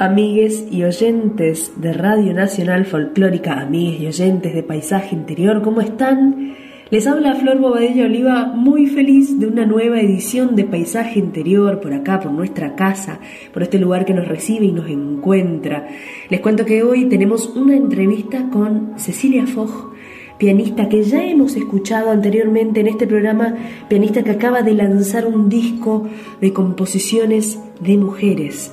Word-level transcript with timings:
Amigues 0.00 0.64
y 0.70 0.82
oyentes 0.84 1.72
de 1.76 1.92
Radio 1.92 2.32
Nacional 2.32 2.86
Folclórica, 2.86 3.60
amigues 3.60 4.00
y 4.00 4.06
oyentes 4.06 4.54
de 4.54 4.62
Paisaje 4.62 5.14
Interior, 5.14 5.60
¿cómo 5.60 5.82
están? 5.82 6.54
Les 6.88 7.06
habla 7.06 7.34
Flor 7.34 7.58
Bobadilla 7.58 8.06
Oliva, 8.06 8.46
muy 8.46 8.86
feliz 8.86 9.38
de 9.38 9.46
una 9.46 9.66
nueva 9.66 10.00
edición 10.00 10.56
de 10.56 10.64
Paisaje 10.64 11.18
Interior 11.18 11.80
por 11.82 11.92
acá, 11.92 12.18
por 12.18 12.32
nuestra 12.32 12.76
casa, 12.76 13.20
por 13.52 13.62
este 13.62 13.78
lugar 13.78 14.06
que 14.06 14.14
nos 14.14 14.26
recibe 14.26 14.64
y 14.64 14.72
nos 14.72 14.88
encuentra. 14.88 15.86
Les 16.30 16.40
cuento 16.40 16.64
que 16.64 16.82
hoy 16.82 17.04
tenemos 17.10 17.54
una 17.54 17.76
entrevista 17.76 18.48
con 18.48 18.94
Cecilia 18.96 19.46
Foch, 19.46 19.92
pianista 20.38 20.88
que 20.88 21.02
ya 21.02 21.22
hemos 21.22 21.56
escuchado 21.56 22.10
anteriormente 22.10 22.80
en 22.80 22.86
este 22.86 23.06
programa, 23.06 23.54
pianista 23.90 24.22
que 24.22 24.30
acaba 24.30 24.62
de 24.62 24.72
lanzar 24.72 25.26
un 25.26 25.50
disco 25.50 26.08
de 26.40 26.54
composiciones 26.54 27.60
de 27.82 27.98
mujeres 27.98 28.72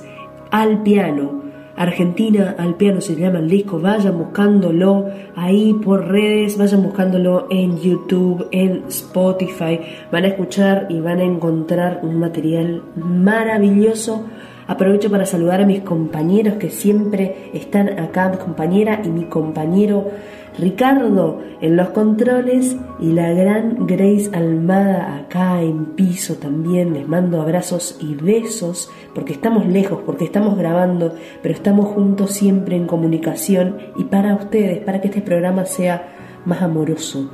al 0.50 0.82
piano. 0.82 1.42
Argentina 1.76 2.56
al 2.58 2.74
piano 2.74 3.00
se 3.00 3.14
llama 3.14 3.38
el 3.38 3.48
disco, 3.48 3.78
vayan 3.78 4.18
buscándolo 4.18 5.06
ahí 5.36 5.74
por 5.74 6.08
redes, 6.08 6.58
vayan 6.58 6.82
buscándolo 6.82 7.46
en 7.50 7.78
YouTube, 7.78 8.48
en 8.50 8.82
Spotify, 8.88 9.78
van 10.10 10.24
a 10.24 10.28
escuchar 10.28 10.86
y 10.88 10.98
van 10.98 11.20
a 11.20 11.24
encontrar 11.24 12.00
un 12.02 12.18
material 12.18 12.82
maravilloso. 12.96 14.24
Aprovecho 14.66 15.08
para 15.08 15.24
saludar 15.24 15.60
a 15.62 15.66
mis 15.66 15.82
compañeros 15.82 16.54
que 16.54 16.68
siempre 16.68 17.50
están 17.54 17.98
acá, 18.00 18.28
mi 18.28 18.38
compañera 18.38 19.00
y 19.04 19.08
mi 19.08 19.24
compañero 19.26 20.10
Ricardo 20.58 21.40
en 21.60 21.76
los 21.76 21.90
controles 21.90 22.76
y 23.00 23.12
la 23.12 23.32
gran 23.32 23.86
Grace 23.86 24.30
Almada 24.32 25.16
acá 25.16 25.62
en 25.62 25.86
piso 25.94 26.34
también. 26.34 26.94
Les 26.94 27.06
mando 27.06 27.40
abrazos 27.40 27.96
y 28.00 28.14
besos 28.14 28.90
porque 29.14 29.32
estamos 29.32 29.66
lejos, 29.66 30.00
porque 30.04 30.24
estamos 30.24 30.58
grabando, 30.58 31.14
pero 31.42 31.54
estamos 31.54 31.86
juntos 31.88 32.32
siempre 32.32 32.76
en 32.76 32.86
comunicación 32.86 33.78
y 33.96 34.04
para 34.04 34.34
ustedes, 34.34 34.78
para 34.80 35.00
que 35.00 35.08
este 35.08 35.22
programa 35.22 35.64
sea 35.64 36.40
más 36.44 36.60
amoroso. 36.60 37.30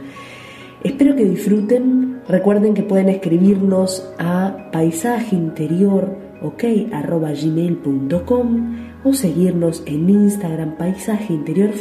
Espero 0.82 1.16
que 1.16 1.24
disfruten. 1.24 2.20
Recuerden 2.28 2.74
que 2.74 2.82
pueden 2.82 3.08
escribirnos 3.08 4.06
a 4.18 4.70
paisajeinterior, 4.70 6.16
ok, 6.42 6.64
arroba 6.92 7.30
gmail.com 7.32 8.76
o 9.04 9.12
seguirnos 9.12 9.82
en 9.86 10.08
Instagram 10.08 10.76
paisaje 10.76 11.32
interior 11.32 11.72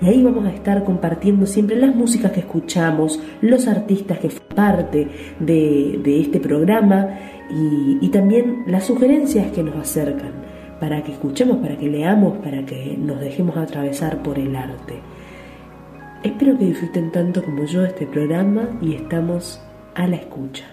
y 0.00 0.06
ahí 0.06 0.22
vamos 0.22 0.46
a 0.46 0.50
estar 0.50 0.84
compartiendo 0.84 1.46
siempre 1.46 1.76
las 1.76 1.94
músicas 1.94 2.32
que 2.32 2.40
escuchamos, 2.40 3.20
los 3.40 3.66
artistas 3.66 4.18
que 4.18 4.30
forman 4.30 4.48
parte 4.58 5.06
de, 5.38 6.20
este 6.20 6.40
programa 6.40 7.10
y, 7.48 7.98
y 8.04 8.08
también 8.08 8.64
las 8.66 8.86
sugerencias 8.86 9.52
que 9.52 9.62
nos 9.62 9.76
acercan 9.76 10.32
para 10.80 11.04
que 11.04 11.12
escuchemos, 11.12 11.58
para 11.58 11.76
que 11.76 11.88
leamos, 11.88 12.38
para 12.38 12.66
que 12.66 12.96
nos 12.98 13.20
dejemos 13.20 13.56
atravesar 13.56 14.20
por 14.20 14.36
el 14.36 14.56
arte. 14.56 14.94
Espero 16.24 16.58
que 16.58 16.64
disfruten 16.64 17.12
tanto 17.12 17.44
como 17.44 17.66
yo 17.66 17.84
este 17.84 18.04
programa 18.04 18.68
y 18.82 18.94
estamos 18.94 19.60
a 19.94 20.08
la 20.08 20.16
escucha. 20.16 20.64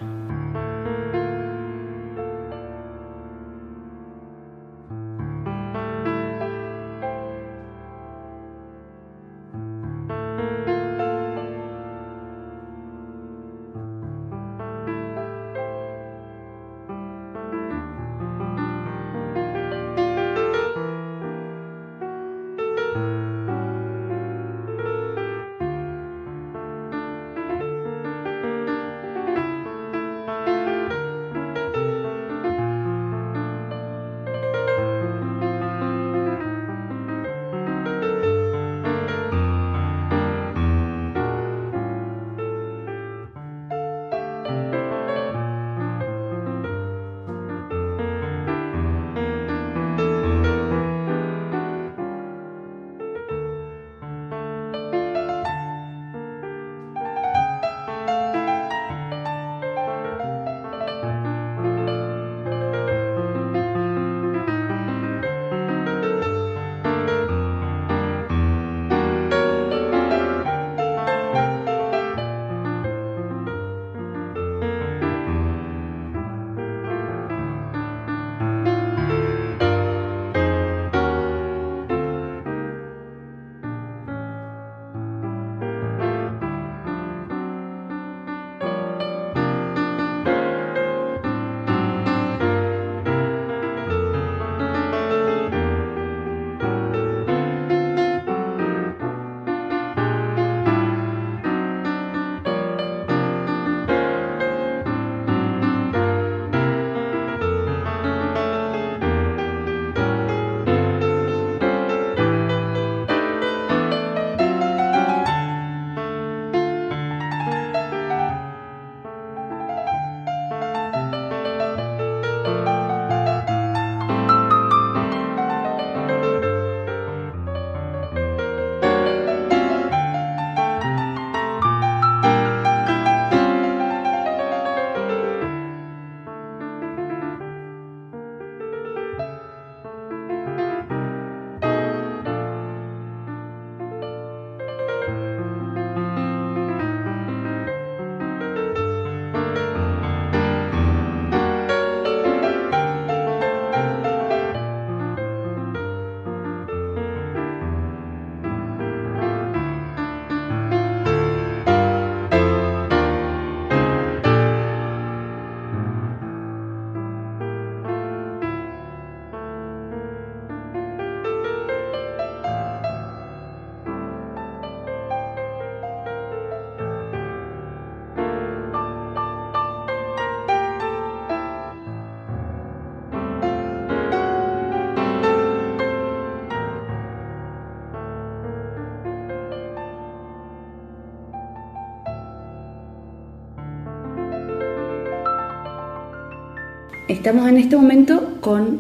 Estamos 197.25 197.49
en 197.49 197.57
este 197.57 197.75
momento 197.75 198.37
con 198.39 198.79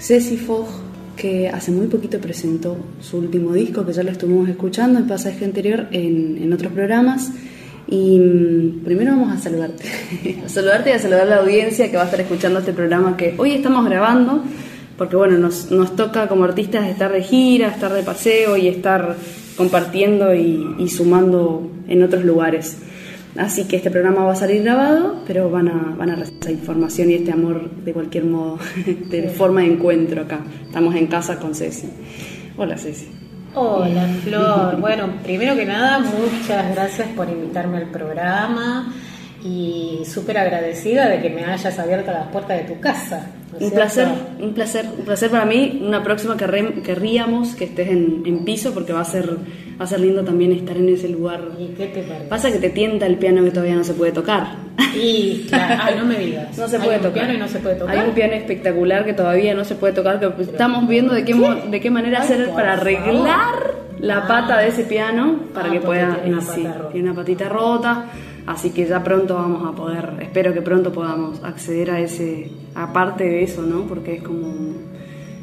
Ceci 0.00 0.36
Fogg, 0.36 0.66
que 1.16 1.48
hace 1.48 1.70
muy 1.70 1.86
poquito 1.86 2.18
presentó 2.18 2.76
su 3.00 3.18
último 3.18 3.52
disco, 3.52 3.86
que 3.86 3.92
ya 3.92 4.02
lo 4.02 4.10
estuvimos 4.10 4.48
escuchando 4.48 4.98
en 4.98 5.06
pasaje 5.06 5.44
anterior 5.44 5.86
en, 5.92 6.52
otros 6.52 6.72
programas. 6.72 7.30
Y 7.86 8.18
mm, 8.18 8.82
primero 8.84 9.12
vamos 9.12 9.32
a 9.32 9.38
saludarte. 9.38 9.84
a 10.44 10.48
saludarte 10.48 10.90
y 10.90 10.92
a 10.94 10.98
saludar 10.98 11.20
a 11.20 11.24
la 11.26 11.36
audiencia 11.36 11.88
que 11.88 11.96
va 11.96 12.02
a 12.02 12.06
estar 12.06 12.20
escuchando 12.20 12.58
este 12.58 12.72
programa 12.72 13.16
que 13.16 13.36
hoy 13.38 13.52
estamos 13.52 13.84
grabando, 13.84 14.42
porque 14.98 15.14
bueno, 15.14 15.38
nos, 15.38 15.70
nos 15.70 15.94
toca 15.94 16.26
como 16.26 16.42
artistas 16.42 16.88
estar 16.88 17.12
de 17.12 17.22
gira, 17.22 17.68
estar 17.68 17.92
de 17.92 18.02
paseo 18.02 18.56
y 18.56 18.66
estar 18.66 19.14
compartiendo 19.56 20.34
y 20.34 20.88
sumando 20.88 21.70
en 21.86 22.02
otros 22.02 22.24
lugares. 22.24 22.76
Así 23.36 23.64
que 23.64 23.76
este 23.76 23.90
programa 23.90 24.24
va 24.24 24.32
a 24.32 24.36
salir 24.36 24.62
grabado, 24.62 25.22
pero 25.26 25.50
van 25.50 25.68
a, 25.68 25.94
van 25.96 26.10
a 26.10 26.14
recibir 26.14 26.40
esa 26.40 26.52
información 26.52 27.10
y 27.10 27.14
este 27.14 27.32
amor 27.32 27.68
de 27.70 27.92
cualquier 27.92 28.24
modo, 28.24 28.58
de 28.86 29.28
forma 29.28 29.62
de 29.62 29.72
encuentro 29.72 30.22
acá. 30.22 30.40
Estamos 30.64 30.94
en 30.94 31.06
casa 31.08 31.38
con 31.38 31.54
Ceci. 31.54 31.88
Hola 32.56 32.78
Ceci. 32.78 33.08
Hola 33.54 34.06
Flor. 34.24 34.80
Bueno, 34.80 35.08
primero 35.22 35.56
que 35.56 35.64
nada, 35.64 35.98
muchas 35.98 36.74
gracias 36.74 37.08
por 37.08 37.28
invitarme 37.28 37.78
al 37.78 37.90
programa 37.90 38.92
y 39.44 40.00
súper 40.06 40.38
agradecida 40.38 41.08
de 41.08 41.20
que 41.20 41.28
me 41.30 41.44
hayas 41.44 41.78
abierto 41.78 42.10
las 42.10 42.28
puertas 42.28 42.58
de 42.58 42.64
tu 42.74 42.80
casa. 42.80 43.26
¿no 43.52 43.58
es 43.58 43.62
Un 43.64 43.70
cierto? 43.70 43.74
placer, 43.76 44.08
un 44.40 44.54
placer, 44.54 44.86
un 44.98 45.04
placer 45.04 45.30
para 45.30 45.44
mí. 45.44 45.80
Una 45.86 46.02
próxima 46.02 46.36
querré- 46.36 46.82
querríamos 46.82 47.54
que 47.54 47.64
estés 47.66 47.88
en, 47.88 48.22
en 48.24 48.44
piso 48.44 48.72
porque 48.72 48.92
va 48.94 49.00
a 49.02 49.04
ser 49.04 49.36
va 49.80 49.84
a 49.84 49.88
ser 49.88 50.00
lindo 50.00 50.24
también 50.24 50.52
estar 50.52 50.76
en 50.76 50.88
ese 50.88 51.08
lugar. 51.08 51.42
¿Y 51.58 51.66
qué 51.74 51.86
te 51.88 52.02
parece? 52.02 52.26
Pasa 52.26 52.50
que 52.50 52.58
te 52.58 52.70
tienta 52.70 53.06
el 53.06 53.16
piano 53.16 53.44
que 53.44 53.50
todavía 53.50 53.74
no 53.74 53.84
se 53.84 53.92
puede 53.94 54.12
tocar. 54.12 54.46
Y 54.96 55.46
claro, 55.48 55.82
ay, 55.84 55.94
no 55.98 56.04
me 56.06 56.16
digas. 56.18 56.56
No 56.58 56.66
se 56.68 56.76
Hay 56.76 56.82
puede 56.82 56.96
un 56.96 57.02
tocar. 57.02 57.12
piano 57.22 57.34
y 57.34 57.38
no 57.38 57.48
se 57.48 57.58
puede 57.58 57.74
tocar. 57.76 57.98
Hay 57.98 58.08
un 58.08 58.14
piano 58.14 58.32
espectacular 58.32 59.04
que 59.04 59.12
todavía 59.12 59.52
no 59.54 59.64
se 59.64 59.74
puede 59.74 59.92
tocar, 59.92 60.20
que 60.20 60.42
estamos 60.42 60.88
viendo 60.88 61.12
de 61.12 61.24
qué, 61.24 61.34
de 61.70 61.80
qué 61.80 61.90
manera 61.90 62.18
Ay, 62.20 62.24
hacer 62.24 62.48
para 62.50 62.76
favor. 62.76 62.80
arreglar 62.80 63.54
la 64.00 64.18
Ah. 64.18 64.26
pata 64.26 64.58
de 64.58 64.68
ese 64.68 64.84
piano 64.84 65.40
para 65.52 65.68
Ah, 65.68 65.72
que 65.72 65.80
pueda. 65.80 66.14
tiene 66.22 66.38
una 66.38 66.42
sí, 66.42 66.66
tiene 66.92 67.10
una 67.10 67.18
patita 67.20 67.48
rota. 67.48 68.06
Así 68.46 68.70
que 68.70 68.86
ya 68.86 69.02
pronto 69.02 69.34
vamos 69.36 69.66
a 69.66 69.74
poder, 69.74 70.14
espero 70.20 70.52
que 70.52 70.60
pronto 70.60 70.92
podamos 70.92 71.42
acceder 71.42 71.90
a 71.90 72.00
ese, 72.00 72.50
aparte 72.74 73.24
de 73.24 73.42
eso, 73.42 73.62
¿no? 73.62 73.82
Porque 73.86 74.16
es 74.16 74.22
como, 74.22 74.52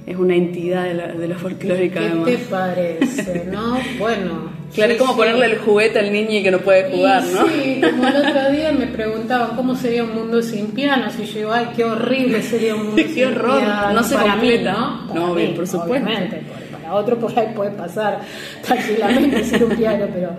es 0.06 0.16
una 0.18 0.36
entidad 0.36 0.84
de 0.84 0.94
la, 0.94 1.08
de 1.08 1.28
la 1.28 1.36
folclórica 1.36 2.00
¿Qué 2.00 2.06
además. 2.06 2.26
te 2.26 2.38
parece, 2.38 3.46
no? 3.52 3.78
Bueno. 3.98 4.62
Claro, 4.74 4.92
sí, 4.92 4.96
es 4.96 5.02
como 5.02 5.14
sí. 5.14 5.18
ponerle 5.18 5.46
el 5.48 5.58
juguete 5.58 6.00
al 6.00 6.14
niño 6.14 6.38
y 6.40 6.44
que 6.44 6.52
no 6.52 6.60
puede 6.60 6.92
jugar, 6.92 7.24
Y 7.28 7.34
¿no? 7.34 7.48
Sí, 7.50 7.82
como 7.82 8.08
el 8.08 8.16
otro 8.18 8.52
día 8.52 8.72
me 8.72 8.86
preguntaban 8.88 9.56
cómo 9.58 9.76
sería 9.76 10.04
un 10.04 10.14
mundo 10.16 10.42
sin 10.42 10.68
pianos 10.68 11.14
y 11.20 11.26
yo 11.26 11.38
digo, 11.40 11.52
ay, 11.52 11.70
qué 11.76 11.84
horrible 11.84 12.42
sería 12.44 12.76
un 12.76 12.84
mundo 12.86 12.96
Qué 13.02 13.10
sin 13.10 13.26
horror, 13.26 13.60
piano. 13.62 13.94
no 13.94 14.04
se 14.04 14.16
para 14.16 14.32
completa. 14.34 14.72
mí, 14.74 14.78
¿no? 15.08 15.14
No, 15.16 15.34
mí, 15.36 15.42
bien, 15.42 15.56
por 15.56 15.68
supuesto. 15.68 15.92
Obviamente, 16.08 16.38
por- 16.48 16.80
para 16.80 16.94
otro 16.94 17.18
por 17.18 17.38
ahí 17.38 17.48
puede 17.54 17.72
pasar 17.72 18.22
tranquilamente 18.66 19.44
sin 19.44 19.64
un 19.64 19.76
piano, 19.76 20.06
pero 20.14 20.30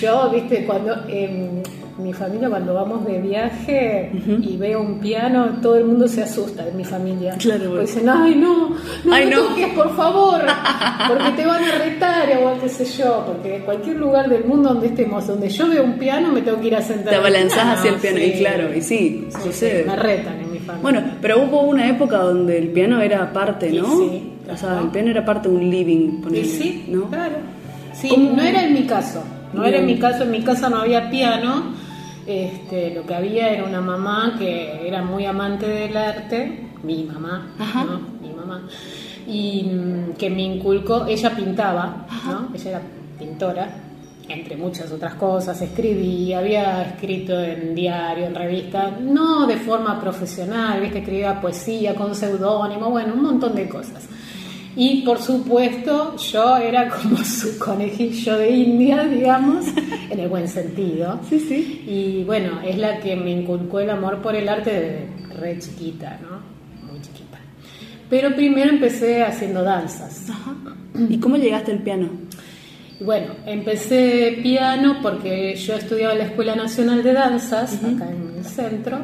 yo, 0.00 0.30
viste, 0.30 0.64
cuando 0.64 0.94
en 1.08 1.62
mi 1.98 2.12
familia 2.12 2.48
cuando 2.50 2.74
vamos 2.74 3.06
de 3.06 3.18
viaje 3.20 4.10
y 4.42 4.56
veo 4.58 4.82
un 4.82 5.00
piano, 5.00 5.56
todo 5.62 5.76
el 5.76 5.84
mundo 5.86 6.06
se 6.06 6.22
asusta 6.22 6.66
en 6.68 6.76
mi 6.76 6.84
familia. 6.84 7.34
Claro, 7.38 7.64
Porque 7.70 7.80
dicen, 7.82 8.08
ay, 8.08 8.34
no, 8.34 8.70
no 9.04 9.14
Ay, 9.14 9.30
lo 9.30 9.36
no. 9.36 9.42
toques, 9.48 9.68
por 9.74 9.96
favor, 9.96 10.40
porque 11.08 11.30
te 11.36 11.46
van 11.46 11.64
a 11.64 11.78
retar 11.78 12.28
o 12.42 12.60
qué 12.60 12.68
sé 12.68 12.84
yo, 12.84 13.24
porque 13.26 13.56
en 13.56 13.62
cualquier 13.62 13.96
lugar 13.96 14.28
del 14.28 14.44
mundo 14.44 14.70
donde 14.70 14.88
estemos, 14.88 15.26
donde 15.26 15.48
yo 15.48 15.68
veo 15.68 15.84
un 15.84 15.94
piano, 15.94 16.30
me 16.32 16.42
tengo 16.42 16.60
que 16.60 16.66
ir 16.68 16.76
a 16.76 16.82
sentar. 16.82 17.08
Te 17.10 17.14
al 17.14 17.20
abalanzás 17.20 17.56
piano, 17.58 17.72
hacia 17.72 17.90
el 17.90 17.96
piano, 17.96 18.18
y 18.18 18.30
sí. 18.32 18.38
claro, 18.38 18.74
y 18.74 18.82
sí, 18.82 19.26
Sí, 19.30 19.38
sucede. 19.42 19.82
sí, 19.84 19.88
me 19.88 19.96
retan 19.96 20.34
en 20.40 20.52
mi 20.52 20.58
familia. 20.58 20.82
Bueno, 20.82 21.02
pero 21.22 21.42
hubo 21.42 21.62
una 21.62 21.88
época 21.88 22.18
donde 22.18 22.58
el 22.58 22.68
piano 22.68 23.00
era 23.00 23.32
parte, 23.32 23.70
Y 23.70 23.78
¿no? 23.80 23.86
sí, 23.96 24.32
O 24.52 24.56
sea, 24.56 24.80
el 24.80 24.88
piano 24.88 25.10
era 25.10 25.24
parte 25.24 25.48
de 25.48 25.54
un 25.54 25.70
living, 25.70 26.18
Y 26.18 26.22
ponele, 26.22 26.44
sí, 26.44 26.84
¿no? 26.88 27.08
claro. 27.08 27.36
Sí, 27.94 28.08
¿Cómo? 28.10 28.32
no 28.36 28.42
era 28.42 28.64
en 28.66 28.74
mi 28.74 28.82
caso, 28.82 29.22
no 29.54 29.64
era 29.64 29.78
en 29.78 29.86
mi 29.86 29.98
caso, 29.98 30.24
en 30.24 30.30
mi 30.30 30.42
casa 30.42 30.68
no 30.68 30.76
había 30.80 31.08
piano, 31.08 31.72
este, 32.26 32.94
lo 32.94 33.06
que 33.06 33.14
había 33.14 33.50
era 33.50 33.64
una 33.64 33.80
mamá 33.80 34.34
que 34.38 34.86
era 34.86 35.02
muy 35.02 35.24
amante 35.26 35.66
del 35.66 35.96
arte, 35.96 36.70
mi 36.82 37.04
mamá. 37.04 37.54
¿no? 37.58 38.00
Mi 38.20 38.34
mamá, 38.34 38.62
y 39.26 39.64
mm, 39.64 40.12
que 40.14 40.30
me 40.30 40.42
inculcó, 40.42 41.06
ella 41.06 41.34
pintaba, 41.34 42.06
¿no? 42.26 42.48
Ella 42.54 42.70
era 42.70 42.82
pintora, 43.18 43.68
entre 44.28 44.56
muchas 44.56 44.90
otras 44.90 45.14
cosas, 45.14 45.60
escribía, 45.60 46.38
había 46.38 46.82
escrito 46.82 47.40
en 47.40 47.74
diario, 47.74 48.26
en 48.26 48.34
revista, 48.34 48.90
no 49.00 49.46
de 49.46 49.56
forma 49.56 50.00
profesional, 50.00 50.80
viste, 50.80 50.98
escribía 50.98 51.40
poesía 51.40 51.94
con 51.94 52.14
seudónimo, 52.14 52.90
bueno, 52.90 53.14
un 53.14 53.22
montón 53.22 53.54
de 53.54 53.68
cosas. 53.68 54.08
Y 54.76 55.02
por 55.02 55.20
supuesto, 55.22 56.16
yo 56.16 56.58
era 56.58 56.90
como 56.90 57.16
su 57.24 57.58
conejillo 57.58 58.36
de 58.36 58.50
India, 58.50 59.04
digamos, 59.04 59.64
en 60.10 60.20
el 60.20 60.28
buen 60.28 60.46
sentido. 60.46 61.18
Sí, 61.28 61.40
sí. 61.40 61.84
Y 61.86 62.24
bueno, 62.24 62.60
es 62.62 62.76
la 62.76 63.00
que 63.00 63.16
me 63.16 63.30
inculcó 63.30 63.80
el 63.80 63.88
amor 63.88 64.20
por 64.20 64.36
el 64.36 64.48
arte 64.48 64.70
de 64.70 65.08
re 65.34 65.58
chiquita, 65.58 66.20
¿no? 66.22 66.92
Muy 66.92 67.00
chiquita. 67.00 67.38
Pero 68.10 68.34
primero 68.36 68.70
empecé 68.70 69.22
haciendo 69.24 69.62
danzas. 69.62 70.28
Ajá. 70.28 70.54
¿Y 71.08 71.18
cómo 71.18 71.36
llegaste 71.36 71.72
al 71.72 71.78
piano? 71.78 72.10
Bueno, 73.00 73.34
empecé 73.44 74.38
piano 74.42 74.98
porque 75.02 75.54
yo 75.56 75.74
estudiaba 75.74 76.12
en 76.12 76.18
la 76.18 76.24
Escuela 76.24 76.54
Nacional 76.54 77.02
de 77.02 77.12
Danzas, 77.12 77.76
acá 77.76 78.10
en 78.10 78.38
el 78.38 78.44
centro, 78.44 79.00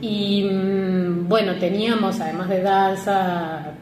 y 0.00 0.44
mm, 0.44 1.28
bueno, 1.28 1.56
teníamos 1.56 2.20
además 2.20 2.48
de 2.48 2.62
danza 2.62 3.74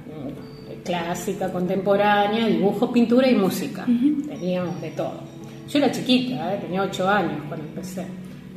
clásica, 0.87 1.53
contemporánea, 1.53 2.47
dibujo, 2.47 2.93
pintura 2.93 3.29
y 3.29 3.35
música. 3.35 3.85
Teníamos 3.85 4.81
de 4.81 4.91
todo. 4.91 5.21
Yo 5.69 5.79
era 5.79 5.91
chiquita, 5.91 6.55
¿eh? 6.55 6.59
tenía 6.61 6.83
ocho 6.83 7.09
años 7.09 7.43
cuando 7.49 7.67
empecé. 7.67 8.07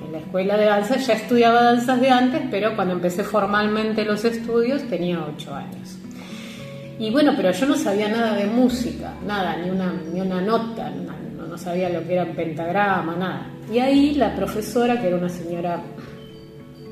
En 0.05 0.11
la 0.11 0.19
escuela 0.19 0.55
de 0.55 0.65
danza 0.65 0.97
ya 0.97 1.13
estudiaba 1.13 1.63
danzas 1.63 1.99
de 1.99 2.09
antes, 2.09 2.41
pero 2.49 2.75
cuando 2.75 2.93
empecé 2.93 3.23
formalmente 3.23 4.05
los 4.05 4.23
estudios 4.23 4.83
tenía 4.83 5.19
ocho 5.25 5.53
años. 5.53 5.97
Y 6.99 7.11
bueno, 7.11 7.33
pero 7.35 7.51
yo 7.51 7.65
no 7.65 7.75
sabía 7.75 8.09
nada 8.09 8.35
de 8.35 8.45
música, 8.45 9.13
nada, 9.25 9.57
ni 9.57 9.69
una, 9.69 9.93
ni 10.13 10.21
una 10.21 10.41
nota, 10.41 10.89
no, 10.89 11.47
no 11.47 11.57
sabía 11.57 11.89
lo 11.89 12.05
que 12.05 12.13
era 12.13 12.23
un 12.23 12.35
pentagrama, 12.35 13.15
nada. 13.15 13.47
Y 13.71 13.79
ahí 13.79 14.15
la 14.15 14.35
profesora, 14.35 14.99
que 14.99 15.07
era 15.07 15.17
una 15.17 15.29
señora 15.29 15.81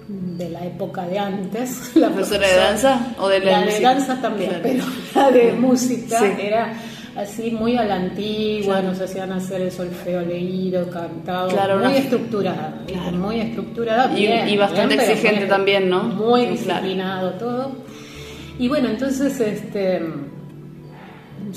de 0.07 0.49
la 0.49 0.65
época 0.65 1.05
de 1.05 1.19
antes, 1.19 1.91
la 1.95 2.09
¿Profesora 2.09 2.47
de 2.47 2.55
danza 2.55 3.15
o 3.19 3.27
de 3.27 3.39
la 3.41 3.59
la 3.61 3.65
de 3.65 3.79
danza 3.81 4.21
también, 4.21 4.49
Claro. 4.49 4.63
pero 4.63 4.83
la 5.15 5.31
de 5.31 5.53
música 5.53 6.19
Sí. 6.19 6.25
era 6.39 6.73
así 7.15 7.51
muy 7.51 7.75
a 7.77 7.83
la 7.83 7.95
antigua, 7.95 8.81
nos 8.81 9.01
hacían 9.01 9.31
hacer 9.31 9.61
el 9.61 9.71
solfeo 9.71 10.21
leído, 10.21 10.89
cantado, 10.89 11.49
Claro, 11.49 11.79
muy 11.79 11.95
estructurada, 11.95 12.83
Claro. 12.87 13.17
muy 13.17 13.39
estructurada. 13.41 14.17
Y- 14.17 14.55
bastante 14.55 14.95
bien, 14.95 15.09
exigente 15.09 15.39
muy- 15.41 15.49
también, 15.49 15.89
¿no? 15.89 16.03
Muy 16.03 16.41
claro. 16.45 16.51
disciplinado 16.51 17.31
todo. 17.31 17.71
Y 18.59 18.67
bueno, 18.69 18.89
entonces 18.89 19.39
este, 19.39 20.01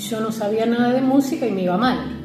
yo 0.09 0.19
no 0.19 0.31
sabía 0.31 0.65
nada 0.65 0.91
de 0.93 1.01
música 1.01 1.45
y 1.45 1.51
me 1.51 1.63
iba 1.63 1.77
mal. 1.77 2.17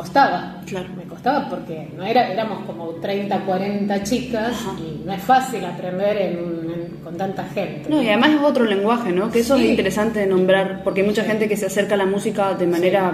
Me 0.00 0.06
costaba. 0.06 0.56
Claro. 0.66 0.86
Me 0.96 1.02
costaba 1.04 1.48
porque 1.50 1.88
no 1.94 2.04
era, 2.04 2.32
éramos 2.32 2.64
como 2.64 2.86
30, 3.02 3.40
40 3.40 4.02
chicas 4.02 4.52
y 4.78 5.04
no 5.06 5.12
es 5.12 5.22
fácil 5.22 5.62
aprender 5.64 6.16
en- 6.16 6.38
en- 6.38 6.90
con 7.04 7.16
tanta 7.18 7.44
gente. 7.44 7.88
No, 7.90 8.00
y 8.02 8.08
además 8.08 8.30
es 8.30 8.40
otro 8.42 8.64
lenguaje, 8.64 9.12
¿no? 9.12 9.30
Que 9.30 9.40
eso 9.40 9.56
Sí. 9.58 9.64
es 9.64 9.70
interesante 9.70 10.20
de 10.20 10.26
nombrar, 10.26 10.82
porque 10.84 11.02
hay 11.02 11.06
mucha 11.06 11.24
gente 11.24 11.48
que 11.48 11.56
se 11.56 11.66
acerca 11.66 11.94
a 11.94 11.98
la 11.98 12.06
música 12.06 12.54
de 12.54 12.66
manera 12.66 13.12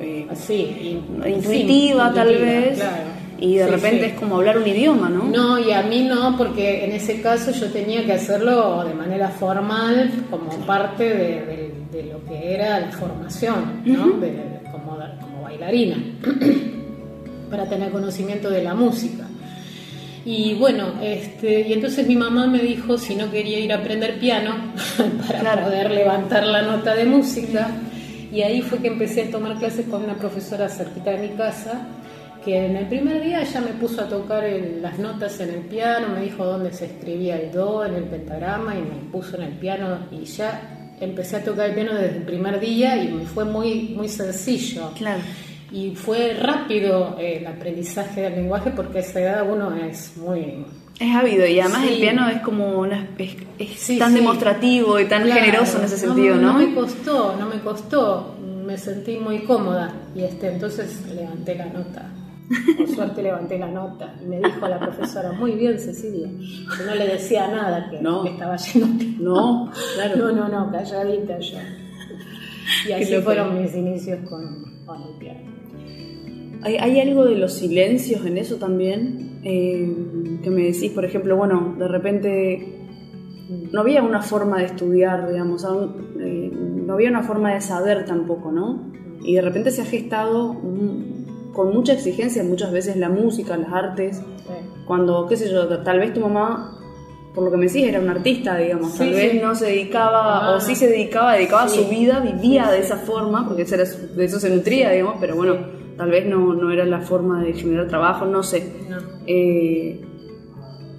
eh, 0.00 0.26
in- 0.50 1.22
intuitiva, 1.26 2.08
sí, 2.10 2.14
tal 2.14 2.28
vez, 2.28 2.82
y 3.38 3.56
de 3.56 3.64
Sí, 3.64 3.70
repente 3.70 4.00
sí. 4.00 4.10
es 4.10 4.12
como 4.20 4.36
hablar 4.36 4.58
un 4.58 4.66
idioma, 4.66 5.08
¿no? 5.08 5.24
No, 5.24 5.58
y 5.58 5.72
a 5.72 5.82
mí 5.82 6.02
no, 6.08 6.36
porque 6.36 6.84
en 6.84 6.92
ese 6.92 7.20
caso 7.22 7.50
yo 7.50 7.70
tenía 7.72 8.04
que 8.04 8.12
hacerlo 8.12 8.84
de 8.84 8.94
manera 8.94 9.28
formal, 9.28 10.10
como 10.30 10.50
parte 10.66 11.04
de, 11.04 11.14
de- 11.46 11.72
de 11.92 12.12
lo 12.12 12.24
que 12.26 12.54
era 12.54 12.80
la 12.80 12.88
formación, 12.92 13.82
¿no? 13.86 14.08
De- 14.18 14.56
como, 14.72 14.96
como 14.96 15.25
bailarina, 15.56 15.96
para 17.50 17.68
tener 17.68 17.90
conocimiento 17.90 18.50
de 18.50 18.62
la 18.62 18.74
música. 18.74 19.26
Y 20.24 20.54
bueno, 20.54 20.94
este, 21.02 21.60
y 21.68 21.72
entonces 21.72 22.06
mi 22.06 22.16
mamá 22.16 22.46
me 22.48 22.58
dijo 22.58 22.98
si 22.98 23.14
no 23.14 23.30
quería 23.30 23.60
ir 23.60 23.72
a 23.72 23.76
aprender 23.76 24.18
piano 24.18 24.56
para 25.26 25.38
Claro. 25.40 25.62
poder 25.64 25.90
levantar 25.90 26.44
la 26.46 26.62
nota 26.62 26.94
de 26.94 27.04
música. 27.04 27.68
Y 28.32 28.42
ahí 28.42 28.60
fue 28.60 28.78
que 28.78 28.88
empecé 28.88 29.22
a 29.22 29.30
tomar 29.30 29.56
clases 29.58 29.86
con 29.86 30.02
una 30.02 30.16
profesora 30.16 30.68
cerquita 30.68 31.12
de 31.12 31.28
mi 31.28 31.34
casa, 31.36 31.86
que 32.44 32.66
en 32.66 32.76
el 32.76 32.86
primer 32.86 33.22
día 33.22 33.40
ella 33.42 33.60
me 33.60 33.72
puso 33.74 34.02
a 34.02 34.08
tocar 34.08 34.44
el- 34.44 34.82
las 34.82 34.98
notas 34.98 35.38
en 35.40 35.50
el 35.50 35.60
piano, 35.60 36.08
me 36.08 36.22
dijo 36.22 36.44
dónde 36.44 36.72
se 36.72 36.86
escribía 36.86 37.38
el 37.40 37.52
do 37.52 37.84
en 37.84 37.94
el 37.94 38.04
pentagrama 38.04 38.74
y 38.74 38.80
me 38.80 39.10
puso 39.12 39.36
en 39.36 39.44
el 39.44 39.52
piano 39.52 39.98
y 40.10 40.24
ya 40.24 40.94
empecé 41.00 41.36
a 41.36 41.44
tocar 41.44 41.68
el 41.68 41.74
piano 41.76 41.94
desde 41.94 42.16
el 42.16 42.22
primer 42.24 42.58
día 42.58 42.96
y 43.02 43.08
me 43.12 43.24
fue 43.26 43.44
muy, 43.44 43.90
muy 43.96 44.08
sencillo. 44.08 44.90
Claro. 44.98 45.20
Y 45.70 45.94
fue 45.96 46.34
rápido 46.34 47.16
eh, 47.18 47.38
el 47.38 47.46
aprendizaje 47.46 48.22
del 48.22 48.36
lenguaje 48.36 48.70
porque 48.70 48.98
a 48.98 49.00
esa 49.00 49.20
edad 49.20 49.50
uno 49.50 49.74
es 49.74 50.16
muy 50.16 50.64
Es 51.00 51.14
ávido 51.14 51.46
y 51.46 51.58
además 51.58 51.86
el 51.88 51.98
piano 51.98 52.28
es 52.28 52.40
como 52.40 52.78
una, 52.78 53.08
es, 53.58 53.98
tan 53.98 54.14
demostrativo 54.14 55.00
y 55.00 55.06
tan 55.06 55.26
generoso 55.26 55.78
en 55.78 55.84
ese 55.84 55.98
sentido, 55.98 56.36
¿no? 56.36 56.52
No 56.52 56.58
me 56.58 56.74
costó, 56.74 57.36
no 57.36 57.46
me 57.46 57.60
costó, 57.60 58.36
me 58.64 58.78
sentí 58.78 59.16
muy 59.18 59.40
cómoda 59.40 59.92
y 60.14 60.22
este 60.22 60.52
entonces 60.52 61.04
levanté 61.12 61.56
la 61.56 61.66
nota. 61.66 62.12
Por 62.76 62.88
suerte 62.88 63.22
levanté 63.22 63.58
la 63.58 63.66
nota 63.66 64.14
y 64.22 64.26
me 64.26 64.36
dijo 64.38 64.68
la 64.68 64.78
profesora, 64.78 65.32
muy 65.32 65.52
bien 65.52 65.80
Cecilia, 65.80 66.28
que 66.28 66.84
no 66.84 66.94
le 66.94 67.08
decía 67.08 67.48
nada 67.48 67.90
que, 67.90 68.00
no. 68.00 68.24
estaba 68.24 68.56
yendo 68.56 69.04
No, 69.18 69.72
claro. 69.96 70.16
No, 70.16 70.32
no, 70.32 70.48
no, 70.48 70.70
calladita 70.70 71.40
yo. 71.40 71.58
Y 72.88 72.92
así 72.92 73.16
fueron 73.16 73.60
mis 73.60 73.74
inicios 73.74 74.20
con, 74.28 74.84
con 74.86 75.02
el 75.02 75.18
piano. 75.18 75.55
¿Hay, 76.66 76.78
¿Hay, 76.78 77.00
algo 77.00 77.24
de 77.24 77.36
los 77.36 77.52
silencios 77.52 78.26
en 78.26 78.38
eso 78.38 78.56
también? 78.56 79.38
Eh, 79.44 79.88
que 80.42 80.50
me 80.50 80.64
decís, 80.64 80.90
por 80.90 81.04
ejemplo, 81.04 81.36
bueno, 81.36 81.76
de 81.78 81.86
repente 81.86 82.80
no 83.70 83.82
había 83.82 84.02
una 84.02 84.20
forma 84.20 84.58
de 84.58 84.64
estudiar, 84.64 85.28
digamos, 85.28 85.64
eh, 86.18 86.50
no 86.52 86.94
había 86.94 87.08
una 87.08 87.22
forma 87.22 87.54
de 87.54 87.60
saber 87.60 88.04
tampoco, 88.04 88.50
¿no? 88.50 88.90
Y 89.22 89.36
de 89.36 89.42
repente 89.42 89.70
se 89.70 89.82
ha 89.82 89.84
gestado 89.84 90.56
con 91.52 91.72
mucha 91.72 91.92
exigencia 91.92 92.42
muchas 92.42 92.72
veces 92.72 92.96
la 92.96 93.10
música, 93.10 93.56
las 93.56 93.72
artes, 93.72 94.20
cuando, 94.88 95.28
qué 95.28 95.36
sé 95.36 95.48
yo, 95.48 95.68
tal 95.84 96.00
vez 96.00 96.14
tu 96.14 96.20
mamá, 96.20 96.80
por 97.32 97.44
lo 97.44 97.52
que 97.52 97.58
me 97.58 97.66
decís, 97.66 97.84
era 97.84 98.00
una 98.00 98.10
artista, 98.10 98.56
digamos, 98.56 98.98
tal 98.98 99.10
vez 99.10 99.40
no 99.40 99.54
se 99.54 99.66
dedicaba, 99.66 100.56
o 100.56 100.60
sí 100.60 100.74
se 100.74 100.88
dedicaba, 100.88 101.34
dedicaba 101.34 101.62
a 101.62 101.68
su 101.68 101.86
vida, 101.86 102.18
vivía 102.18 102.72
de 102.72 102.80
esa 102.80 102.96
forma, 102.96 103.46
porque 103.46 103.64
de 103.64 104.24
eso 104.24 104.40
se 104.40 104.50
nutría, 104.50 104.90
digamos, 104.90 105.18
pero 105.20 105.36
bueno, 105.36 105.75
tal 105.96 106.10
vez 106.10 106.26
no, 106.26 106.54
no, 106.54 106.70
era 106.70 106.84
la 106.84 107.00
forma 107.00 107.42
de 107.42 107.52
generar 107.54 107.88
trabajo, 107.88 108.26
no 108.26 108.42
sé. 108.42 108.72
Eh, 109.26 110.00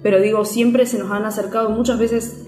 pero 0.02 0.20
digo, 0.20 0.44
siempre 0.44 0.86
se 0.86 0.98
nos 0.98 1.10
han 1.10 1.24
acercado 1.24 1.70
muchas 1.70 1.98
veces 1.98 2.44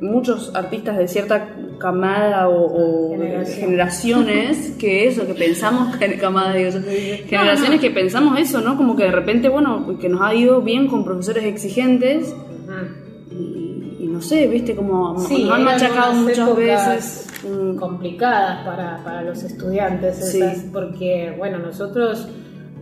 muchos 0.00 0.54
artistas 0.54 0.98
de 0.98 1.06
cierta 1.06 1.54
camada 1.78 2.48
o, 2.48 3.16
generaciones 3.46 4.74
que 4.78 5.08
eso, 5.08 5.26
que 5.26 5.34
pensamos, 5.34 5.96
camada, 6.20 6.52
generaciones 6.52 7.80
que 7.80 7.90
pensamos 7.90 8.38
eso, 8.38 8.60
¿no? 8.60 8.76
Como 8.76 8.96
que 8.96 9.04
de 9.04 9.12
repente, 9.12 9.48
bueno, 9.48 9.98
que 10.00 10.08
nos 10.08 10.20
ha 10.22 10.34
ido 10.34 10.60
bien 10.60 10.88
con 10.88 11.04
profesores 11.04 11.44
exigentes 11.44 12.34
y, 13.30 14.06
no 14.06 14.20
sé, 14.20 14.46
viste, 14.46 14.74
como 14.74 15.14
nos 15.14 15.30
han 15.30 15.64
machacado 15.64 16.12
muchas 16.14 16.56
veces. 16.56 17.31
Mm. 17.44 17.76
Complicadas 17.76 18.64
para, 18.64 19.02
para 19.04 19.22
los 19.22 19.42
estudiantes, 19.42 20.68
porque, 20.72 21.34
bueno, 21.36 21.58
nosotros 21.58 22.28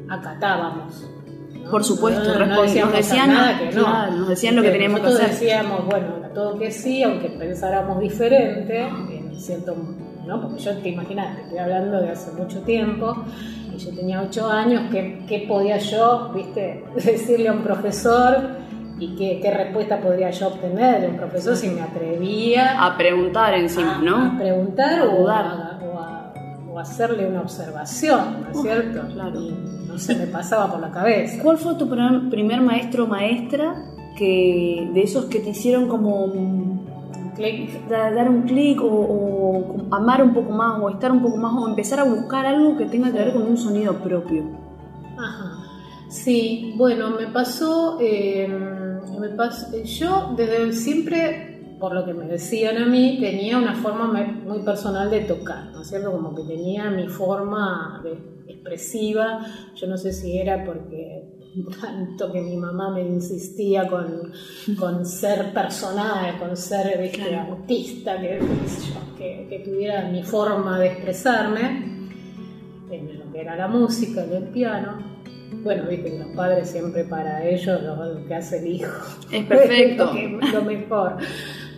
acatábamos 0.08 1.08
por 1.70 1.84
supuesto, 1.84 2.36
no, 2.38 2.46
nos 2.46 2.62
decían, 2.62 3.32
nada 3.32 3.58
que 3.58 3.70
no. 3.72 4.10
nos 4.10 4.28
decían 4.28 4.56
lo 4.56 4.62
que 4.62 4.70
teníamos 4.70 5.00
que 5.00 5.06
hacer. 5.06 5.30
decíamos, 5.30 5.86
bueno, 5.86 6.16
a 6.24 6.28
todo 6.30 6.58
que 6.58 6.70
sí, 6.70 7.02
aunque 7.02 7.28
pensáramos 7.28 8.00
diferente, 8.00 8.88
siento, 9.38 9.76
¿no? 10.26 10.40
Porque 10.40 10.60
yo 10.60 10.76
te 10.78 10.88
imaginas, 10.88 11.36
te 11.36 11.42
estoy 11.42 11.58
hablando 11.58 12.00
de 12.00 12.10
hace 12.10 12.32
mucho 12.32 12.60
tiempo, 12.62 13.24
y 13.72 13.78
yo 13.78 13.94
tenía 13.94 14.20
ocho 14.20 14.48
años, 14.50 14.82
¿qué, 14.90 15.24
qué 15.28 15.44
podía 15.46 15.78
yo, 15.78 16.32
viste, 16.34 16.84
decirle 16.94 17.48
a 17.48 17.52
un 17.52 17.62
profesor? 17.62 18.59
Y 19.00 19.16
qué, 19.16 19.40
qué, 19.42 19.50
respuesta 19.50 20.00
podría 20.00 20.30
yo 20.30 20.48
obtener 20.48 21.00
de 21.00 21.08
un 21.08 21.16
profesor 21.16 21.56
si 21.56 21.68
me 21.68 21.80
atrevía 21.80 22.84
a 22.84 22.96
preguntar 22.96 23.54
encima, 23.54 23.98
¿no? 23.98 24.34
A 24.34 24.38
preguntar 24.38 25.02
o, 25.02 25.28
a, 25.28 25.80
o, 25.82 26.78
a, 26.78 26.80
hacerle 26.80 27.26
una 27.26 27.40
observación, 27.40 28.42
¿no 28.42 28.50
es 28.50 28.62
cierto? 28.62 29.00
Claro 29.12 29.40
no 29.90 29.98
se 29.98 30.14
me 30.14 30.26
pasaba 30.26 30.70
por 30.70 30.80
la 30.80 30.90
cabeza. 30.90 31.42
¿Cuál 31.42 31.58
fue 31.58 31.74
tu 31.74 31.88
primer 31.88 32.60
maestro 32.60 33.04
o 33.04 33.06
maestra 33.06 33.74
que, 34.16 34.88
de 34.94 35.02
esos 35.02 35.24
que 35.26 35.40
te 35.40 35.50
hicieron 35.50 35.88
como 35.88 36.28
dar 37.88 38.28
un 38.28 38.42
clic 38.42 38.80
o, 38.82 39.86
amar 39.90 40.22
un 40.22 40.34
poco 40.34 40.52
más 40.52 40.80
o 40.80 40.90
estar 40.90 41.10
un 41.10 41.22
poco 41.22 41.36
más 41.38 41.52
o 41.54 41.68
empezar 41.68 42.00
a 42.00 42.04
buscar 42.04 42.46
algo 42.46 42.76
que 42.76 42.86
tenga 42.86 43.10
que 43.10 43.18
ver 43.18 43.32
con 43.32 43.42
un 43.42 43.56
sonido 43.56 43.94
propio? 43.94 44.44
Ajá. 45.18 45.56
Sí, 46.08 46.74
bueno, 46.76 47.10
me 47.10 47.28
pasó, 47.28 47.98
em, 48.00 48.89
me 49.18 49.28
pasó 49.30 49.76
yo 49.82 50.34
desde 50.36 50.72
siempre 50.72 51.50
por 51.80 51.94
lo 51.94 52.04
que 52.04 52.12
me 52.12 52.26
decían 52.26 52.76
a 52.76 52.86
mí, 52.86 53.16
tenía 53.18 53.56
una 53.56 53.74
forma 53.74 54.06
muy 54.06 54.60
personal 54.60 55.10
de 55.10 55.20
tocar, 55.20 55.72
¿no 55.72 55.80
es 55.80 55.88
cierto? 55.88 56.12
Como 56.12 56.34
que 56.34 56.42
tenía 56.42 56.90
mi 56.90 57.08
forma 57.08 58.02
de 58.04 58.12
expresiva. 58.52 59.40
Yo 59.74 59.86
no 59.86 59.96
sé 59.96 60.12
si 60.12 60.38
era 60.38 60.62
porque 60.62 61.30
tanto 61.80 62.30
que 62.30 62.42
mi 62.42 62.56
mamá 62.56 62.90
me 62.90 63.02
insistía 63.02 63.88
con, 63.88 64.30
con 64.78 65.04
ser 65.04 65.52
personal, 65.52 66.38
con 66.38 66.56
ser 66.56 67.00
¿viste, 67.00 67.34
autista, 67.34 68.20
que, 68.20 68.38
que, 69.16 69.46
que, 69.48 69.58
tuviera 69.60 70.08
mi 70.08 70.22
forma 70.22 70.78
de 70.78 70.86
expresarme 70.88 72.08
en 72.90 73.18
lo 73.18 73.32
que 73.32 73.40
era 73.40 73.56
la 73.56 73.68
música 73.68 74.24
y 74.30 74.34
el 74.34 74.44
piano. 74.44 75.09
Bueno, 75.62 75.84
viste 75.88 76.18
los 76.18 76.28
padres 76.28 76.70
siempre 76.70 77.04
para 77.04 77.44
ellos 77.44 77.82
lo, 77.82 78.26
que 78.26 78.34
hace 78.34 78.58
el 78.58 78.66
hijo 78.66 78.92
es 79.30 79.44
perfecto, 79.44 80.12
lo 80.52 80.62
mejor. 80.62 81.16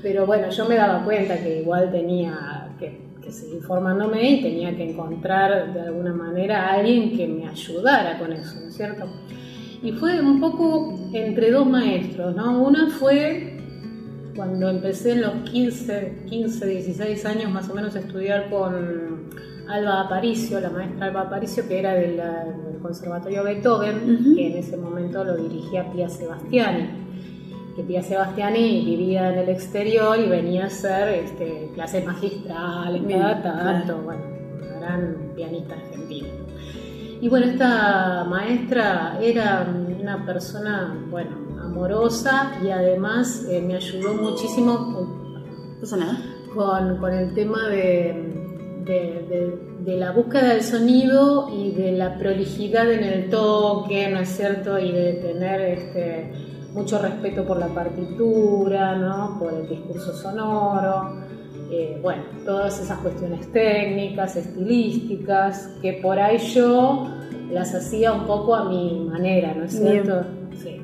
Pero 0.02 0.26
bueno, 0.26 0.50
yo 0.50 0.68
me 0.68 0.74
daba 0.74 1.04
cuenta 1.04 1.38
que 1.38 1.60
igual 1.60 1.90
tenía 1.90 2.68
que 2.78 3.12
que 3.22 3.32
seguir 3.32 3.62
formándome 3.62 4.30
y 4.30 4.42
tenía 4.42 4.76
que 4.76 4.90
encontrar 4.90 5.72
de 5.72 5.80
alguna 5.80 6.12
manera 6.12 6.66
a 6.66 6.72
alguien 6.74 7.16
que 7.16 7.26
me 7.26 7.48
ayudara 7.48 8.18
con 8.18 8.32
eso, 8.32 8.60
¿no 8.60 8.68
es 8.68 8.74
cierto? 8.74 9.06
Y 9.82 9.92
fue 9.92 10.20
un 10.20 10.40
poco 10.40 10.98
entre 11.12 11.50
dos 11.50 11.66
maestros, 11.66 12.34
¿no? 12.34 12.62
Una 12.62 12.90
fue 12.90 13.58
cuando 14.36 14.68
empecé 14.68 15.12
en 15.12 15.22
los 15.22 15.34
15, 15.50 16.24
15, 16.28 16.66
16 16.66 17.26
años 17.26 17.50
más 17.50 17.68
o 17.68 17.74
menos 17.74 17.94
a 17.96 18.00
estudiar 18.00 18.50
con 18.50 19.30
Alba 19.68 20.02
Aparicio, 20.02 20.60
la 20.60 20.70
maestra 20.70 21.06
Alba 21.06 21.22
Aparicio, 21.22 21.66
que 21.68 21.78
era 21.78 21.94
del, 21.94 22.20
Conservatorio 22.82 23.44
Beethoven, 23.44 24.34
que 24.34 24.48
en 24.48 24.56
ese 24.58 24.76
momento 24.76 25.22
lo 25.22 25.36
dirigía 25.36 25.90
Pia 25.92 26.08
Sebastiani. 26.08 26.88
Que 27.76 27.82
Pía 27.84 28.02
Sebastiani 28.02 28.84
vivía 28.84 29.32
en 29.32 29.38
el 29.38 29.48
exterior 29.48 30.18
y 30.18 30.28
venía 30.28 30.64
a 30.64 30.66
hacer 30.66 31.08
este, 31.08 31.70
clases 31.74 32.04
magistrales 32.04 33.02
cada 33.08 33.42
tanto, 33.42 33.98
bueno, 33.98 34.22
una 34.56 34.78
gran 34.80 35.32
pianista 35.36 35.74
argentina. 35.74 36.28
Y 37.20 37.28
bueno, 37.28 37.46
esta 37.46 38.24
maestra 38.24 39.16
era 39.22 39.64
una 40.00 40.26
persona, 40.26 41.06
bueno, 41.08 41.30
amorosa 41.62 42.58
y 42.64 42.70
además 42.70 43.46
eh, 43.48 43.62
me 43.62 43.76
ayudó 43.76 44.14
muchísimo 44.14 45.08
con, 46.52 46.96
con 46.98 47.12
el 47.14 47.32
tema 47.32 47.68
de, 47.68 48.41
de, 48.84 49.96
la 49.96 50.12
búsqueda 50.12 50.48
del 50.48 50.62
sonido 50.62 51.48
y 51.54 51.72
de 51.72 51.92
la 51.92 52.18
prolijidad 52.18 52.90
en 52.90 53.04
el 53.04 53.30
toque, 53.30 54.08
¿no 54.10 54.20
es 54.20 54.28
cierto? 54.28 54.78
Y 54.78 54.92
de 54.92 55.12
tener 55.14 55.60
este, 55.60 56.32
mucho 56.72 56.98
respeto 56.98 57.44
por 57.44 57.58
la 57.58 57.68
partitura, 57.68 58.96
¿no? 58.96 59.36
por 59.38 59.52
el 59.52 59.68
discurso 59.68 60.14
sonoro, 60.14 61.16
eh, 61.70 61.98
bueno, 62.02 62.22
todas 62.44 62.80
esas 62.80 62.98
cuestiones 62.98 63.50
técnicas, 63.52 64.36
estilísticas, 64.36 65.68
que 65.80 65.94
por 65.94 66.18
ahí 66.18 66.38
yo 66.38 67.08
las 67.50 67.74
hacía 67.74 68.12
un 68.12 68.26
poco 68.26 68.54
a 68.54 68.68
mi 68.68 69.06
manera, 69.10 69.54
¿no 69.54 69.64
es 69.64 69.78
cierto? 69.78 70.24
Sí. 70.62 70.80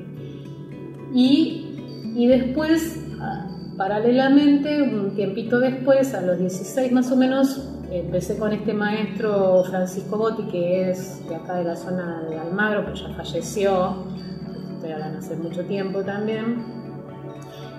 Y, 1.13 2.13
y 2.15 2.27
después, 2.27 3.03
ah, 3.19 3.47
paralelamente, 3.77 4.81
un 4.81 5.15
tiempito 5.15 5.59
después, 5.59 6.13
a 6.13 6.21
los 6.21 6.39
16 6.39 6.91
más 6.91 7.11
o 7.11 7.15
menos, 7.15 7.78
empecé 7.91 8.37
con 8.37 8.53
este 8.53 8.73
maestro 8.73 9.63
Francisco 9.63 10.17
Botti, 10.17 10.43
que 10.43 10.91
es 10.91 11.27
de 11.27 11.35
acá 11.35 11.55
de 11.55 11.63
la 11.63 11.75
zona 11.75 12.23
de 12.29 12.37
Almagro, 12.37 12.85
que 12.85 12.99
ya 12.99 13.09
falleció, 13.09 14.05
estoy 14.75 14.91
hablando 14.91 15.19
hace 15.19 15.35
mucho 15.35 15.65
tiempo 15.65 16.01
también, 16.01 16.63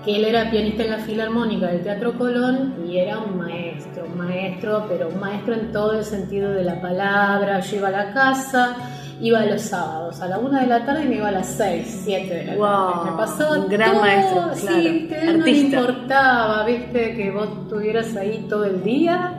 que 0.05 0.17
él 0.17 0.25
era 0.25 0.51
pianista 0.51 0.83
en 0.85 0.91
la 0.91 0.99
Filarmónica 0.99 1.67
del 1.67 1.83
Teatro 1.83 2.17
Colón 2.17 2.87
y 2.89 2.97
era 2.97 3.19
un 3.19 3.39
maestro, 3.39 4.05
un 4.07 4.19
maestro, 4.19 4.87
pero 4.89 5.09
un 5.09 5.21
maestro 5.21 5.55
en 5.55 5.73
todo 5.73 5.99
el 5.99 6.05
sentido 6.05 6.51
de 6.53 6.65
la 6.65 6.81
palabra. 6.81 7.61
Yo 7.61 7.77
iba 7.77 7.89
a 7.89 7.91
la 7.91 8.13
casa, 8.15 8.77
iba 9.21 9.45
los 9.45 9.61
sábados 9.61 10.21
a 10.23 10.27
la 10.27 10.39
una 10.39 10.63
de 10.63 10.69
la 10.69 10.87
tarde 10.87 11.05
y 11.05 11.09
me 11.09 11.17
iba 11.17 11.29
a 11.29 11.33
las 11.33 11.47
seis, 11.49 12.03
siete 12.05 12.35
de 12.35 12.45
la 12.45 12.57
tarde. 12.57 13.11
Me 13.11 13.17
pasaba 13.19 13.59
un 13.59 13.69
gran 13.69 13.97
maestro, 14.01 14.55
sí, 14.55 15.07
que 15.09 15.33
no 15.33 15.45
le 15.45 15.51
importaba, 15.51 16.65
viste, 16.65 17.15
que 17.15 17.31
vos 17.31 17.49
estuvieras 17.63 18.17
ahí 18.17 18.47
todo 18.49 18.65
el 18.65 18.83
día 18.83 19.35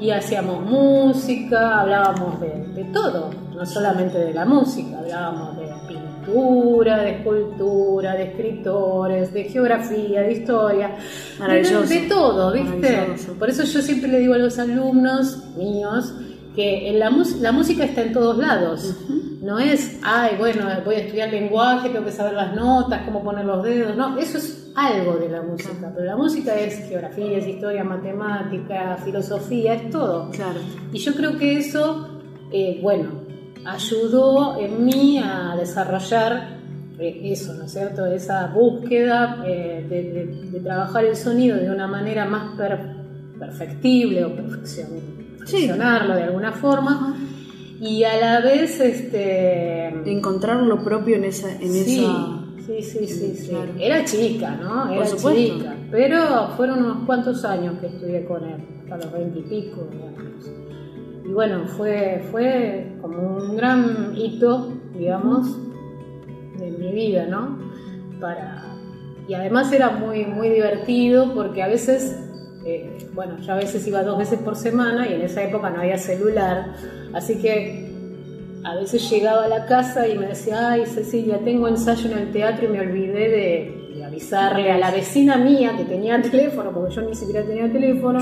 y 0.00 0.10
hacíamos 0.10 0.64
música, 0.64 1.80
hablábamos 1.80 2.40
de, 2.40 2.66
de 2.74 2.84
todo, 2.84 3.30
no 3.54 3.64
solamente 3.66 4.18
de 4.18 4.34
la 4.34 4.44
música, 4.44 4.98
hablábamos 4.98 5.56
de 5.56 5.64
de 6.26 7.10
escultura, 7.10 8.14
de 8.14 8.24
escritores, 8.24 9.32
de 9.32 9.44
geografía, 9.44 10.22
de 10.22 10.32
historia, 10.32 10.96
de, 11.38 12.06
todo, 12.08 12.52
¿viste? 12.52 13.14
Por 13.38 13.50
eso 13.50 13.64
yo 13.64 13.82
siempre 13.82 14.10
le 14.10 14.18
digo 14.20 14.34
a 14.34 14.38
los 14.38 14.58
alumnos 14.58 15.44
míos 15.56 16.12
que 16.54 16.88
en 16.88 16.98
la, 16.98 17.12
la 17.40 17.52
música 17.52 17.84
está 17.84 18.02
en 18.02 18.12
todos 18.12 18.38
lados. 18.38 18.94
No 19.42 19.58
es, 19.58 19.98
ay, 20.02 20.36
bueno, 20.38 20.64
voy 20.84 20.94
a 20.94 20.98
estudiar 20.98 21.30
lenguaje, 21.30 21.90
tengo 21.90 22.06
que 22.06 22.12
saber 22.12 22.32
las 22.32 22.54
notas, 22.54 23.02
cómo 23.04 23.22
poner 23.22 23.44
los 23.44 23.62
dedos. 23.62 23.94
No, 23.94 24.16
eso 24.18 24.38
es 24.38 24.63
algo 24.74 25.16
de 25.16 25.28
la 25.28 25.42
música. 25.42 25.92
Pero 25.94 26.06
la 26.06 26.16
música 26.16 26.58
es 26.58 26.88
geografía, 26.88 27.38
es 27.38 27.46
historia, 27.46 27.84
matemática, 27.84 28.96
filosofía, 29.04 29.74
es 29.74 29.90
todo. 29.90 30.30
Claro. 30.30 30.60
Y 30.92 30.98
yo 30.98 31.14
creo 31.14 31.36
que 31.38 31.58
eso, 31.58 32.20
eh, 32.52 32.78
bueno, 32.82 33.24
ayudó 33.64 34.58
en 34.58 34.84
mí 34.84 35.18
a 35.18 35.56
desarrollar 35.56 36.58
eh, 36.98 37.20
eso, 37.24 37.54
¿no 37.54 37.64
es 37.64 37.72
cierto? 37.72 38.06
Esa 38.06 38.46
búsqueda 38.48 39.42
eh, 39.46 39.84
de, 39.88 40.60
trabajar 40.60 41.04
el 41.04 41.16
sonido 41.16 41.56
de 41.56 41.70
una 41.70 41.86
manera 41.86 42.24
más 42.24 42.56
perfectible 43.38 44.24
o 44.24 44.34
perfeccionarlo 44.34 46.14
de 46.14 46.22
alguna 46.22 46.52
forma 46.52 47.16
y 47.80 48.04
a 48.04 48.16
la 48.18 48.40
vez 48.40 48.80
este 48.80 49.88
encontrar 50.10 50.62
lo 50.62 50.82
propio 50.82 51.16
en 51.16 51.24
esa 51.24 51.50
en 51.50 51.72
sí, 51.72 52.06
sí 52.66 52.82
sí 52.82 53.06
sí, 53.06 53.34
sí. 53.34 53.56
era 53.78 54.04
chica 54.04 54.50
no 54.56 54.90
era 54.90 55.06
chica. 55.06 55.76
Pero 55.90 56.48
fueron 56.56 56.84
unos 56.84 57.06
cuantos 57.06 57.44
años 57.44 57.78
que 57.80 57.86
estudié 57.86 58.24
con 58.24 58.44
él 58.44 58.56
hasta 58.82 58.96
los 58.96 59.12
veintipico 59.12 59.88
años 59.90 60.50
y 61.24 61.28
bueno 61.28 61.66
fue 61.66 62.24
fue 62.30 62.92
como 63.00 63.36
un 63.36 63.56
gran 63.56 64.14
hito 64.16 64.72
digamos 64.96 65.58
de 66.58 66.70
mi 66.70 66.92
vida 66.92 67.26
no 67.26 67.58
para 68.20 68.64
y 69.28 69.34
además 69.34 69.72
era 69.72 69.90
muy 69.90 70.24
muy 70.24 70.48
divertido 70.48 71.32
porque 71.34 71.62
a 71.62 71.68
veces 71.68 72.18
eh, 72.66 72.96
bueno, 73.12 73.36
yo 73.38 73.52
a 73.52 73.56
veces 73.56 73.86
iba 73.86 74.02
dos 74.02 74.18
veces 74.18 74.38
por 74.38 74.56
semana 74.56 75.06
y 75.06 75.12
en 75.12 75.20
esa 75.20 75.42
época 75.42 75.68
no 75.68 75.80
había 75.80 75.98
celular, 75.98 76.72
así 77.12 77.36
que 77.40 77.93
a 78.64 78.74
veces 78.76 79.08
llegaba 79.10 79.44
a 79.44 79.48
la 79.48 79.66
casa 79.66 80.08
y 80.08 80.18
me 80.18 80.26
decía, 80.26 80.70
ay 80.70 80.86
Cecilia, 80.86 81.38
tengo 81.44 81.68
ensayo 81.68 82.10
en 82.10 82.18
el 82.18 82.32
teatro 82.32 82.66
y 82.66 82.68
me 82.68 82.80
olvidé 82.80 83.28
de, 83.28 83.80
avisarle 84.04 84.70
a 84.70 84.76
la 84.76 84.90
vecina 84.90 85.36
mía 85.36 85.74
que 85.78 85.84
tenía 85.84 86.20
teléfono, 86.30 86.72
porque 86.72 86.94
yo 86.94 87.02
ni 87.02 87.14
siquiera 87.14 87.46
tenía 87.46 87.72
teléfono. 87.72 88.18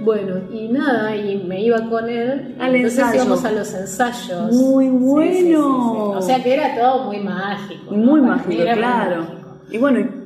Bueno, 0.00 0.42
y 0.52 0.68
nada, 0.68 1.16
y 1.16 1.36
me 1.44 1.60
iba 1.60 1.88
con 1.88 2.08
él. 2.08 2.56
entonces 2.60 3.04
íbamos 3.14 3.44
a 3.44 3.52
los 3.52 3.74
ensayos. 3.74 4.52
Muy 4.54 4.88
bueno. 4.88 6.10
o 6.10 6.22
sea 6.22 6.42
que 6.42 6.54
era 6.54 6.74
todo 6.76 7.04
muy 7.04 7.18
mágico. 7.18 7.92
Muy 7.92 8.20
mágico, 8.20 8.62
claro. 8.74 9.26
Y 9.70 9.78
bueno, 9.78 10.18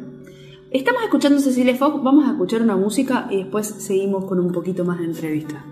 Estamos 0.70 1.02
escuchando 1.02 1.38
Cecilia 1.38 1.76
Fox, 1.76 2.02
vamos 2.02 2.24
a 2.26 2.30
escuchar 2.30 2.62
una 2.62 2.76
música 2.76 3.26
y 3.28 3.42
después 3.42 3.66
seguimos 3.66 4.24
con 4.24 4.40
un 4.40 4.52
poquito 4.52 4.86
más 4.86 5.00
de 5.00 5.04
entrevista. 5.04 5.62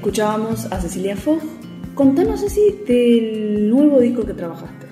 Escuchábamos 0.00 0.64
a 0.72 0.80
Cecilia 0.80 1.14
Fogg. 1.14 1.42
Contanos, 1.94 2.40
Ceci, 2.40 2.74
del 2.88 3.68
nuevo 3.68 4.00
disco 4.00 4.24
que 4.24 4.32
trabajaste. 4.32 4.86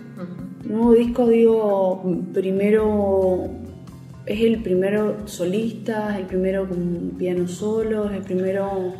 nuevo 0.65 0.93
disco, 0.93 1.27
digo, 1.27 2.03
primero. 2.35 3.49
¿Es 4.27 4.39
el 4.43 4.63
primero 4.63 5.27
solista? 5.27 6.11
¿Es 6.13 6.21
el 6.21 6.27
primero 6.27 6.69
con 6.69 7.15
piano 7.17 7.49
solo? 7.49 8.11
¿Es 8.11 8.17
el 8.19 8.23
primero.? 8.23 8.93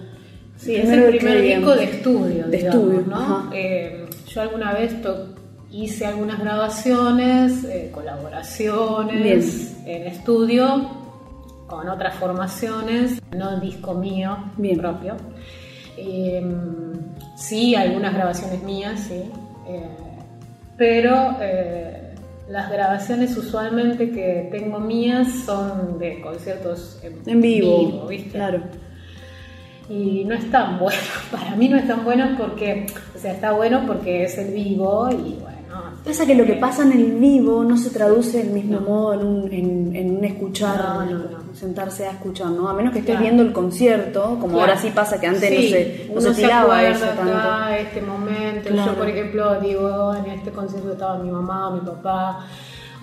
Sí, 0.57 0.77
es 0.77 0.89
el 0.89 1.19
primer 1.19 1.43
disco 1.43 1.77
de 1.77 1.85
estudio. 1.85 2.47
De 2.49 2.57
estudio, 2.57 3.05
¿no? 3.07 3.51
Eh, 3.53 4.07
yo 4.29 4.41
alguna 4.41 4.73
vez 4.73 4.95
hice 5.71 6.07
algunas 6.07 6.41
grabaciones, 6.41 7.65
eh, 7.65 7.91
colaboraciones 7.93 9.77
en 9.85 10.07
estudio 10.07 10.89
con 11.67 11.87
otras 11.87 12.15
formaciones, 12.15 13.21
no 13.37 13.61
disco 13.61 13.93
mío 13.93 14.39
Bien. 14.57 14.79
propio. 14.79 15.17
Eh, 16.01 16.43
sí, 17.37 17.75
algunas 17.75 18.15
grabaciones 18.15 18.63
mías, 18.63 19.01
sí. 19.01 19.25
Eh, 19.69 19.89
pero 20.77 21.37
eh, 21.41 22.15
las 22.49 22.71
grabaciones 22.71 23.37
usualmente 23.37 24.11
que 24.11 24.49
tengo 24.53 24.79
mías 24.79 25.29
son 25.45 25.99
de 25.99 26.21
conciertos 26.21 27.01
en, 27.03 27.21
En 27.27 27.41
vivo, 27.41 28.07
¿viste? 28.07 28.31
claro. 28.31 28.63
Y 29.91 30.25
no 30.25 30.35
es 30.35 30.51
tan 30.51 30.79
bueno, 30.81 31.01
para 31.31 31.57
mí 31.57 31.69
no 31.69 31.77
es 31.77 31.89
tan 31.89 32.05
bueno 32.05 32.37
porque, 32.39 32.87
o 33.15 33.19
sea, 33.19 33.33
está 33.33 33.53
bueno 33.53 33.85
porque 33.87 34.25
es 34.25 34.39
el 34.39 34.55
vivo 34.55 35.09
y 35.11 35.39
bueno. 35.41 35.58
Pasa 36.09 36.25
que 36.25 36.35
lo 36.35 36.47
que 36.47 36.55
pasa 36.55 36.85
en 36.85 36.93
el 36.93 37.05
vivo 37.13 37.63
no 37.65 37.77
se 37.77 37.91
traduce 37.91 38.39
del 38.39 38.49
mismo 38.51 38.81
No. 38.81 38.87
modo 38.87 39.13
en 39.15 39.27
un, 39.27 39.53
en, 39.53 39.95
en 39.95 40.17
un 40.17 40.25
escuchar, 40.25 40.79
No, 40.79 40.95
no, 41.05 41.11
en 41.11 41.11
no. 41.33 41.55
sentarse 41.55 42.07
a 42.07 42.13
escuchar, 42.13 42.47
¿no? 42.51 42.67
A 42.67 42.73
menos 42.73 42.95
que 42.95 43.01
estés 43.01 43.13
Claro. 43.17 43.25
viendo 43.27 43.43
el 43.43 43.53
concierto, 43.53 44.23
como 44.41 44.55
Claro. 44.55 44.61
ahora 44.61 44.77
sí 44.79 44.91
pasa 44.95 45.21
que 45.21 45.27
antes 45.27 45.51
no 45.51 45.57
Sí, 45.59 45.69
se, 45.71 46.05
no 46.09 46.13
uno 46.15 46.21
se 46.33 46.35
tiraba 46.43 46.79
acuerda 46.79 46.91
eso 46.97 47.05
acá, 47.05 47.15
tanto. 47.17 47.75
este 47.75 48.01
momento. 48.01 48.69
Claro. 48.71 48.93
Yo, 48.93 48.99
por 48.99 49.09
ejemplo, 49.11 49.61
digo, 49.61 50.15
en 50.15 50.31
este 50.31 50.51
concierto 50.51 50.93
estaba 50.93 51.19
mi 51.19 51.31
mamá, 51.31 51.71
mi 51.75 51.81
papá, 51.81 52.47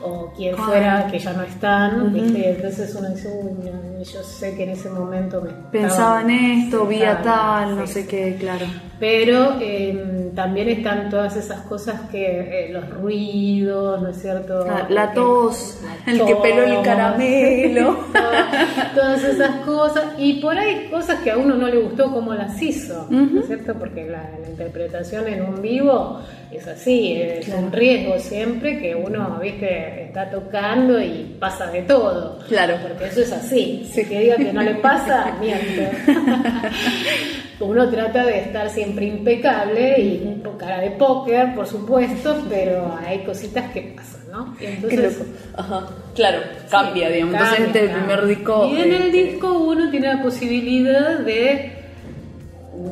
o 0.02 0.32
quien 0.36 0.56
Claro. 0.56 0.72
fuera, 0.72 1.08
que 1.12 1.20
ya 1.20 1.34
no 1.34 1.44
están, 1.44 2.02
Ujú. 2.02 2.10
¿viste? 2.12 2.50
Entonces 2.50 2.96
uno 2.96 3.10
dice, 3.10 3.30
uy, 3.40 4.04
yo 4.04 4.24
sé 4.24 4.56
que 4.56 4.64
en 4.64 4.70
ese 4.72 4.90
momento 4.90 5.42
me 5.44 5.52
Pensaba 5.72 6.22
en 6.22 6.32
esto, 6.32 6.86
vía 6.88 7.14
sentando, 7.18 7.24
tal, 7.24 7.76
no 7.78 7.86
sí, 7.88 7.94
sé 7.94 8.02
sí. 8.02 8.08
qué, 8.08 8.36
claro. 8.40 8.66
Pero 9.08 9.58
eh, 9.62 10.32
también 10.34 10.68
están 10.68 11.12
todas 11.12 11.36
esas 11.36 11.62
cosas 11.62 12.02
que, 12.12 12.26
eh, 12.26 12.70
los 12.72 12.90
ruidos, 12.90 14.02
¿no 14.02 14.10
es 14.10 14.20
cierto? 14.20 14.66
La- 14.66 14.88
la 14.90 15.14
tos, 15.14 15.80
el 16.08 16.26
que 16.26 16.36
peló 16.38 16.64
el 16.64 16.82
caramelo. 16.82 18.00
todas- 18.12 18.94
todas 18.96 19.24
esas 19.24 19.58
cosas. 19.58 20.06
Y 20.18 20.42
por 20.42 20.58
ahí 20.58 20.88
cosas 20.90 21.20
que 21.20 21.30
a 21.30 21.38
uno 21.38 21.54
no 21.54 21.68
le 21.68 21.78
gustó 21.82 22.12
cómo 22.12 22.34
las 22.34 22.60
hizo, 22.60 23.06
¿no 23.12 23.42
es 23.42 23.46
cierto? 23.46 23.76
Porque 23.76 24.06
la, 24.10 24.28
la 24.42 24.50
interpretación 24.50 25.28
en 25.28 25.44
un 25.44 25.62
vivo 25.62 26.22
es 26.52 26.66
así, 26.68 27.14
es 27.22 27.46
Claro. 27.46 27.62
un 27.68 27.72
riesgo 27.72 28.18
siempre 28.18 28.80
que 28.80 28.96
uno, 28.96 29.38
viste, 29.40 30.06
está 30.06 30.32
tocando 30.32 31.00
y 31.00 31.36
pasa 31.40 31.68
de 31.68 31.84
todo. 31.84 32.40
Claro. 32.48 32.78
Porque 32.82 33.06
eso 33.06 33.22
es 33.22 33.32
así. 33.32 33.88
Si 33.94 34.04
que 34.06 34.20
diga 34.20 34.36
que 34.38 34.52
no 34.52 34.64
le 34.64 34.74
pasa, 34.76 35.36
miente. 35.40 35.92
Uno 37.60 37.90
trata 37.90 38.26
de 38.26 38.40
estar 38.40 38.70
siempre 38.70 39.06
impecable 39.06 40.00
y 40.00 40.42
con 40.44 40.58
cara 40.58 40.80
de 40.82 40.92
póker, 40.92 41.56
por 41.56 41.66
supuesto, 41.66 42.44
pero 42.50 42.98
hay 43.06 43.20
cositas 43.20 43.72
que 43.72 43.94
pasan, 43.96 44.22
¿no? 44.32 44.56
Entonces. 44.60 45.22
Ajá. 45.56 45.88
Claro, 46.14 46.40
cambia, 46.70 47.10
digamos. 47.10 47.34
Entonces 47.36 47.58
Cambia, 47.60 47.68
este 47.68 47.80
es 47.80 47.84
el 47.86 47.92
cambia. 47.98 48.16
primer 48.18 48.36
disco. 48.38 48.68
Y 48.70 48.76
en 48.82 48.94
el 48.94 49.02
este, 49.04 49.12
disco 49.24 49.54
uno 49.60 49.90
tiene 49.90 50.08
la 50.16 50.22
posibilidad 50.22 51.20
de. 51.20 51.72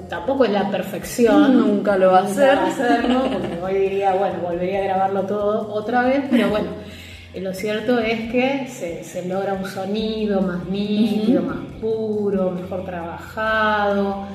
Tampoco 0.10 0.46
es 0.46 0.52
la 0.52 0.70
perfección. 0.72 1.58
Nunca 1.60 1.98
lo 1.98 2.14
va 2.14 2.20
a 2.20 2.24
hacer. 2.24 2.58
va 2.58 2.64
a 2.64 2.68
hacerlo, 2.68 3.24
porque 3.34 3.60
hoy 3.62 3.74
diría, 3.90 4.14
bueno, 4.14 4.36
volvería 4.42 4.80
a 4.80 4.84
grabarlo 4.84 5.22
todo 5.24 5.74
otra 5.74 6.04
vez, 6.04 6.22
pero 6.32 6.50
bueno. 6.50 6.68
eh, 7.34 7.42
Lo 7.42 7.54
cierto 7.54 8.00
es 8.00 8.32
que 8.32 8.66
se, 8.70 9.04
se 9.04 9.28
logra 9.28 9.54
un 9.56 9.66
sonido 9.66 10.40
más 10.42 10.64
nítido, 10.70 11.42
más 11.42 11.58
puro, 11.82 12.52
mejor 12.52 12.86
trabajado. 12.86 14.26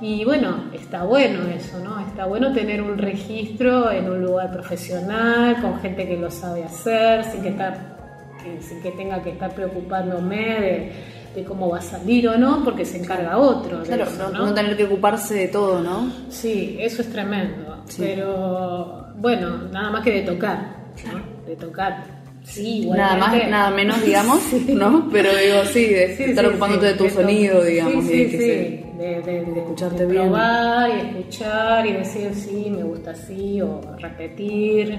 Y 0.00 0.24
bueno, 0.24 0.64
está 0.74 1.04
bueno 1.04 1.40
eso, 1.48 1.78
¿no? 1.80 1.98
Está 2.06 2.26
bueno 2.26 2.52
tener 2.52 2.82
un 2.82 2.98
registro 2.98 3.90
en 3.90 4.10
un 4.10 4.22
lugar 4.22 4.52
profesional, 4.52 5.60
con 5.62 5.80
gente 5.80 6.06
que 6.06 6.16
lo 6.18 6.30
sabe 6.30 6.64
hacer, 6.64 7.24
sin 7.24 7.42
que, 7.42 7.48
estar, 7.48 7.96
que- 8.42 8.60
sin 8.62 8.82
que 8.82 8.90
tenga 8.90 9.22
que 9.22 9.30
estar 9.30 9.54
preocupándome 9.54 10.36
de, 10.60 10.92
de 11.34 11.44
cómo 11.44 11.70
va 11.70 11.78
a 11.78 11.82
salir 11.82 12.28
o 12.28 12.36
no, 12.36 12.62
porque 12.62 12.84
se 12.84 12.98
encarga 12.98 13.38
otro. 13.38 13.82
Claro, 13.84 14.04
eso, 14.04 14.30
no, 14.30 14.46
no 14.46 14.54
tener 14.54 14.76
que 14.76 14.84
ocuparse 14.84 15.34
de 15.34 15.48
todo, 15.48 15.80
¿no? 15.80 16.12
Sí, 16.28 16.76
eso 16.78 17.00
es 17.00 17.10
tremendo. 17.10 17.82
Sí. 17.86 18.02
Pero 18.04 19.06
bueno, 19.16 19.62
nada 19.72 19.90
más 19.90 20.04
que 20.04 20.12
de 20.12 20.22
tocar, 20.22 20.76
¿no? 21.10 21.46
De 21.46 21.56
tocar. 21.56 22.04
Sí, 22.44 22.86
Nada 22.88 23.16
más, 23.16 23.28
igualmente. 23.28 23.50
nada 23.50 23.70
menos, 23.70 24.04
digamos, 24.04 24.40
¿no? 24.68 25.08
Pero 25.10 25.30
digo, 25.34 25.64
sí, 25.72 25.86
de 25.86 26.16
Sí, 26.16 26.22
estar 26.24 26.46
ocupándote 26.46 26.86
de 26.86 26.94
tu 26.94 27.04
de 27.04 27.10
sonido, 27.10 27.64
digamos, 27.64 28.04
sí, 28.04 28.12
y 28.12 28.24
de 28.24 28.30
que 28.30 28.36
se- 28.38 28.85
de, 28.98 29.22
de- 29.22 29.44
de- 29.44 29.60
escucharte 29.60 30.06
de 30.06 30.12
bien. 30.12 30.24
probar 30.24 30.90
y 30.90 31.00
escuchar 31.18 31.86
y 31.86 31.92
decir 31.92 32.34
sí, 32.34 32.68
me 32.70 32.82
gusta 32.82 33.10
así 33.12 33.60
o 33.62 33.80
repetir, 33.98 34.98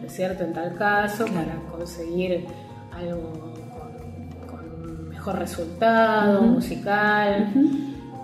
¿no 0.00 0.06
es 0.06 0.12
cierto? 0.12 0.44
En 0.44 0.52
tal 0.52 0.74
caso, 0.74 1.24
Claro. 1.24 1.46
para 1.48 1.60
conseguir 1.78 2.44
algo 2.92 3.32
con, 4.50 5.08
mejor 5.08 5.38
resultado 5.38 6.42
musical, 6.42 7.52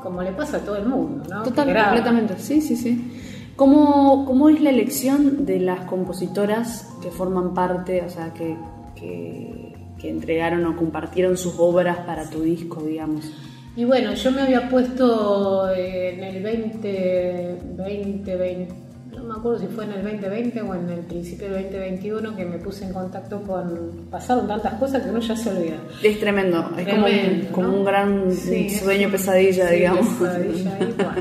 como 0.03 0.23
le 0.23 0.33
pasa 0.33 0.59
a 0.59 0.61
todo 0.61 0.77
el 0.77 0.87
mundo, 0.87 1.25
¿no? 1.29 1.43
Total, 1.43 1.67
completamente, 1.67 2.35
sí, 2.39 2.61
sí, 2.61 2.77
sí. 2.77 3.19
¿Cómo, 3.57 4.25
¿Cómo 4.25 4.49
es 4.49 4.61
la 4.61 4.71
elección 4.71 5.45
de 5.45 5.61
las 5.61 5.81
compositoras 5.85 6.89
que 7.03 7.11
forman 7.11 7.53
parte, 7.55 8.03
o 8.03 8.09
sea, 8.09 8.33
que, 8.33 8.57
que, 8.97 9.75
que 9.99 10.09
entregaron 10.09 10.65
o 10.67 10.75
compartieron 10.77 11.37
sus 11.37 11.55
obras 11.59 11.99
para 11.99 12.29
tu 12.29 12.41
disco, 12.41 12.83
digamos? 12.83 13.31
Y 13.75 13.85
bueno, 13.85 14.13
yo 14.15 14.31
me 14.31 14.43
había 14.43 14.69
puesto 14.69 15.71
eh, 15.75 16.15
en 16.15 16.25
el 16.25 16.43
20, 16.43 17.59
20, 17.79 18.37
20, 18.37 18.75
no 19.17 19.25
me 19.25 19.35
acuerdo 19.35 19.61
si 19.61 19.67
fue 19.69 19.85
en 19.85 19.93
el 19.93 20.03
2020 20.03 20.61
o 20.61 20.75
en 20.75 20.91
el 20.91 20.99
principio 21.01 21.49
del 21.51 21.65
2021 21.65 22.37
que 22.37 22.45
me 22.45 22.59
puse 22.59 22.85
en 22.85 22.93
contacto 22.93 23.41
con... 23.43 24.09
Pasaron 24.11 24.47
tantas 24.47 24.75
cosas 24.75 25.03
que 25.03 25.09
uno 25.09 25.21
ya 25.21 25.35
se 25.37 25.49
olvida. 25.49 25.77
Es 26.03 26.21
tremendo, 26.21 26.71
es 26.77 27.47
como, 27.51 27.69
un, 27.73 27.85
gran 27.85 28.31
Sí, 28.33 28.67
es 28.67 28.81
sueño 28.81 29.07
un- 29.07 29.13
pesadilla, 29.13 29.69
sí, 29.69 29.75
digamos. 29.77 30.07
pesadilla, 30.07 30.77
bueno, 30.97 31.13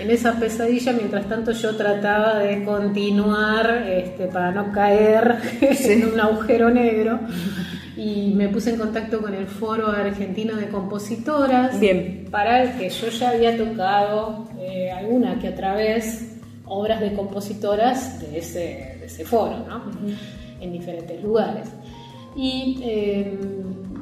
en 0.00 0.10
esa 0.10 0.32
pesadilla, 0.40 0.92
mientras 0.92 1.28
tanto, 1.28 1.52
yo 1.52 1.76
trataba 1.76 2.40
de 2.40 2.64
continuar 2.64 3.84
este, 3.86 4.26
para 4.26 4.50
no 4.50 4.72
caer 4.72 5.36
Sí. 5.76 5.92
en 5.92 6.12
un 6.14 6.18
agujero 6.20 6.68
negro. 6.70 7.20
Y 7.96 8.34
me 8.34 8.48
puse 8.48 8.70
en 8.70 8.78
contacto 8.78 9.22
con 9.22 9.34
el 9.34 9.46
Foro 9.46 9.88
Argentino 9.88 10.54
de 10.56 10.68
Compositoras. 10.68 11.80
Bien. 11.80 12.28
Para 12.30 12.62
el 12.62 12.78
que 12.78 12.90
yo 12.90 13.08
ya 13.08 13.30
había 13.30 13.56
tocado 13.56 14.46
eh, 14.58 14.90
alguna 14.90 15.38
que 15.38 15.48
otra 15.48 15.74
vez 15.74 16.36
obras 16.66 17.00
de 17.00 17.14
compositoras 17.14 18.20
de 18.20 18.38
ese, 18.38 18.96
de 19.00 19.06
ese 19.06 19.24
foro, 19.24 19.58
¿no? 19.66 19.82
En 20.60 20.72
diferentes 20.72 21.22
lugares. 21.22 21.68
Y 22.36 22.80
eh, 22.82 23.38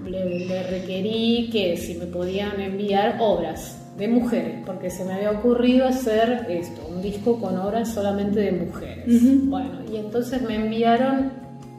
le, 0.07 0.47
le 0.47 0.63
requerí 0.65 1.51
que 1.53 1.77
si 1.77 1.95
me 1.95 2.07
podían 2.07 2.61
enviar 2.61 3.19
obras 3.21 3.81
de 3.97 4.09
mujeres, 4.09 4.61
porque 4.67 4.91
se 4.91 5.05
me 5.05 5.15
había 5.15 5.31
ocurrido 5.31 5.87
hacer 5.87 6.47
esto, 6.49 6.85
un 6.89 7.01
disco 7.01 7.39
con 7.39 7.57
obras 7.59 7.95
solamente 7.95 8.41
de 8.41 8.53
mujeres. 8.53 9.07
Bueno, 9.45 9.83
y 9.91 9.97
entonces 9.97 10.43
me 10.43 10.57
enviaron 10.57 11.33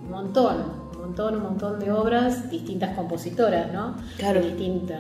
un 0.04 0.12
montón, 0.12 0.85
montón, 1.16 1.36
un 1.38 1.44
montón 1.44 1.80
de 1.80 1.92
obras, 1.92 2.50
distintas 2.50 2.96
compositoras, 2.96 3.72
¿no? 3.72 3.96
Claro. 4.18 4.42
De 4.42 4.48
distintos 4.48 4.98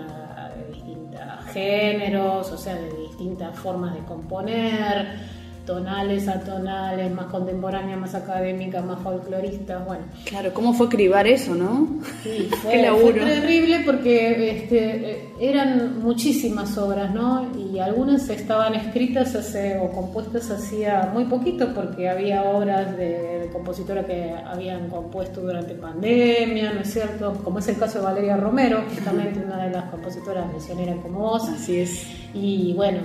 géneros, 1.52 2.52
o 2.52 2.58
sea, 2.58 2.76
de 2.76 2.90
distintas 2.98 3.58
formas 3.58 3.94
de 3.94 4.02
componer, 4.02 5.20
tonales, 5.66 6.28
atonales, 6.28 7.12
más 7.12 7.26
contemporáneas, 7.26 8.00
más 8.00 8.16
académicas, 8.16 8.86
más 8.86 9.00
folcloristas, 9.02 9.86
bueno. 9.86 10.04
Claro, 10.26 10.54
¿cómo 10.54 10.74
fue 10.74 10.90
cribar 10.90 11.28
eso, 11.28 11.56
no? 11.56 11.88
Sí, 12.24 12.50
fue 12.62 13.14
terrible 13.14 13.82
porque 13.86 14.52
este, 14.52 15.12
eh, 15.12 15.30
eran 15.40 16.02
muchísimas 16.02 16.78
obras, 16.78 17.14
¿no? 17.14 17.48
Y 17.58 17.80
algunas 17.80 18.30
estaban 18.30 18.76
escritas 18.76 19.36
hace, 19.36 19.78
o 19.80 19.92
compuestas 19.92 20.50
hacía 20.52 21.10
muy 21.14 21.26
poquito 21.26 21.74
porque 21.74 22.10
había 22.10 22.44
obras 22.44 22.96
de, 22.98 23.40
de 23.40 23.50
compositoras 23.52 24.06
que 24.06 24.32
habían 24.46 24.90
compuesto 24.90 25.42
durante 25.42 25.74
pandemia, 25.76 26.74
¿no 26.74 26.82
es 26.82 26.94
cierto? 26.94 27.34
Como 27.44 27.60
es 27.60 27.68
el 27.68 27.78
caso 27.78 28.00
de 28.00 28.06
Valeria 28.06 28.38
Romero, 28.38 28.84
justamente 28.90 29.40
una 29.44 29.66
de 29.66 29.72
las 29.72 29.90
compositoras 29.90 30.52
misioneras 30.54 30.98
como 31.02 31.20
vos. 31.20 31.50
Así 31.50 31.80
es. 31.80 32.08
Y 32.34 32.74
bueno, 32.74 33.00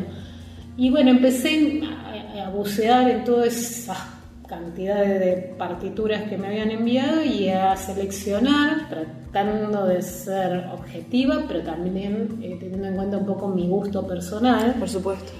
y 0.76 0.90
bueno, 0.90 1.10
empecé 1.10 1.82
a, 1.84 2.46
a 2.46 2.50
bucear 2.50 3.10
en 3.10 3.24
todas 3.24 3.54
esas 3.54 3.98
cantidades 4.50 5.20
de 5.20 5.54
partituras 5.56 6.28
que 6.28 6.36
me 6.36 6.48
habían 6.48 6.72
enviado 6.72 7.22
y 7.22 7.48
a 7.48 7.76
seleccionar, 7.76 8.88
tratando 8.88 9.86
de 9.86 10.02
ser 10.02 10.66
objetiva, 10.74 11.44
pero 11.46 11.62
también 11.62 12.40
eh, 12.42 12.56
teniendo 12.58 12.88
en 12.88 12.96
cuenta 12.96 13.18
un 13.18 13.26
poco 13.26 13.48
mi 13.48 13.68
gusto 13.68 14.04
personal. 14.04 14.74
Por 14.74 14.88
supuesto. 14.88 15.32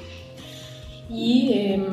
Y, 1.10 1.50
eh, 1.54 1.84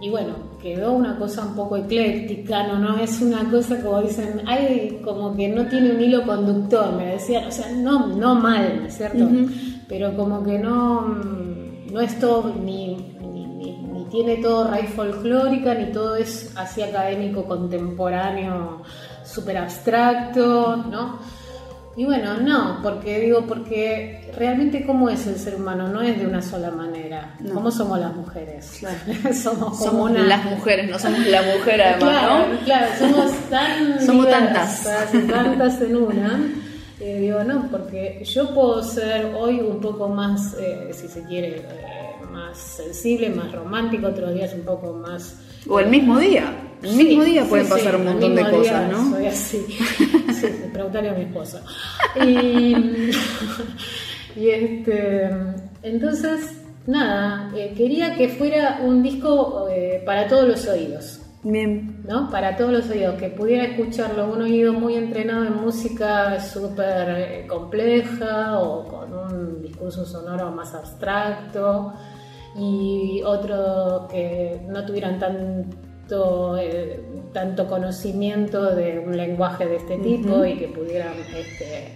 y 0.00 0.08
bueno, 0.08 0.34
quedó 0.62 0.92
una 0.92 1.18
cosa 1.18 1.44
un 1.44 1.56
poco 1.56 1.76
ecléctica, 1.76 2.64
no, 2.68 2.78
no 2.78 2.96
es 2.96 3.20
una 3.20 3.50
cosa 3.50 3.82
como 3.82 4.00
dicen, 4.00 4.42
hay 4.46 5.00
como 5.04 5.34
que 5.34 5.48
no 5.48 5.66
tiene 5.66 5.90
un 5.90 6.00
hilo 6.00 6.24
conductor, 6.24 6.92
me 6.96 7.06
decían, 7.14 7.46
o 7.46 7.50
sea, 7.50 7.72
no, 7.72 8.06
no 8.06 8.36
mal, 8.36 8.82
¿no 8.82 8.86
es 8.86 8.96
cierto? 8.96 9.28
Pero 9.88 10.16
como 10.16 10.44
que 10.44 10.60
no, 10.60 11.00
mm, 11.00 11.51
no 11.92 12.00
es 12.00 12.18
todo, 12.18 12.54
ni, 12.54 12.96
ni, 13.20 13.46
ni- 13.46 13.76
ni 13.82 14.04
tiene 14.06 14.36
todo 14.38 14.68
raíz 14.68 14.90
folclórica, 14.90 15.74
ni 15.74 15.92
todo 15.92 16.16
es 16.16 16.52
así 16.56 16.82
académico 16.82 17.44
contemporáneo, 17.44 18.82
súper 19.24 19.58
abstracto, 19.58 20.76
¿no? 20.76 21.18
Y 21.94 22.06
bueno, 22.06 22.38
no, 22.38 22.78
porque 22.82 23.20
digo, 23.20 23.42
porque 23.46 24.32
realmente 24.34 24.86
cómo 24.86 25.10
es 25.10 25.26
el 25.26 25.36
ser 25.36 25.56
humano, 25.56 25.88
no 25.88 26.00
es 26.00 26.18
de 26.18 26.26
una 26.26 26.40
sola 26.40 26.70
manera. 26.70 27.36
¿Cómo 27.52 27.70
somos 27.70 27.98
las 28.00 28.14
mujeres? 28.16 28.80
somos 29.42 29.78
como 29.78 30.08
las 30.08 30.42
mujeres, 30.46 30.90
no 30.90 30.98
somos 30.98 31.26
la 31.26 31.42
mujer 31.42 31.82
además, 31.82 31.98
claro, 32.00 32.44
Claro, 32.64 32.86
somos 32.98 33.30
tan 33.50 34.06
somos 34.06 34.26
tantas. 34.30 34.88
tantas 35.28 35.80
en 35.82 35.96
una. 35.96 36.40
Eh, 37.04 37.18
digo, 37.18 37.42
no, 37.42 37.68
porque 37.68 38.22
yo 38.24 38.54
puedo 38.54 38.80
ser 38.80 39.34
hoy 39.34 39.58
un 39.58 39.80
poco 39.80 40.08
más, 40.08 40.54
eh, 40.54 40.90
si 40.92 41.08
se 41.08 41.24
quiere, 41.24 41.56
eh, 41.56 42.12
más 42.30 42.56
sensible, 42.56 43.28
más 43.30 43.50
romántico, 43.50 44.06
otros 44.06 44.32
días 44.32 44.54
un 44.54 44.60
poco 44.60 44.92
más... 44.92 45.36
O 45.68 45.80
el 45.80 45.88
mismo 45.88 46.16
día. 46.20 46.54
El 46.80 46.94
mismo 46.94 47.24
día 47.24 47.44
pueden 47.44 47.68
pasar 47.68 47.96
un 47.96 48.04
montón 48.04 48.36
de 48.36 48.48
cosas, 48.48 48.92
¿no? 48.92 49.10
Soy 49.10 49.26
así. 49.26 49.66
sí, 50.40 50.46
preguntarle 50.72 51.10
a 51.10 51.14
mi 51.14 51.22
esposo. 51.22 51.60
Y, 52.24 53.10
y 54.40 54.48
este, 54.50 55.28
entonces, 55.82 56.54
nada, 56.86 57.52
eh, 57.56 57.74
quería 57.76 58.14
que 58.14 58.28
fuera 58.28 58.78
un 58.80 59.02
disco 59.02 59.66
eh, 59.68 60.04
para 60.06 60.28
todos 60.28 60.46
los 60.46 60.68
oídos. 60.68 61.21
Bien. 61.44 62.04
¿No? 62.06 62.30
Para 62.30 62.56
todos 62.56 62.72
los 62.72 62.90
oídos, 62.90 63.16
que 63.16 63.28
pudiera 63.28 63.64
escucharlo 63.64 64.32
un 64.32 64.42
oído 64.42 64.72
muy 64.72 64.94
entrenado 64.94 65.44
en 65.44 65.56
música 65.56 66.38
súper 66.40 67.08
eh, 67.08 67.46
compleja 67.48 68.58
o 68.60 68.86
con 68.86 69.12
un 69.12 69.62
discurso 69.62 70.06
sonoro 70.06 70.52
más 70.52 70.72
abstracto 70.72 71.94
y 72.56 73.22
otro 73.24 74.06
que 74.08 74.60
no 74.68 74.84
tuvieran 74.86 75.18
tanto, 75.18 76.56
eh, 76.58 77.02
tanto 77.32 77.66
conocimiento 77.66 78.74
de 78.76 79.00
un 79.00 79.16
lenguaje 79.16 79.66
de 79.66 79.76
este 79.76 79.98
tipo 79.98 80.44
y 80.44 80.56
que 80.58 80.68
pudieran 80.68 81.14
este, 81.34 81.94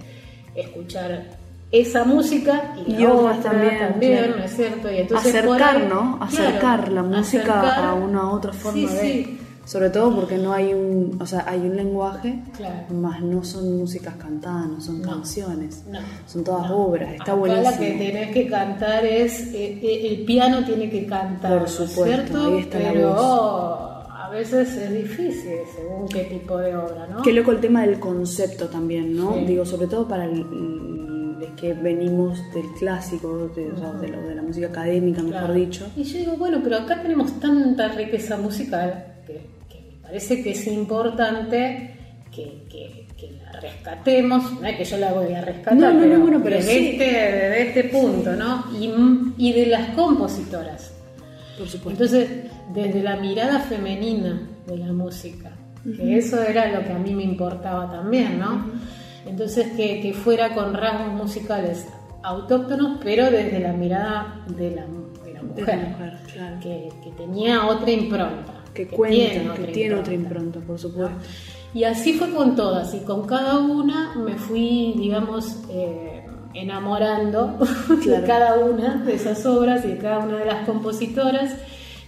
escuchar 0.56 1.45
esa 1.72 2.04
música 2.04 2.74
y, 2.86 3.04
otras 3.04 3.42
también, 3.42 4.34
¿no 4.36 4.44
es 4.44 4.54
cierto? 4.54 4.90
Y 4.90 4.98
entonces 4.98 5.34
acercar, 5.34 5.84
¿no? 5.84 6.18
Acercar 6.20 6.92
la 6.92 7.02
música 7.02 7.90
a 7.90 7.94
una 7.94 8.30
otra 8.30 8.52
forma 8.52 8.90
de... 8.90 9.46
Sobre 9.66 9.90
todo 9.90 10.14
porque 10.14 10.36
no 10.36 10.52
hay 10.52 10.72
un, 10.72 11.18
o 11.20 11.26
sea, 11.26 11.44
hay 11.44 11.58
un 11.58 11.74
lenguaje, 11.74 12.40
más 12.88 13.20
no 13.20 13.42
son 13.42 13.78
músicas 13.78 14.14
cantadas, 14.14 14.68
no 14.68 14.80
son 14.80 15.02
canciones, 15.02 15.82
son 16.24 16.44
todas 16.44 16.70
obras, 16.70 17.12
está 17.14 17.34
buenísimo. 17.34 17.70
La 17.72 17.76
que 17.76 17.92
tenés 17.94 18.32
que 18.32 18.46
cantar 18.46 19.04
es, 19.04 19.40
eh, 19.52 19.80
eh, 19.82 20.08
el 20.08 20.24
piano 20.24 20.64
tiene 20.64 20.88
que 20.88 21.04
cantar, 21.06 21.58
Por 21.58 21.68
supuesto, 21.68 22.46
ahí 22.46 22.58
está 22.58 22.78
Pero, 22.78 23.10
la 23.10 23.16
voz. 23.16 24.06
a 24.12 24.30
veces 24.30 24.68
es 24.76 24.92
difícil 24.92 25.58
según 25.74 26.06
qué 26.10 26.22
tipo 26.22 26.58
de 26.58 26.76
obra, 26.76 27.08
¿no? 27.08 27.22
Qué 27.22 27.32
loco 27.32 27.50
el 27.50 27.58
tema 27.58 27.80
del 27.84 27.98
concepto 27.98 28.68
también, 28.68 29.16
¿no? 29.16 29.32
Digo, 29.32 29.66
sobre 29.66 29.88
todo 29.88 30.06
para 30.06 30.26
el, 30.26 30.46
que 31.56 31.74
venimos 31.74 32.38
del 32.52 32.66
clásico, 32.78 33.50
de, 33.54 33.72
o 33.72 33.76
sea, 33.76 33.92
de, 33.92 34.08
lo, 34.08 34.22
de 34.22 34.34
la 34.34 34.42
música 34.42 34.68
académica, 34.68 35.22
mejor 35.22 35.52
dicho. 35.52 35.86
Y 35.96 36.04
yo 36.04 36.18
digo, 36.18 36.36
bueno, 36.36 36.60
pero 36.62 36.76
acá 36.76 37.02
tenemos 37.02 37.38
tanta 37.40 37.88
riqueza 37.88 38.36
musical 38.36 39.16
parece 40.06 40.42
que 40.42 40.50
es 40.50 40.66
importante 40.66 41.90
que, 42.30 43.06
la 43.42 43.60
rescatemos, 43.60 44.60
no 44.60 44.66
es 44.66 44.76
que 44.76 44.84
yo 44.84 44.98
la 44.98 45.12
voy 45.12 45.32
a 45.32 45.40
rescatar, 45.40 45.94
pero, 45.98 46.38
desde, 46.38 46.90
este, 46.90 47.62
este 47.62 47.84
punto, 47.84 48.36
¿no? 48.36 48.66
Y, 49.38 49.52
de 49.52 49.66
las 49.66 49.90
compositoras. 49.90 50.92
Por 51.58 51.66
supuesto. 51.66 52.04
Entonces, 52.04 52.28
desde 52.74 53.02
la 53.02 53.16
mirada 53.16 53.60
femenina 53.60 54.46
de 54.66 54.76
la 54.76 54.92
música, 54.92 55.52
que 55.96 56.18
eso 56.18 56.42
era 56.42 56.70
lo 56.70 56.84
que 56.86 56.92
a 56.92 56.98
mí 56.98 57.14
me 57.14 57.22
importaba 57.22 57.90
también, 57.90 58.38
¿no? 58.38 58.66
Entonces, 59.26 59.68
que, 59.76 60.12
fuera 60.14 60.54
con 60.54 60.74
rasgos 60.74 61.12
musicales 61.12 61.86
autóctonos, 62.22 62.98
pero 63.02 63.30
desde 63.30 63.60
la 63.60 63.72
mirada 63.72 64.44
de 64.46 64.70
la, 64.72 64.86
mujer, 64.86 66.18
que, 66.62 66.88
que 67.02 67.10
tenía 67.10 67.66
otra 67.66 67.90
impronta 67.90 68.56
que, 68.76 68.86
cuenta, 68.86 69.54
que 69.54 69.72
tiene 69.72 69.94
otra 69.96 70.14
impronta, 70.14 70.60
por 70.60 70.78
supuesto. 70.78 71.16
Y 71.74 71.84
así 71.84 72.12
fue 72.14 72.30
con 72.30 72.54
todas, 72.54 72.94
y 72.94 73.00
con 73.00 73.26
cada 73.26 73.58
una 73.58 74.14
me 74.14 74.36
fui, 74.36 74.94
digamos, 74.96 75.62
eh, 75.70 76.24
enamorando 76.54 77.58
de 78.06 78.22
cada 78.22 78.58
una 78.64 78.96
de 78.96 79.14
esas 79.14 79.44
obras 79.46 79.84
y 79.84 79.88
de 79.88 79.98
cada 79.98 80.20
una 80.20 80.38
de 80.38 80.46
las 80.46 80.66
compositoras, 80.66 81.54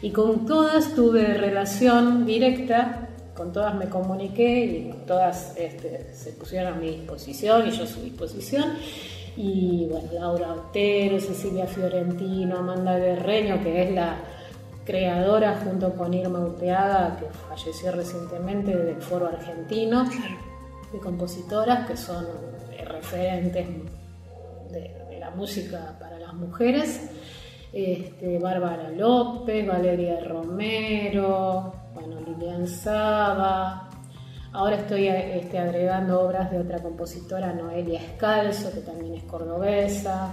y 0.00 0.10
con 0.10 0.46
todas 0.46 0.94
tuve 0.94 1.34
relación 1.34 2.24
directa, 2.24 3.07
con 3.38 3.52
todas 3.52 3.74
me 3.74 3.88
comuniqué 3.88 4.64
y 4.64 4.92
todas 5.06 5.56
este, 5.56 6.12
se 6.12 6.32
pusieron 6.32 6.74
a 6.74 6.76
mi 6.76 6.90
disposición 6.90 7.66
y 7.66 7.70
yo 7.70 7.84
a 7.84 7.86
su 7.86 8.02
disposición. 8.02 8.74
Y 9.36 9.86
bueno, 9.88 10.08
Laura 10.12 10.52
Otero, 10.52 11.18
Cecilia 11.20 11.66
Fiorentino, 11.66 12.58
Amanda 12.58 12.98
Guerreño, 12.98 13.62
que 13.62 13.84
es 13.84 13.90
la, 13.92 14.18
creadora 14.88 15.60
junto 15.62 15.92
con 15.92 16.14
Irma 16.14 16.40
Uteaga, 16.40 17.18
que 17.18 17.26
falleció 17.26 17.92
recientemente 17.92 18.74
del 18.74 19.02
Foro 19.02 19.26
Argentino, 19.26 20.08
de 20.90 20.98
compositoras 20.98 21.86
que 21.86 21.94
son 21.94 22.24
referentes 22.86 23.68
de, 24.72 25.18
la 25.20 25.28
música 25.28 25.94
para 26.00 26.18
las 26.18 26.32
mujeres. 26.32 27.10
Este, 27.70 28.38
Bárbara 28.38 28.88
López, 28.88 29.66
Valeria 29.66 30.20
Romero, 30.20 31.74
bueno, 32.00 32.20
Lilian 32.26 32.66
Saba. 32.66 33.88
Ahora 34.52 34.76
estoy 34.76 35.08
este, 35.08 35.58
agregando 35.58 36.20
obras 36.20 36.50
de 36.50 36.58
otra 36.58 36.78
compositora, 36.78 37.52
Noelia 37.52 38.00
Escalzo, 38.00 38.72
que 38.72 38.80
también 38.80 39.14
es 39.14 39.24
cordobesa, 39.24 40.32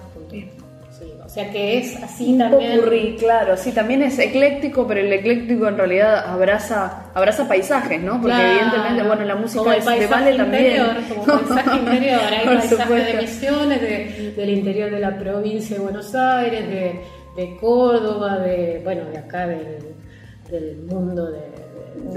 o 1.26 1.30
sea 1.30 1.52
que 1.52 1.78
es 1.80 2.02
así 2.02 2.38
también. 2.38 3.18
claro, 3.18 3.58
sí, 3.58 3.72
también 3.72 4.02
es 4.04 4.18
ecléctico, 4.18 4.88
pero 4.88 5.02
el 5.02 5.12
ecléctico 5.12 5.68
en 5.68 5.78
realidad 5.78 6.26
abraza, 6.26 7.12
abraza 7.14 7.48
paisajes, 7.48 8.02
¿no? 8.02 8.22
Porque 8.22 8.38
evidentemente, 8.38 9.04
bueno, 9.04 9.26
la 9.26 9.36
música 9.36 9.76
es 9.76 9.86
de 9.86 10.08
Vale 10.08 10.38
también. 10.38 10.84
Como 11.26 11.42
paisaje 11.42 11.78
interior, 11.80 12.22
hay 12.22 12.46
paisajes 12.46 13.06
de 13.06 13.22
Misiones, 13.22 14.36
del 14.36 14.50
interior 14.50 14.92
de 14.92 15.00
la 15.00 15.18
provincia 15.18 15.76
de 15.76 15.84
Buenos 15.84 16.16
Aires, 16.16 16.70
de, 16.70 17.58
Córdoba, 17.60 18.38
de, 18.40 18.80
bueno, 18.84 19.04
de 19.06 19.18
acá 19.18 19.48
del, 19.48 20.78
mundo 20.90 21.30
de, 21.32 21.55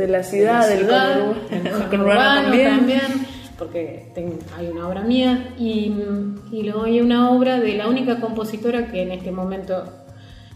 la 0.08 0.22
ciudad, 0.22 0.68
del 0.68 0.86
conurbano. 1.90 2.50
también. 2.50 3.26
Porque 3.58 4.12
hay 4.56 4.68
una 4.68 4.86
obra 4.86 5.02
mía 5.02 5.54
y, 5.58 5.92
luego 6.52 6.84
hay 6.84 7.00
una 7.00 7.30
obra 7.30 7.58
de 7.58 7.74
la 7.74 7.88
única 7.88 8.20
compositora 8.20 8.86
que 8.86 9.02
en 9.02 9.10
este 9.10 9.32
momento 9.32 9.84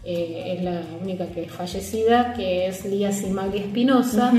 eh, 0.05 0.55
es 0.55 0.63
la 0.63 0.81
única 1.01 1.27
que 1.27 1.43
es 1.43 1.51
fallecida, 1.51 2.33
que 2.33 2.67
es 2.67 2.85
Lía 2.85 3.11
Simagli 3.11 3.59
Espinosa, 3.59 4.31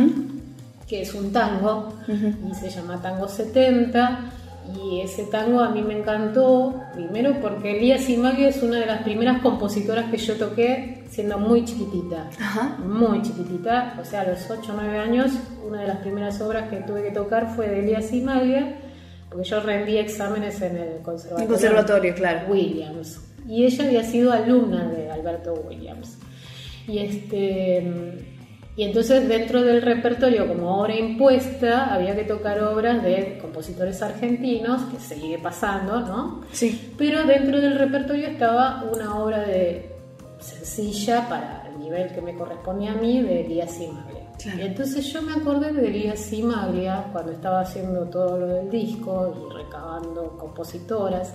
que 0.89 1.03
es 1.03 1.13
un 1.13 1.31
tango 1.31 1.93
y 2.09 2.55
se 2.55 2.71
llama 2.71 3.03
Tango 3.03 3.29
70 3.29 4.33
y 4.73 5.01
ese 5.01 5.25
tango 5.25 5.61
a 5.61 5.71
mí 5.71 5.83
me 5.83 5.99
encantó, 5.99 6.83
primero 6.95 7.41
porque 7.41 7.79
Lía 7.79 7.99
Simagui 7.99 8.45
es 8.45 8.63
una 8.63 8.81
de 8.81 8.87
las 8.87 9.03
primeras 9.03 9.43
compositoras 9.43 10.11
que 10.11 10.17
yo 10.17 10.37
toqué 10.37 11.05
siendo 11.09 11.39
muy 11.39 11.65
chiquitita. 11.65 12.31
Muy 12.79 13.21
chiquitita, 13.23 13.99
o 14.01 14.05
sea, 14.05 14.23
a 14.23 14.29
los 14.29 14.51
8 14.51 14.73
o 14.73 14.75
9 14.75 14.99
años, 14.99 15.33
una 15.67 15.83
de 15.83 15.89
las 15.89 15.99
primeras 15.99 16.41
obras 16.41 16.71
que 16.71 16.79
tuve 16.79 17.03
que 17.03 17.11
tocar 17.11 17.55
fue 17.55 17.69
de 17.69 17.83
Lía 17.83 18.01
Simaglia, 18.01 18.79
porque 19.29 19.45
yo 19.45 19.61
rendí 19.61 19.99
exámenes 19.99 20.61
en 20.63 20.77
el 20.77 21.03
conservatorio. 21.03 21.49
conservatorio, 21.49 22.15
claro. 22.15 22.49
Williams. 22.49 23.21
Y 23.47 23.65
ella 23.65 23.85
había 23.85 24.03
sido 24.03 24.33
alumna 24.33 24.89
de 24.89 25.11
Alberto 25.11 25.55
Williams. 25.69 26.19
Y 26.89 26.99
este 26.99 28.34
y 28.77 28.83
entonces 28.83 29.29
dentro 29.29 29.63
del 29.63 29.83
repertorio 29.83 30.49
como 30.49 30.81
obra 30.81 30.97
impuesta 30.97 31.95
había 31.95 32.17
que 32.17 32.25
tocar 32.25 32.61
obras 32.61 33.05
de 33.05 33.39
compositores 33.41 34.03
argentinos, 34.03 34.83
que 34.91 34.99
sigue 34.99 35.39
pasando, 35.39 36.01
¿no? 36.01 36.41
Sí. 36.51 36.93
Pero 36.99 37.25
dentro 37.25 37.61
del 37.61 37.79
repertorio 37.79 38.27
estaba 38.27 38.85
una 38.93 39.17
obra 39.17 39.43
de 39.43 39.93
sencilla 40.41 41.29
para 41.29 41.69
el 41.69 41.79
nivel 41.79 42.13
que 42.13 42.21
me 42.21 42.35
correspondía 42.35 42.93
a 42.93 42.97
mí 42.97 43.23
de 43.23 43.45
Elías 43.45 43.71
Simaglia. 43.71 44.25
Y 44.59 44.61
entonces 44.63 45.07
yo 45.07 45.23
me 45.23 45.33
acordé 45.33 45.73
de 45.73 45.87
Elías 45.87 46.19
Simaglia 46.19 47.05
cuando 47.13 47.31
estaba 47.31 47.61
haciendo 47.61 48.07
todo 48.07 48.39
lo 48.39 48.47
del 48.49 48.71
disco 48.71 49.33
y 49.51 49.55
recabando 49.55 50.37
compositoras. 50.37 51.33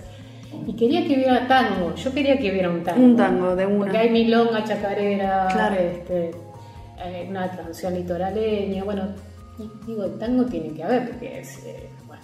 Y 0.66 0.74
quería 0.74 1.06
que 1.06 1.14
hubiera 1.14 1.48
tango, 1.48 1.94
yo 1.94 2.12
quería 2.12 2.36
que 2.36 2.50
hubiera 2.50 2.68
un 2.68 2.82
tango. 2.82 3.02
Un 3.02 3.16
tango, 3.16 3.56
de 3.56 3.66
una. 3.66 3.78
Porque 3.78 3.98
hay 3.98 4.10
milonga, 4.10 4.62
chacarera, 4.64 5.48
claro. 5.50 5.76
este, 5.76 6.32
eh, 7.04 7.26
una 7.28 7.50
canción 7.50 7.94
litoraleña, 7.94 8.84
bueno, 8.84 9.08
digo, 9.86 10.04
el 10.04 10.18
tango 10.18 10.44
tiene 10.46 10.70
que 10.74 10.82
haber, 10.84 11.10
porque 11.10 11.40
es, 11.40 11.58
eh, 11.66 11.88
bueno. 12.06 12.22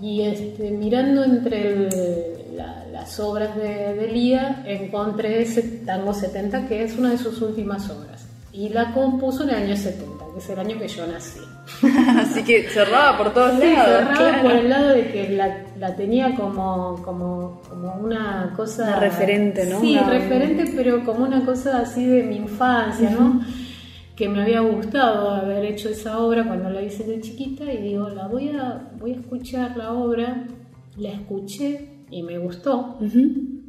Y 0.00 0.22
este, 0.22 0.70
mirando 0.70 1.24
entre 1.24 1.88
las 2.92 3.18
obras 3.20 3.56
de, 3.56 3.94
de, 3.94 4.08
Lía, 4.08 4.62
encontré 4.66 5.42
ese 5.42 5.62
tango 5.84 6.12
70, 6.14 6.66
que 6.68 6.82
es 6.84 6.96
una 6.98 7.10
de 7.10 7.18
sus 7.18 7.40
últimas 7.42 7.88
obras, 7.90 8.26
y 8.52 8.68
la 8.70 8.92
compuso 8.92 9.42
en 9.44 9.50
el 9.50 9.54
año 9.56 9.76
70, 9.76 10.24
porque 10.24 10.38
es 10.40 10.48
el 10.50 10.58
año 10.58 10.78
que 10.78 10.88
yo 10.88 11.06
nací. 11.06 11.40
Así 12.18 12.42
que 12.44 12.68
cerraba 12.70 13.18
por 13.18 13.34
todos 13.34 13.60
Sí, 13.60 13.72
lados. 13.74 13.86
cerraba 13.88 14.14
claro. 14.16 14.42
por 14.42 14.52
el 14.52 14.68
lado 14.70 14.88
de 14.90 15.10
que 15.12 15.28
la, 15.30 15.64
la 15.78 15.96
tenía 15.96 16.34
como, 16.34 17.02
como, 17.04 17.60
como 17.68 17.94
una 17.96 18.52
cosa... 18.56 18.84
Una 18.88 19.00
referente, 19.00 19.66
¿no? 19.66 19.80
Sí, 19.80 19.92
Una- 19.98 20.08
referente, 20.10 20.72
pero 20.76 21.04
como 21.04 21.24
una 21.24 21.44
cosa 21.44 21.80
así 21.80 22.06
de 22.06 22.22
mi 22.22 22.36
infancia, 22.36 23.10
¿no? 23.10 23.42
Que 24.16 24.28
me 24.28 24.42
había 24.42 24.60
gustado 24.60 25.30
haber 25.30 25.64
hecho 25.66 25.90
esa 25.90 26.18
obra 26.18 26.44
cuando 26.46 26.70
la 26.70 26.82
hice 26.82 27.04
de 27.04 27.20
chiquita 27.20 27.70
y 27.70 27.82
digo, 27.82 28.08
la 28.08 28.26
voy 28.26 28.48
a, 28.48 28.90
voy 28.98 29.12
a 29.12 29.16
escuchar 29.16 29.76
la 29.76 29.92
obra, 29.92 30.46
la 30.96 31.10
escuché 31.10 31.90
y 32.10 32.22
me 32.22 32.38
gustó 32.38 32.98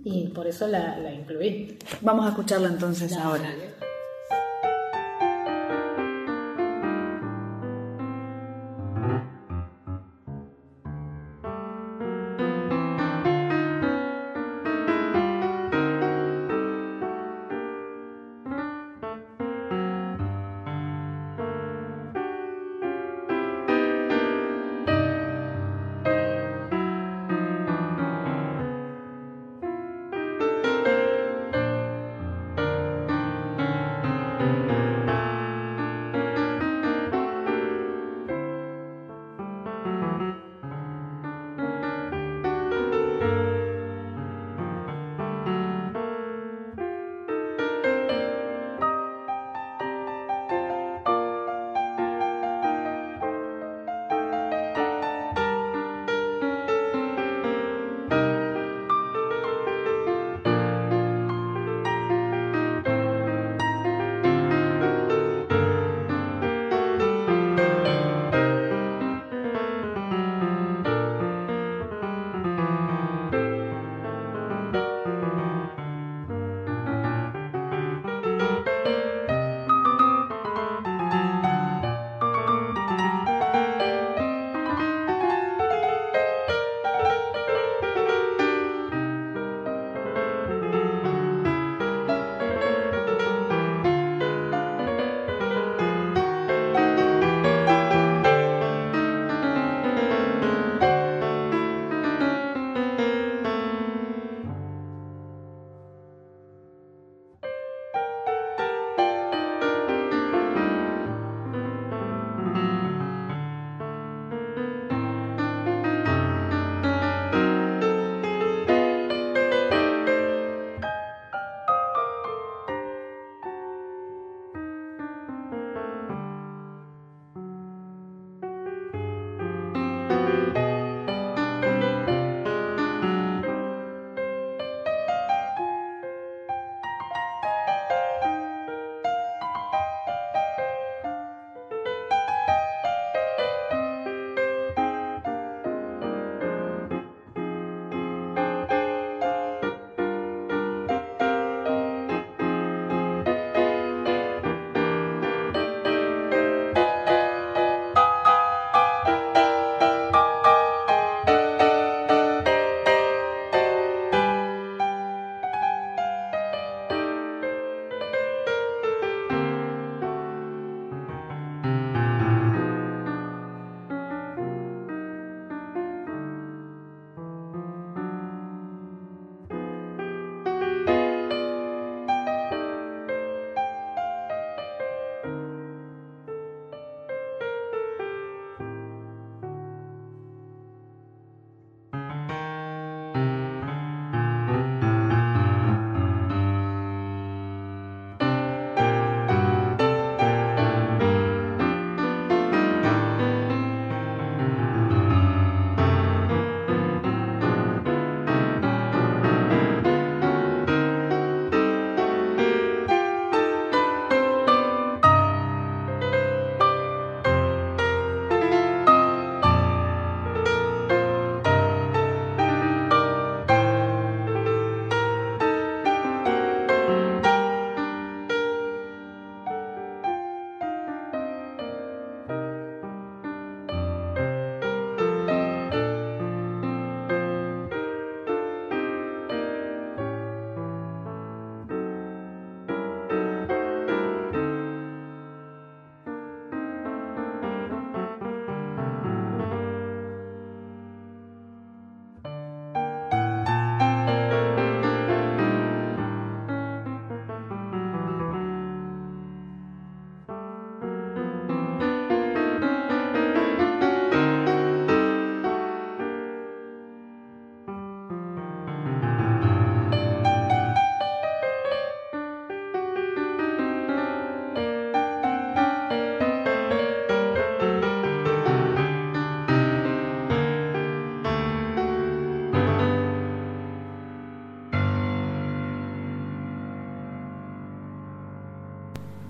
y 0.03 0.27
por 0.29 0.47
eso 0.47 0.67
la, 0.67 0.97
la 0.99 1.13
incluí. 1.13 1.77
Vamos 2.01 2.25
a 2.25 2.29
escucharla 2.29 2.69
entonces 2.69 3.11
ahora. 3.17 3.53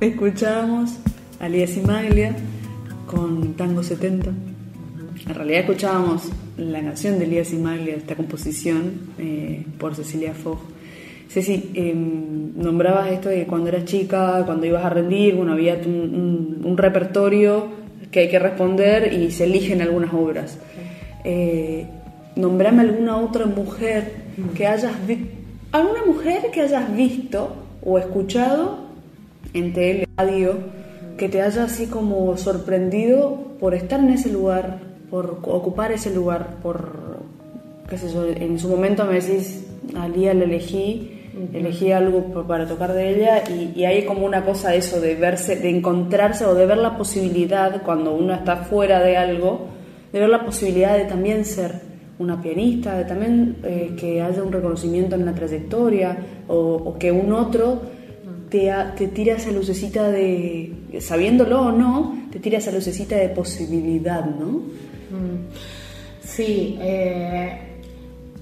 Escuchábamos 0.08 0.98
a 1.40 1.50
Lía 1.50 1.68
Simaglia 1.68 2.36
con 3.06 3.54
Tango 3.54 3.84
70. 3.84 4.30
En 5.28 5.36
realidad 5.36 5.62
escuchábamos 5.62 6.30
la 6.58 6.82
canción 6.82 7.20
de 7.20 7.28
Lía 7.28 7.44
Simaglia, 7.44 7.96
esta 7.96 8.16
composición 8.16 9.12
eh, 9.18 9.66
por 9.78 9.96
Cecilia 9.96 10.34
Fogg. 10.34 10.60
Ceci, 11.30 11.72
eh, 11.74 11.94
nombrabas 11.94 13.12
esto 13.12 13.28
de 13.28 13.46
cuando 13.46 13.68
eras 13.68 13.84
chica, 13.86 14.44
cuando 14.46 14.66
ibas 14.66 14.86
a 14.86 14.90
rendir, 14.90 15.36
bueno, 15.36 15.54
había 15.54 15.76
un, 15.76 16.62
un, 16.64 16.78
repertorio 16.78 17.68
que 18.10 18.22
hay 18.22 18.30
que 18.30 18.40
responder 18.40 19.12
y 19.12 19.32
se 19.32 19.44
eligen 19.44 19.82
algunas 19.82 20.14
obras. 20.14 20.58
Eh, 21.26 21.86
nombrame 22.38 22.84
alguna 22.84 23.18
otra 23.18 23.46
mujer 23.46 24.14
que 24.56 24.68
hayas 24.68 25.06
visto, 25.06 25.28
alguna 25.74 26.06
mujer 26.06 26.50
que 26.54 26.62
hayas 26.62 26.96
visto 26.96 27.56
o 27.84 28.00
escuchado 28.00 28.87
en 29.60 29.74
tele, 29.74 30.08
radio, 30.18 30.58
que 31.18 31.30
te 31.30 31.42
haya 31.42 31.64
así 31.64 31.88
como 31.88 32.38
sorprendido 32.38 33.38
por 33.60 33.74
estar 33.74 34.00
en 34.00 34.12
ese 34.12 34.32
lugar, 34.32 34.80
por 35.10 35.40
ocupar 35.44 35.92
ese 35.92 36.14
lugar, 36.14 36.58
por, 36.62 37.18
qué 37.90 37.98
sé 37.98 38.12
yo, 38.14 38.26
en 38.28 38.60
su 38.60 38.70
momento 38.70 39.06
me 39.06 39.16
decís, 39.16 39.66
a 39.96 40.08
Lía 40.08 40.34
la 40.34 40.44
elegí, 40.44 41.14
elegí 41.54 41.92
algo 41.92 42.46
para 42.48 42.68
tocar 42.68 42.94
de 42.94 43.16
ella 43.16 43.44
y, 43.50 43.80
y, 43.80 43.86
hay 43.86 44.06
como 44.06 44.26
una 44.26 44.44
cosa 44.44 44.74
eso 44.76 45.00
de 45.00 45.16
verse, 45.16 45.56
de 45.56 45.70
encontrarse 45.70 46.46
o 46.46 46.56
de 46.56 46.66
ver 46.66 46.78
la 46.78 46.98
posibilidad 46.98 47.82
cuando 47.84 48.14
uno 48.16 48.34
está 48.34 48.58
fuera 48.58 49.02
de 49.02 49.18
algo, 49.18 49.68
de 50.12 50.20
ver 50.20 50.30
la 50.30 50.44
posibilidad 50.44 50.98
de 50.98 51.06
también 51.06 51.46
ser 51.46 51.88
una 52.20 52.42
pianista, 52.42 52.98
de 52.98 53.06
también 53.06 53.58
eh, 53.64 53.96
que 54.00 54.22
haya 54.22 54.42
un 54.42 54.52
reconocimiento 54.52 55.16
en 55.16 55.26
la 55.26 55.34
trayectoria 55.34 56.18
o, 56.48 56.56
o 56.58 56.98
que 56.98 57.12
un 57.12 57.32
otro 57.32 57.82
te, 58.50 58.72
te, 58.98 59.08
tira 59.08 59.36
esa 59.36 59.52
lucecita 59.52 60.10
de, 60.10 60.74
sabiéndolo 61.00 61.68
o 61.68 61.72
no, 61.72 62.28
te 62.32 62.40
tira 62.40 62.58
esa 62.58 62.72
lucecita 62.72 63.16
de 63.16 63.30
posibilidad, 63.30 64.26
¿no? 64.26 64.62
Sí, 66.22 66.78
eh, 66.82 67.58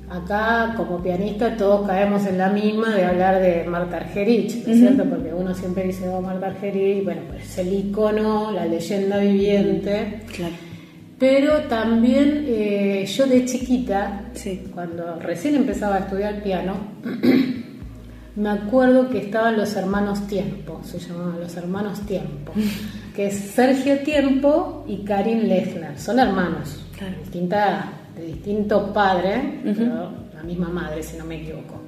acá 0.09 0.73
como 0.75 1.01
pianista 1.01 1.55
todos 1.55 1.87
caemos 1.87 2.25
en 2.25 2.37
la 2.37 2.49
misma 2.49 2.95
de 2.95 3.05
hablar 3.05 3.41
de 3.41 3.63
Marta 3.65 3.97
Argerich, 3.97 4.65
¿no 4.65 4.73
es 4.73 4.79
cierto? 4.79 5.05
Porque 5.05 5.33
uno 5.33 5.53
siempre 5.53 5.85
dice, 5.85 6.07
oh, 6.09 6.21
Marta 6.21 6.47
Argerich, 6.47 7.03
bueno, 7.03 7.21
pues 7.29 7.43
es 7.43 7.57
el 7.59 7.73
icono, 7.73 8.51
la 8.51 8.65
leyenda 8.65 9.19
viviente. 9.19 10.21
Claro. 10.35 10.55
Pero 11.17 11.61
también 11.69 12.43
eh, 12.47 13.05
yo 13.05 13.25
de 13.25 13.45
chiquita, 13.45 14.25
cuando 14.73 15.17
recién 15.19 15.55
empezaba 15.55 15.95
a 15.95 15.99
estudiar 15.99 16.43
piano, 16.43 16.75
me 18.35 18.49
acuerdo 18.49 19.09
que 19.09 19.19
estaban 19.19 19.55
los 19.55 19.75
hermanos 19.75 20.27
Tiempo, 20.27 20.81
se 20.83 20.99
llamaban 20.99 21.39
los 21.39 21.55
hermanos 21.55 22.01
Tiempo, 22.01 22.51
que 23.15 23.27
es 23.27 23.35
Sergio 23.35 23.99
Tiempo 23.99 24.83
y 24.87 24.97
Karin 25.05 25.47
Lechner, 25.47 25.97
son 25.97 26.19
hermanos, 26.19 26.81
distinta, 27.21 27.91
de 28.15 28.25
distinto 28.25 28.91
padre, 28.91 29.61
pero 29.63 30.11
la 30.33 30.43
misma 30.43 30.69
madre, 30.69 31.01
si 31.01 31.17
no 31.17 31.25
me 31.25 31.41
equivoco. 31.41 31.81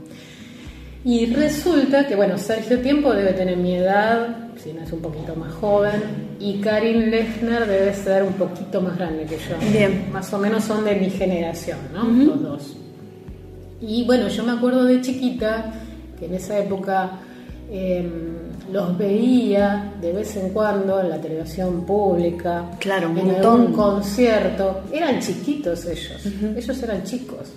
Y 1.03 1.25
resulta 1.27 2.07
que, 2.07 2.15
bueno, 2.15 2.37
Sergio 2.37 2.79
Tiempo 2.79 3.13
debe 3.13 3.33
tener 3.33 3.57
mi 3.57 3.75
edad, 3.75 4.49
si 4.57 4.73
no 4.73 4.81
es 4.81 4.91
un 4.91 5.01
poquito 5.01 5.35
más 5.35 5.53
joven, 5.53 6.27
y 6.39 6.59
Karin 6.59 7.11
Lechner 7.11 7.65
debe 7.65 7.93
ser 7.93 8.23
un 8.23 8.33
poquito 8.33 8.81
más 8.81 8.97
grande 8.97 9.25
que 9.25 9.35
yo. 9.35 9.71
Bien. 9.71 10.09
Más 10.11 10.33
o 10.33 10.37
menos 10.37 10.63
son 10.63 10.85
de 10.85 10.95
mi 10.95 11.09
generación, 11.09 11.77
¿no? 11.93 12.03
Los 12.03 12.41
dos. 12.41 12.77
Y 13.79 14.05
bueno, 14.05 14.27
yo 14.27 14.43
me 14.43 14.53
acuerdo 14.53 14.85
de 14.85 15.01
chiquita 15.01 15.71
que 16.19 16.25
en 16.25 16.33
esa 16.35 16.57
época 16.59 17.11
eh, 17.69 18.09
los 18.71 18.97
veía 18.97 19.93
de 20.01 20.13
vez 20.13 20.35
en 20.37 20.49
cuando 20.49 20.99
en 21.01 21.09
la 21.09 21.19
televisión 21.19 21.85
pública, 21.85 22.65
claro, 22.79 23.09
un 23.09 23.17
en 23.17 23.35
algún 23.35 23.73
concierto. 23.73 24.81
Eran 24.91 25.19
chiquitos 25.19 25.85
ellos, 25.85 26.25
ellos 26.55 26.83
eran 26.83 27.03
chicos. 27.03 27.49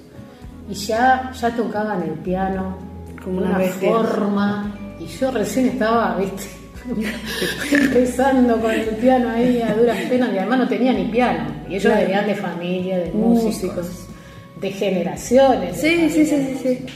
Y 0.69 0.75
ya, 0.75 1.33
ya 1.41 1.51
tocaban 1.57 2.03
el 2.03 2.13
piano 2.21 2.77
de 3.25 3.31
una 3.31 3.59
forma. 3.61 4.77
Y 5.01 5.07
yo 5.07 5.31
recién 5.31 5.67
estaba, 5.67 6.17
viste, 6.17 6.45
empezando 7.73 8.61
con 8.61 8.71
el 8.71 8.85
piano 8.97 9.31
ahí 9.31 9.61
a 9.63 9.75
duras 9.75 9.97
penas, 10.09 10.33
y 10.35 10.39
además 10.39 10.59
no 10.61 10.69
tenía 10.69 10.93
ni 10.93 11.05
piano. 11.07 11.47
Y 11.69 11.73
ellos 11.77 11.85
Claro. 11.85 12.01
venían 12.01 12.27
de 12.27 12.35
familia, 12.35 12.99
de 12.99 13.13
Músicos. 13.13 13.77
músicos, 13.77 14.07
de 14.61 14.71
generaciones. 14.73 15.81
de 15.83 15.89
Sí, 15.89 16.11
sí, 16.11 16.27
sí, 16.27 16.37
sí, 16.37 16.59
sí. 16.63 16.87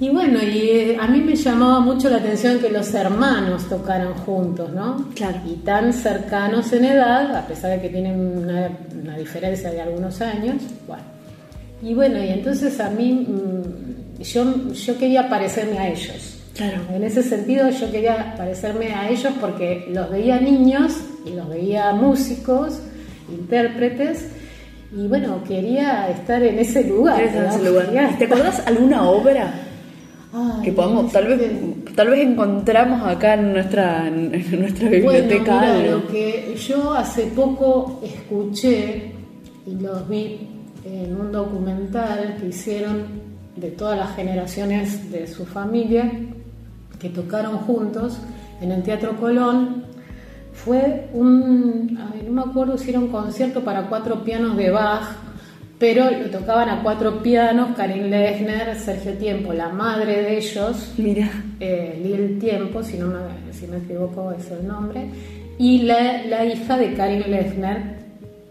Y 0.00 0.10
bueno, 0.10 0.40
y 0.40 0.70
eh, 0.70 0.96
a 1.00 1.08
mí 1.08 1.20
me 1.20 1.34
llamaba 1.34 1.80
mucho 1.80 2.08
la 2.08 2.18
atención 2.18 2.60
que 2.60 2.70
los 2.70 2.94
hermanos 2.94 3.68
tocaran 3.68 4.14
juntos, 4.14 4.72
¿no? 4.72 5.08
Claro. 5.16 5.40
Y 5.44 5.54
tan 5.56 5.92
cercanos 5.92 6.72
en 6.72 6.84
edad, 6.84 7.34
a 7.34 7.46
pesar 7.48 7.72
de 7.72 7.80
que 7.80 7.88
tienen 7.88 8.38
una, 8.38 8.70
una 9.02 9.16
diferencia 9.16 9.72
de 9.72 9.80
algunos 9.80 10.20
años. 10.20 10.62
Bueno. 10.86 11.02
Y 11.82 11.94
bueno, 11.94 12.22
y 12.22 12.28
entonces 12.28 12.78
a 12.78 12.90
mí, 12.90 13.26
mm, 13.28 14.22
yo, 14.22 14.72
yo 14.72 14.98
quería 14.98 15.28
parecerme 15.28 15.78
a 15.78 15.88
ellos. 15.88 16.36
Claro. 16.54 16.80
En 16.92 17.02
ese 17.02 17.22
sentido 17.24 17.68
yo 17.70 17.90
quería 17.90 18.34
parecerme 18.36 18.92
a 18.92 19.08
ellos 19.08 19.32
porque 19.40 19.88
los 19.90 20.10
veía 20.10 20.40
niños 20.40 20.92
y 21.26 21.30
los 21.30 21.48
veía 21.48 21.92
músicos, 21.92 22.80
intérpretes, 23.28 24.26
y 24.92 25.06
bueno, 25.06 25.42
quería 25.46 26.08
estar 26.08 26.42
en 26.42 26.58
ese 26.58 26.84
lugar. 26.84 27.20
En 27.20 27.44
ese 27.44 27.64
lugar. 27.64 28.16
¿Te 28.16 28.24
acordás 28.24 28.66
alguna 28.66 29.08
obra 29.08 29.67
Ay, 30.32 30.62
que 30.64 30.72
podamos, 30.72 31.10
tal 31.12 31.26
vez, 31.26 31.52
tal 31.94 32.10
vez 32.10 32.26
encontramos 32.26 33.02
acá 33.06 33.34
en 33.34 33.52
nuestra, 33.52 34.06
en 34.08 34.60
nuestra 34.60 34.88
biblioteca 34.88 35.58
Bueno, 35.58 35.74
mira, 35.74 35.74
algo? 35.74 35.90
lo 36.00 36.08
que 36.08 36.54
yo 36.56 36.92
hace 36.92 37.26
poco 37.26 38.00
escuché 38.04 39.12
y 39.66 39.74
los 39.80 40.08
vi 40.08 40.48
en 40.84 41.18
un 41.18 41.32
documental 41.32 42.36
que 42.40 42.48
hicieron 42.48 43.04
de 43.56 43.70
todas 43.70 43.98
las 43.98 44.14
generaciones 44.16 45.10
de 45.10 45.26
su 45.26 45.44
familia 45.44 46.10
que 46.98 47.08
tocaron 47.08 47.58
juntos 47.58 48.18
en 48.60 48.72
el 48.72 48.82
Teatro 48.82 49.16
Colón. 49.16 49.84
Fue 50.52 51.08
un, 51.12 51.98
a 52.00 52.12
ver, 52.12 52.24
no 52.24 52.32
me 52.32 52.50
acuerdo 52.50 52.76
si 52.76 52.90
era 52.90 52.98
un 52.98 53.08
concierto 53.08 53.62
para 53.62 53.88
cuatro 53.88 54.24
pianos 54.24 54.56
de 54.56 54.70
Bach, 54.70 55.04
pero 55.78 56.10
lo 56.10 56.28
tocaban 56.30 56.68
a 56.68 56.82
cuatro 56.82 57.22
pianos, 57.22 57.76
Karin 57.76 58.10
Lechner, 58.10 58.74
Sergio 58.76 59.12
Tiempo, 59.14 59.52
la 59.52 59.68
madre 59.68 60.22
de 60.22 60.38
ellos, 60.38 60.92
Mira, 60.98 61.30
eh, 61.60 62.00
Lil 62.02 62.38
Tiempo, 62.38 62.82
si 62.82 62.96
no 62.98 63.06
me, 63.08 63.52
si 63.52 63.66
me 63.66 63.76
equivoco 63.78 64.32
es 64.32 64.50
el 64.50 64.66
nombre, 64.66 65.06
y 65.58 65.82
la, 65.82 66.24
la 66.24 66.44
hija 66.44 66.76
de 66.76 66.94
Karin 66.94 67.30
Lechner, 67.30 67.98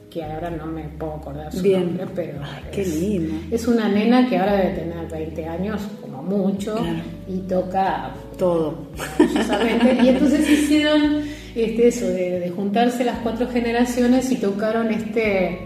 que 0.09 0.23
ahora 0.23 0.49
no 0.49 0.65
me 0.67 0.83
puedo 0.83 1.15
acordar 1.15 1.51
su 1.53 1.61
Bien. 1.63 1.85
nombre, 1.97 2.05
pero 2.15 2.39
Ay, 2.41 2.63
qué 2.71 2.81
es, 2.81 2.95
lindo. 2.99 3.33
es 3.51 3.67
una 3.67 3.89
nena 3.89 4.27
que 4.29 4.37
ahora 4.37 4.53
debe 4.55 4.69
tener 4.75 5.07
20 5.11 5.45
años, 5.47 5.81
como 6.01 6.23
mucho, 6.23 6.75
Claro. 6.75 6.99
y 7.27 7.37
toca 7.39 8.11
todo. 8.37 8.87
y 10.03 10.07
entonces 10.07 10.49
hicieron 10.49 11.23
este, 11.55 11.87
eso, 11.89 12.07
de, 12.07 12.39
de 12.39 12.49
juntarse 12.51 13.03
las 13.03 13.17
cuatro 13.19 13.47
generaciones 13.49 14.31
y 14.31 14.37
tocaron 14.37 14.91
este, 14.91 15.59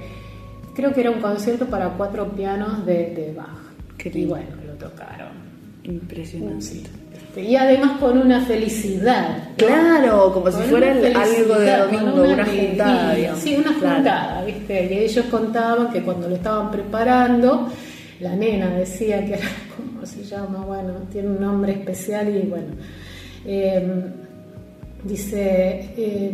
creo 0.75 0.93
que 0.93 1.01
era 1.01 1.11
un 1.11 1.19
concierto 1.21 1.65
para 1.67 1.89
cuatro 1.89 2.29
pianos 2.31 2.85
de, 2.85 3.13
de 3.15 3.33
Bach. 3.35 3.47
Qué 3.97 4.11
y 4.13 4.25
bueno, 4.25 4.47
lo 4.65 4.73
tocaron. 4.73 5.29
Impresionante. 5.83 6.61
Sí. 6.65 6.83
Este, 7.13 7.41
Y 7.43 7.55
además 7.55 7.99
con 7.99 8.17
una 8.17 8.41
felicidad. 8.45 9.49
¿no? 9.49 9.55
Claro, 9.67 10.33
como 10.33 10.51
si 10.51 10.61
fuera 10.63 10.93
una 10.93 11.21
algo 11.21 11.55
de 11.59 11.77
domingo, 11.77 12.23
una 12.23 12.33
alegría. 12.43 12.67
juntada, 12.69 13.15
digamos. 13.15 13.39
Sí, 13.39 13.55
una 13.55 13.73
Claro. 13.79 13.95
juntada, 13.95 14.45
¿viste? 14.45 14.93
Y 14.93 14.97
ellos 14.99 15.25
contaban 15.31 15.91
que 15.91 16.01
cuando 16.01 16.27
lo 16.29 16.35
estaban 16.35 16.71
preparando, 16.71 17.69
la 18.19 18.35
nena 18.35 18.69
decía 18.71 19.25
que 19.25 19.33
era, 19.33 19.47
¿cómo 19.77 20.05
se 20.05 20.23
llama? 20.23 20.59
Bueno, 20.65 20.93
tiene 21.11 21.29
un 21.29 21.39
nombre 21.41 21.73
especial 21.73 22.35
y 22.35 22.47
bueno. 22.47 22.67
eh, 23.45 24.03
dice 25.03 25.93
eh, 25.97 26.31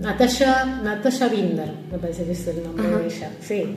Natalia, 0.00 0.64
Natalia 0.82 1.28
Binder, 1.28 1.70
me 1.90 1.98
parece 1.98 2.24
que 2.24 2.32
es 2.32 2.46
el 2.48 2.62
nombre 2.62 2.86
de 2.88 3.06
ella. 3.06 3.30
Sí, 3.40 3.76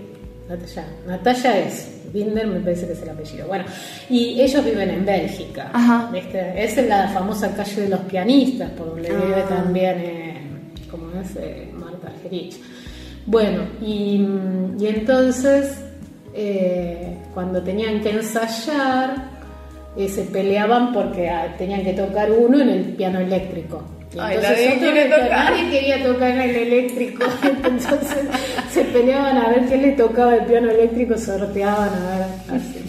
Natalia. 0.49 0.85
Natalia 1.07 1.59
es. 1.59 1.97
Binder 2.13 2.45
me 2.45 2.59
parece 2.59 2.87
que 2.87 2.93
es 2.93 3.01
el 3.03 3.09
apellido. 3.09 3.47
Bueno, 3.47 3.63
y 4.09 4.41
ellos 4.41 4.65
viven 4.65 4.89
en 4.89 5.05
Bélgica. 5.05 5.69
Ajá. 5.73 6.09
¿viste? 6.11 6.61
Es 6.61 6.77
en 6.77 6.89
la 6.89 7.07
famosa 7.07 7.53
calle 7.55 7.83
de 7.83 7.87
los 7.89 8.01
pianistas, 8.01 8.69
por 8.71 8.87
donde 8.89 9.09
Ah. 9.09 9.21
vive 9.25 9.41
también, 9.47 9.97
eh, 9.99 10.41
como 10.89 11.09
es 11.21 11.35
eh, 11.37 11.69
Marta 11.73 12.07
Argerich. 12.09 12.57
Bueno, 13.25 13.61
y, 13.81 14.25
y 14.77 14.87
entonces, 14.87 15.77
eh, 16.33 17.17
cuando 17.33 17.61
tenían 17.63 18.01
que 18.01 18.09
ensayar, 18.09 19.29
eh, 19.95 20.09
se 20.09 20.23
peleaban 20.23 20.91
porque 20.91 21.29
ah, 21.29 21.55
tenían 21.57 21.83
que 21.83 21.93
tocar 21.93 22.29
uno 22.31 22.59
en 22.59 22.69
el 22.69 22.83
piano 22.95 23.19
eléctrico. 23.19 23.83
Ay, 24.19 24.35
entonces 24.35 24.81
nadie 24.81 25.61
otro 25.61 25.71
quería 25.71 26.03
tocar 26.03 26.31
el 26.31 26.55
eléctrico, 26.55 27.23
entonces 27.43 28.19
se 28.71 28.83
peleaban 28.85 29.37
a 29.37 29.49
ver 29.49 29.65
quién 29.67 29.81
le 29.81 29.91
tocaba 29.93 30.35
el 30.35 30.45
piano 30.45 30.69
eléctrico, 30.69 31.17
sorteaban 31.17 31.89
a 31.89 32.17
ver 32.17 32.59
así. 32.59 32.81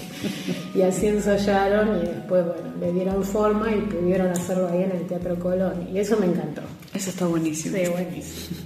y 0.74 0.82
así 0.82 1.06
ensayaron 1.06 1.98
y 1.98 2.06
después, 2.06 2.44
bueno, 2.44 2.72
le 2.80 2.92
dieron 2.92 3.22
forma 3.22 3.70
y 3.70 3.80
pudieron 3.82 4.28
hacerlo 4.28 4.68
ahí 4.68 4.82
en 4.82 4.92
el 4.92 5.06
Teatro 5.06 5.38
Colón. 5.38 5.88
Y 5.92 5.98
eso 5.98 6.16
me 6.16 6.26
encantó. 6.26 6.62
Eso 6.92 7.10
está 7.10 7.26
buenísimo. 7.26 7.76
Sí, 7.76 7.90
buenísimo. 7.90 8.61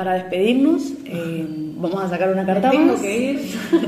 Para 0.00 0.14
despedirnos, 0.14 0.94
eh, 1.04 1.44
vamos 1.76 2.02
a 2.02 2.08
sacar 2.08 2.32
una 2.32 2.46
carta 2.46 2.70
Tengo 2.70 2.92
más. 2.94 3.02
que 3.02 3.18
ir. 3.18 3.40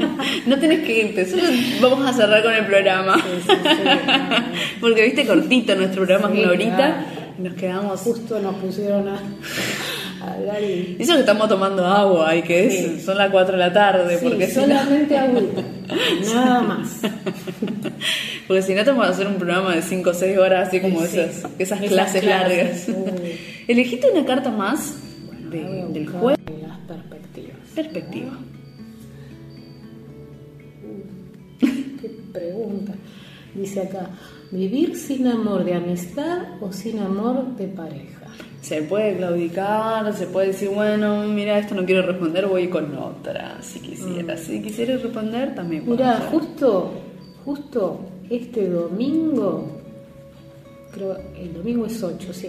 no 0.46 0.58
tenés 0.58 0.80
que 0.80 1.04
irte, 1.06 1.24
solo 1.24 1.42
vamos 1.80 2.06
a 2.06 2.12
cerrar 2.12 2.42
con 2.42 2.52
el 2.52 2.66
programa. 2.66 3.16
Sí, 3.16 3.40
sí, 3.46 3.54
sí. 3.64 4.78
Porque 4.82 5.04
viste 5.04 5.24
cortito 5.26 5.74
nuestro 5.74 6.04
programa 6.04 6.28
es 6.28 6.34
Sí, 6.34 6.40
una 6.42 6.50
horita 6.50 6.76
claro. 6.76 6.94
y 7.38 7.42
nos 7.42 7.54
quedamos. 7.54 8.00
Justo 8.00 8.38
nos 8.40 8.56
pusieron 8.56 9.08
a, 9.08 9.22
hablar 10.20 10.62
y. 10.62 10.98
Eso 11.00 11.14
que 11.14 11.20
estamos 11.20 11.48
tomando 11.48 11.86
agua 11.86 12.36
y 12.36 12.42
que 12.42 12.66
es, 12.66 13.02
son 13.06 13.16
las 13.16 13.30
4 13.30 13.52
de 13.52 13.58
la 13.58 13.72
tarde, 13.72 14.18
porque, 14.22 14.50
solamente 14.50 15.16
agüita, 15.16 15.62
nada 16.26 16.60
más. 16.60 17.00
porque 18.46 18.60
si 18.60 18.74
no 18.74 18.84
te 18.84 18.90
vamos 18.90 19.06
a 19.06 19.08
hacer 19.08 19.26
un 19.26 19.36
programa 19.36 19.74
de 19.74 19.80
5 19.80 20.10
o 20.10 20.12
6 20.12 20.36
horas, 20.36 20.68
así 20.68 20.78
como 20.78 21.02
esas, 21.02 21.38
esas, 21.38 21.50
Esas 21.58 21.78
clases, 21.80 22.20
clases, 22.20 22.24
largas. 22.24 22.86
Elegiste 23.66 24.10
una 24.10 24.26
carta 24.26 24.50
más 24.50 24.96
de- 25.52 25.86
del 25.92 26.08
juego. 26.08 26.36
Las 26.66 26.78
perspectivas. 26.80 27.56
Perspectiva. 27.74 28.38
Qué 31.60 32.10
pregunta. 32.32 32.94
Dice 33.54 33.80
acá, 33.82 34.10
¿vivir 34.50 34.96
sin 34.96 35.26
amor 35.26 35.64
de 35.64 35.74
amistad 35.74 36.38
o 36.62 36.72
sin 36.72 36.98
amor 36.98 37.54
de 37.56 37.68
pareja? 37.68 38.26
Se 38.62 38.82
puede 38.82 39.16
claudicar, 39.16 40.12
se 40.14 40.26
puede 40.26 40.48
decir, 40.48 40.70
bueno, 40.70 41.26
mira, 41.28 41.58
esto 41.58 41.74
no 41.74 41.84
quiero 41.84 42.02
responder, 42.02 42.46
voy 42.46 42.68
con 42.68 42.96
otra, 42.96 43.58
si 43.60 43.80
quisiera. 43.80 44.36
Si 44.36 44.62
quisiera 44.62 44.96
responder, 44.96 45.54
también 45.54 45.84
puedo 45.84 45.96
Mira, 45.98 46.16
justo, 46.30 46.92
justo 47.44 48.00
este 48.30 48.68
domingo, 48.70 49.66
creo 50.92 51.18
el 51.38 51.52
domingo 51.54 51.86
es 51.86 52.02
8, 52.02 52.32
sí. 52.32 52.48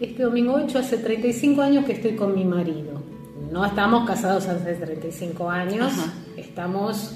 Este 0.00 0.22
domingo 0.22 0.54
8 0.54 0.78
hace 0.78 0.98
35 0.98 1.60
años 1.62 1.84
que 1.84 1.92
estoy 1.92 2.12
con 2.14 2.34
mi 2.34 2.44
marido. 2.44 3.02
No 3.50 3.64
estamos 3.64 4.06
casados 4.06 4.46
hace 4.46 4.74
35 4.74 5.50
años, 5.50 5.92
Ajá. 5.92 6.12
estamos 6.36 7.14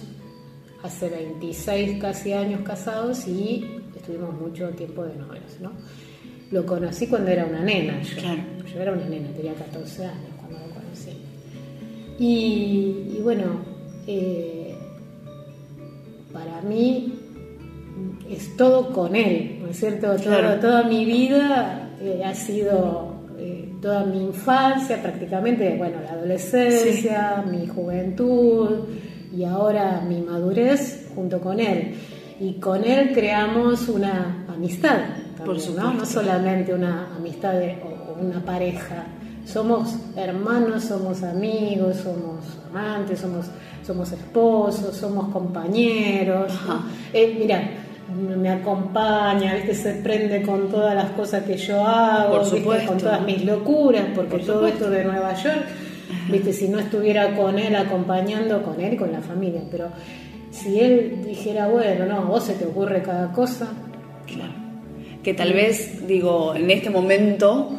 hace 0.83 1.09
26 1.11 2.01
casi 2.01 2.33
años 2.33 2.62
casados 2.62 3.28
y 3.28 3.64
estuvimos 3.95 4.35
mucho 4.41 4.68
tiempo 4.70 5.05
de 5.05 5.14
novios, 5.16 5.61
¿no? 5.61 5.70
Lo 6.51 6.66
conocí 6.66 7.07
cuando 7.07 7.30
era 7.30 7.45
una 7.47 7.61
nena, 7.61 8.03
yo. 8.03 8.16
Claro. 8.20 8.41
Yo 8.72 8.80
era 8.80 8.93
una 8.93 9.05
nena, 9.07 9.28
tenía 9.28 9.55
14 9.55 10.05
años 10.07 10.30
cuando 10.41 10.59
lo 10.59 10.74
conocí. 10.74 11.11
Y, 12.18 13.16
y 13.16 13.20
bueno, 13.22 13.45
eh, 14.07 14.74
para 16.33 16.61
mí 16.62 17.14
es 18.28 18.57
todo 18.57 18.93
con 18.93 19.14
él, 19.14 19.59
¿no 19.62 19.68
es 19.68 19.78
cierto? 19.78 20.09
Todo- 20.09 20.18
Claro. 20.22 20.61
toda 20.61 20.83
mi 20.85 21.05
vida 21.05 21.91
eh, 22.03 22.23
ha 22.25 22.35
sido, 22.35 23.15
eh, 23.39 23.73
toda 23.81 24.05
mi 24.05 24.23
infancia 24.25 25.01
prácticamente, 25.03 25.77
bueno, 25.77 25.99
la 26.03 26.13
adolescencia, 26.13 27.45
mi 27.51 27.67
juventud 27.67 28.81
y 29.37 29.45
ahora 29.45 30.03
mi 30.07 30.21
madurez 30.21 31.09
junto 31.15 31.41
con 31.41 31.59
él. 31.61 31.95
Y 32.41 32.55
con 32.55 32.85
él 32.85 33.13
creamos 33.15 33.89
una 33.89 34.45
amistad, 34.49 34.99
también, 35.37 35.45
Por 35.47 35.55
¿no? 35.55 35.61
supuesto. 35.61 35.93
No 35.95 36.05
solamente 36.07 36.75
una 36.75 37.15
amistad 37.17 37.53
de- 37.55 37.79
o 37.85 38.13
o 38.13 38.21
una 38.21 38.41
pareja. 38.45 39.05
Somos 39.47 39.97
hermanos, 40.17 40.85
somos 40.85 41.23
amigos, 41.23 41.97
somos 41.97 42.45
amantes, 42.71 43.21
somos, 43.21 43.47
somos 43.85 44.13
esposos, 44.13 44.95
somos 44.97 45.29
compañeros. 45.33 46.53
Él, 47.13 47.37
mira, 47.39 47.63
me 48.17 48.49
acompaña, 48.51 49.55
¿viste? 49.55 49.75
se 49.75 49.93
prende 49.95 50.43
con 50.43 50.69
todas 50.71 50.95
las 50.95 51.11
cosas 51.11 51.45
que 51.45 51.57
yo 51.57 51.85
hago, 51.87 52.33
Por 52.33 52.41
¿viste? 52.45 52.59
supuesto. 52.59 52.89
con 52.89 52.99
todas 52.99 53.23
mis 53.23 53.45
locuras, 53.45 54.05
porque 54.15 54.31
Por 54.39 54.41
todo 54.47 54.67
esto 54.67 54.91
de 54.91 55.05
Nueva 55.05 55.35
York, 55.35 55.65
¿viste? 56.31 56.53
si 56.53 56.69
no 56.69 56.79
estuviera 56.79 57.35
con 57.37 57.59
él 57.59 57.75
acompañando, 57.77 58.63
con 58.63 58.81
él 58.81 58.95
y 58.95 58.97
con 58.97 59.13
la 59.13 59.21
familia, 59.21 59.63
pero 59.71 59.89
si 60.51 60.81
él 60.81 61.23
dijera, 61.27 61.69
bueno, 61.69 62.07
no, 62.07 62.23
vos 62.27 62.45
se 62.45 62.55
te 62.55 62.67
ocurre 62.67 63.03
cada 63.03 63.33
cosa, 63.33 63.69
Claro. 64.27 64.53
Que 65.23 65.35
tal 65.35 65.53
vez, 65.53 66.07
digo, 66.09 66.55
en 66.57 66.71
este 66.71 66.91
momento 66.91 67.71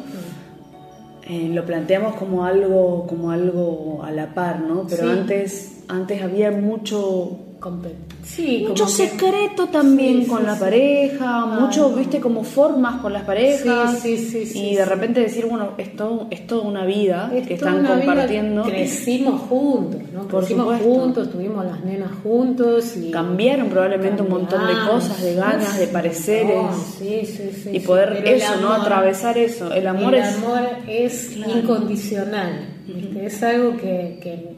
eh, 1.28 1.50
lo 1.52 1.64
planteamos 1.64 2.14
como 2.16 2.44
algo, 2.44 3.06
como 3.06 3.30
algo 3.30 4.02
a 4.04 4.10
la 4.10 4.32
par, 4.34 4.60
¿no? 4.60 4.86
Pero 4.88 5.04
Sí. 5.04 5.08
antes, 5.10 5.82
antes 5.88 6.22
había 6.22 6.50
mucho, 6.50 7.38
compe- 7.60 7.92
sí, 8.24 8.64
mucho 8.68 8.86
que- 8.86 8.90
secreto 8.92 9.66
también 9.68 10.22
Sí, 10.22 10.26
con 10.28 10.40
sí, 10.40 10.46
la 10.46 10.58
pareja, 10.58 11.46
mucho, 11.46 11.90
no. 11.90 11.96
viste, 11.96 12.20
como 12.20 12.42
formas 12.44 13.00
con 13.00 13.12
las 13.12 13.22
parejas. 13.24 14.04
Y 14.04 14.74
de 14.74 14.84
repente 14.84 15.20
decir, 15.20 15.46
bueno, 15.46 15.70
es 15.78 15.94
todo, 15.96 16.26
es 16.30 16.46
toda 16.46 16.62
una 16.62 16.84
vida 16.84 17.30
Es 17.34 17.46
que 17.46 17.54
están 17.54 17.84
compartiendo. 17.84 18.62
Crecimos 18.64 19.40
juntos, 19.42 20.00
¿no? 20.12 20.22
Por 20.28 20.40
crecimos 20.40 20.78
supuesto. 20.78 20.84
juntos, 21.00 21.30
tuvimos 21.30 21.64
las 21.64 21.84
nenas 21.84 22.10
juntos 22.22 22.96
y 22.96 23.10
Cambiaron 23.10 23.68
probablemente 23.68 24.22
un 24.22 24.30
montón 24.30 24.66
de 24.66 24.74
cosas, 24.90 25.22
de 25.22 25.34
ganas, 25.34 25.78
de 25.78 25.86
pareceres. 25.88 26.56
montón, 26.56 26.80
sí, 26.98 27.20
sí, 27.26 27.50
sí, 27.62 27.70
y 27.72 27.80
poder 27.80 28.22
eso, 28.26 28.56
¿no? 28.60 28.72
Atravesar 28.72 29.38
eso. 29.38 29.72
El 29.72 29.86
amor 29.86 30.14
el 30.14 30.20
es. 30.24 30.36
amor 30.36 30.60
es 30.88 31.30
Claro. 31.34 31.58
incondicional, 31.58 32.68
¿viste? 32.86 33.26
es 33.26 33.42
algo 33.42 33.76
que, 33.76 34.18
que, 34.22 34.54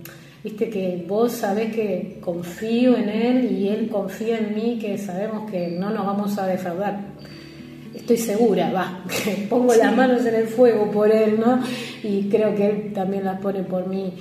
viste 0.46 0.70
que 0.70 1.04
vos 1.08 1.32
sabés 1.32 1.74
que 1.74 2.18
confío 2.20 2.96
en 2.96 3.08
él 3.08 3.50
y 3.50 3.68
él 3.68 3.88
confía 3.88 4.38
en 4.38 4.54
mí, 4.54 4.78
que 4.80 4.96
sabemos 4.96 5.50
que 5.50 5.66
no 5.68 5.90
nos 5.90 6.06
vamos 6.06 6.38
a 6.38 6.46
defraudar. 6.46 7.00
Estoy 7.92 8.16
segura, 8.16 8.70
va, 8.70 9.02
que 9.08 9.32
pongo 9.50 9.74
las 9.74 9.96
manos 9.96 10.24
en 10.24 10.36
el 10.36 10.46
fuego 10.46 10.88
por 10.92 11.10
él, 11.10 11.40
¿no? 11.40 11.60
Y 12.04 12.28
creo 12.28 12.54
que 12.54 12.66
él 12.70 12.92
también 12.94 13.24
las 13.24 13.40
pone 13.40 13.64
por 13.64 13.88
mí. 13.88 14.12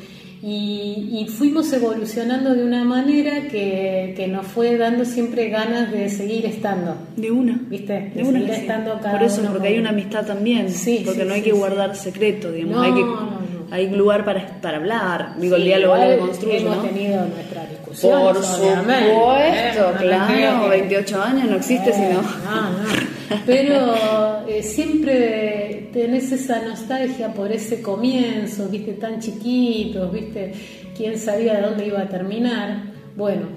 Y, 0.42 1.10
y 1.22 1.28
fuimos 1.28 1.72
evolucionando 1.74 2.56
de 2.56 2.64
una 2.64 2.84
manera 2.84 3.48
que, 3.48 4.14
que 4.18 4.28
nos 4.28 4.46
fue 4.48 4.78
dando 4.78 5.04
siempre 5.06 5.50
ganas 5.50 5.92
de 5.92 6.10
seguir 6.10 6.46
estando. 6.48 6.96
De 7.16 7.30
una. 7.32 7.60
¿Viste? 7.70 8.12
De 8.16 8.22
una 8.24 8.32
seguir 8.40 8.46
que 8.48 8.56
sí. 8.56 8.62
estando 8.62 9.00
cada 9.00 9.12
Por 9.18 9.24
eso, 9.28 9.42
uno 9.42 9.52
porque 9.52 9.68
con- 9.68 9.74
hay 9.74 9.80
una 9.80 9.90
amistad 9.92 10.26
también. 10.26 10.70
Sí, 10.72 11.02
porque 11.06 11.22
sí, 11.22 11.28
no 11.28 11.34
hay 11.36 11.42
sí, 11.42 11.50
que 11.50 11.56
guardar 11.56 11.96
secretos, 11.96 12.54
digamos. 12.54 12.76
No, 12.78 12.82
hay, 12.84 12.94
que, 12.94 13.00
no. 13.02 13.45
Hay 13.72 13.90
lugar 13.90 14.24
para, 14.26 14.60
para 14.62 14.78
hablar. 14.78 15.36
Digo, 15.40 15.56
el 15.56 15.64
diálogo 15.64 15.96
lo 15.96 16.20
construye, 16.20 16.60
Hemos 16.60 16.78
¿no? 16.78 16.84
tenido 16.84 17.26
nuestras 17.26 17.70
discusiones. 17.70 18.20
Por 18.38 18.44
supuesto, 18.44 19.38
¿eh? 19.38 19.72
Claro. 19.74 19.98
creas 19.98 20.62
que- 20.64 20.70
28 20.70 21.22
años 21.24 21.50
no 21.50 21.56
existe 21.56 21.90
Eh, 21.90 21.94
sino. 21.94 22.22
No, 22.22 22.72
no. 22.72 23.42
Pero 23.46 24.48
eh, 24.48 24.62
siempre 24.62 25.90
tenés 25.94 26.32
esa 26.32 26.62
nostalgia 26.62 27.34
por 27.34 27.52
ese 27.52 27.82
comienzo, 27.82 28.68
viste, 28.70 28.94
tan 28.94 29.20
chiquitos, 29.20 30.12
viste, 30.12 30.54
quién 30.96 31.18
sabía 31.18 31.56
de 31.56 31.62
dónde 31.64 31.88
iba 31.88 32.02
a 32.02 32.08
terminar. 32.10 32.84
Bueno, 33.16 33.48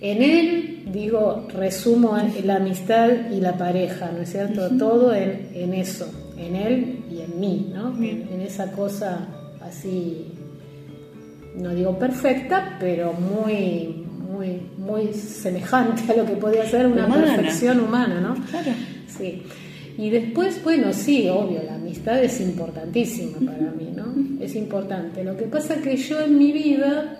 en 0.00 0.22
él, 0.22 0.82
digo, 0.86 1.46
resumo 1.54 2.16
la 2.44 2.56
amistad 2.56 3.08
y 3.30 3.40
la 3.40 3.56
pareja, 3.56 4.10
¿no 4.14 4.22
es 4.22 4.30
cierto? 4.32 4.70
Todo 4.78 5.14
en, 5.14 5.50
en 5.54 5.74
eso, 5.74 6.06
en 6.36 6.56
él 6.56 7.04
y 7.10 7.20
en 7.20 7.40
mí, 7.40 7.72
¿no? 7.74 7.94
En, 7.96 8.28
en 8.32 8.40
esa 8.42 8.72
cosa 8.72 9.26
así, 9.66 10.26
no 11.56 11.74
digo 11.74 11.98
perfecta, 11.98 12.76
pero 12.80 13.12
muy, 13.12 14.04
muy, 14.30 14.60
muy 14.78 15.12
semejante 15.14 16.12
a 16.12 16.16
lo 16.16 16.26
que 16.26 16.34
podía 16.36 16.64
ser 16.66 16.86
una 16.86 17.06
Humana. 17.06 17.24
perfección 17.36 17.80
humana, 17.80 18.20
¿no? 18.20 18.34
Claro. 18.50 18.72
Sí. 19.06 19.42
Y 19.98 20.10
después, 20.10 20.62
bueno, 20.62 20.92
sí, 20.92 21.26
obvio, 21.28 21.62
la 21.62 21.76
amistad 21.76 22.22
es 22.22 22.38
importantísima 22.40 23.38
para 23.50 23.70
mí, 23.72 23.92
¿no? 23.96 24.14
Es 24.44 24.54
importante. 24.54 25.24
Lo 25.24 25.36
que 25.36 25.44
pasa 25.44 25.74
es 25.74 25.80
que 25.80 25.96
yo 25.96 26.20
en 26.20 26.36
mi 26.36 26.52
vida, 26.52 27.16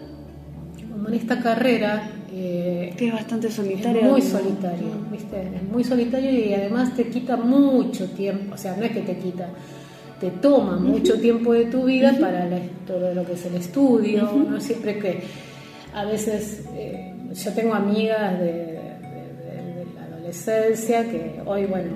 como 0.93 1.09
en 1.09 1.15
esta 1.15 1.41
carrera, 1.41 2.11
eh, 2.39 2.93
Que 2.99 3.07
es 3.07 3.13
bastante 3.15 3.47
es 3.47 3.55
solitario. 3.55 4.03
muy 4.03 4.21
¿no? 4.21 4.27
solitario, 4.27 4.89
¿viste? 5.11 5.41
Es 5.57 5.63
muy 5.73 5.85
solitario 5.85 6.31
y 6.31 6.53
además 6.53 6.95
te 6.95 7.05
quita 7.09 7.39
mucho 7.39 8.11
tiempo, 8.11 8.55
o 8.55 8.59
sea, 8.59 8.77
no 8.77 8.83
es 8.85 8.91
que 8.91 9.01
te 9.01 9.17
quita, 9.17 9.49
te 10.21 10.31
toma 10.31 10.77
mucho 10.77 11.21
tiempo 11.21 11.53
de 11.53 11.67
tu 11.67 11.85
vida 11.85 12.15
para 12.21 12.47
la- 12.47 12.61
todo 12.87 13.13
lo 13.15 13.25
que 13.25 13.33
es 13.35 13.45
el 13.47 13.57
estudio, 13.57 14.23
¿no? 14.49 14.61
Siempre 14.61 14.99
que 14.99 15.21
a 15.95 16.05
veces 16.05 16.65
eh, 16.75 17.13
yo 17.35 17.53
tengo 17.53 17.75
amigas 17.75 18.39
de, 18.39 18.45
de- 18.47 18.53
de- 18.53 19.75
de 19.75 19.87
la 19.95 20.05
adolescencia 20.17 21.05
que 21.11 21.41
hoy, 21.45 21.67
bueno, 21.67 21.91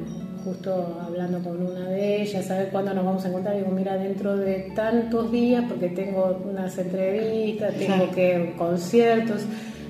justo 0.45 0.99
hablando 1.07 1.39
con 1.41 1.62
una 1.66 1.89
de 1.89 2.23
ellas, 2.23 2.47
¿sabes 2.47 2.68
cuándo 2.73 2.93
nos 2.95 3.05
vamos 3.05 3.25
a 3.25 3.29
encontrar? 3.29 3.57
Digo, 3.57 3.71
mira, 3.71 3.97
dentro 3.97 4.37
de 4.37 4.71
tantos 4.75 5.31
días, 5.33 5.64
porque 5.68 5.89
tengo 5.89 6.41
unas 6.51 6.77
entrevistas, 6.79 7.75
tengo 7.75 8.11
que 8.11 8.55
conciertos, 8.57 9.43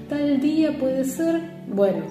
tal 0.09 0.41
día 0.41 0.77
puede 0.79 1.05
ser, 1.05 1.41
bueno, 1.69 2.05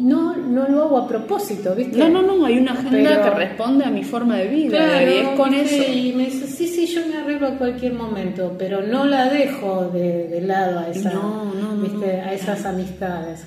no, 0.00 0.36
no 0.36 0.68
lo 0.68 0.82
hago 0.84 0.98
a 0.98 1.08
propósito, 1.08 1.74
¿viste? 1.74 1.98
No, 1.98 2.08
no, 2.08 2.22
no, 2.22 2.44
hay 2.46 2.58
una 2.58 2.72
agenda 2.72 3.10
Pero- 3.10 3.22
que 3.22 3.30
responde 3.30 3.84
a 3.84 3.90
mi 3.90 4.02
forma 4.04 4.36
de 4.38 4.48
vida. 4.48 4.76
Claro, 4.78 5.10
y 5.10 5.14
es 5.14 5.28
con 5.30 5.54
eso. 5.54 5.82
Y 5.92 6.12
me 6.16 6.24
dice, 6.26 6.46
sí, 6.46 6.66
sí, 6.68 6.86
yo 6.86 7.00
me 7.06 7.16
arreglo 7.18 7.46
a 7.48 7.58
cualquier 7.58 7.94
momento, 7.94 8.54
pero 8.58 8.82
no 8.82 9.04
la 9.04 9.28
dejo 9.28 9.88
de, 9.92 10.28
de 10.28 10.40
lado 10.40 10.80
a, 10.80 10.88
esa, 10.88 11.12
No, 11.12 11.44
no, 11.54 11.74
no, 11.76 11.82
¿viste? 11.82 12.16
no, 12.16 12.22
a 12.28 12.32
esas 12.32 12.64
amistades. 12.64 13.46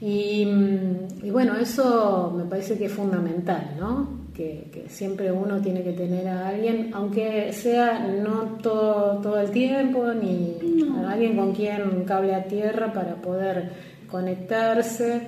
Y, 0.00 0.46
mm, 0.46 1.24
y 1.26 1.30
bueno, 1.30 1.56
eso 1.56 2.32
me 2.36 2.44
parece 2.44 2.78
que 2.78 2.86
es 2.86 2.92
fundamental, 2.92 3.76
¿no? 3.78 4.20
Que, 4.34 4.70
que 4.72 4.88
siempre 4.88 5.30
uno 5.30 5.60
tiene 5.60 5.82
que 5.82 5.92
tener 5.92 6.26
a 6.28 6.48
alguien, 6.48 6.90
aunque 6.94 7.52
sea 7.52 7.98
no 7.98 8.56
todo, 8.62 9.20
todo 9.20 9.38
el 9.40 9.50
tiempo, 9.50 10.06
ni 10.14 10.56
a 11.04 11.10
alguien 11.10 11.36
con 11.36 11.52
quien 11.52 12.04
cable 12.06 12.34
a 12.34 12.44
tierra 12.44 12.90
para 12.92 13.16
poder 13.16 13.70
conectarse 14.10 15.22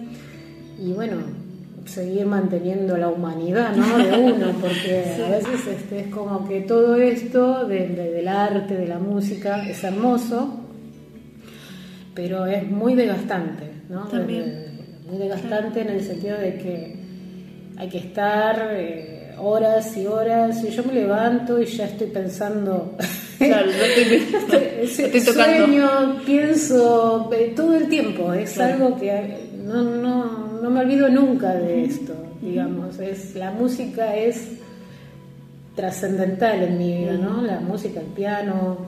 y 0.79 0.93
bueno, 0.93 1.17
seguir 1.87 2.27
manteniendo 2.27 2.97
la 2.97 3.09
humanidad 3.09 3.75
¿no? 3.75 3.99
de 3.99 4.19
uno, 4.33 4.47
porque 4.61 5.05
a 5.27 5.31
veces 5.31 5.67
este, 5.67 6.01
es 6.01 6.07
como 6.09 6.47
que 6.49 6.61
todo 6.61 6.97
esto 6.97 7.67
de- 7.67 7.89
de- 7.89 8.11
del 8.13 8.29
arte, 8.29 8.75
de 8.77 8.87
la 8.87 8.99
música, 8.99 9.69
es 9.69 9.83
hermoso, 9.85 10.61
pero 12.15 12.47
es 12.47 12.69
muy 12.71 12.95
desgastante, 12.95 13.65
¿no? 13.89 14.05
También. 14.09 14.45
De- 14.45 14.73
muy 15.09 15.19
desgastante 15.19 15.81
en 15.83 15.89
el 15.89 16.01
sentido 16.03 16.39
de 16.39 16.55
que 16.57 16.97
hay 17.77 17.89
que 17.89 17.99
estar 17.99 18.69
eh, 18.73 19.35
horas 19.39 19.97
y 19.97 20.07
horas, 20.07 20.63
y 20.65 20.71
yo 20.71 20.85
me 20.85 20.93
levanto 20.95 21.61
y 21.61 21.67
ya 21.67 21.85
estoy 21.87 22.07
pensando... 22.09 22.97
Claro, 23.39 23.67
yo 23.67 23.83
estoy, 24.39 24.59
Ese 24.83 25.07
estoy 25.17 25.21
tocando. 25.35 25.67
Sueño, 25.67 26.17
pienso 26.25 27.31
eh, 27.33 27.53
todo 27.57 27.75
el 27.77 27.89
tiempo, 27.89 28.33
es 28.33 28.53
Claro. 28.53 28.75
algo 28.87 28.99
que 29.01 29.49
no, 29.67 29.83
no, 29.83 30.52
no 30.63 30.71
me 30.71 30.81
olvido 30.81 31.09
nunca 31.09 31.53
de 31.55 31.85
esto, 31.85 32.15
digamos, 32.41 32.99
es 33.01 33.35
la 33.35 33.51
música 33.51 34.17
es 34.17 34.49
trascendental 35.75 36.63
en 36.63 36.79
mi 36.79 36.97
vida, 36.99 37.13
¿no? 37.15 37.43
La 37.43 37.61
música, 37.61 38.01
el 38.01 38.07
piano. 38.07 38.87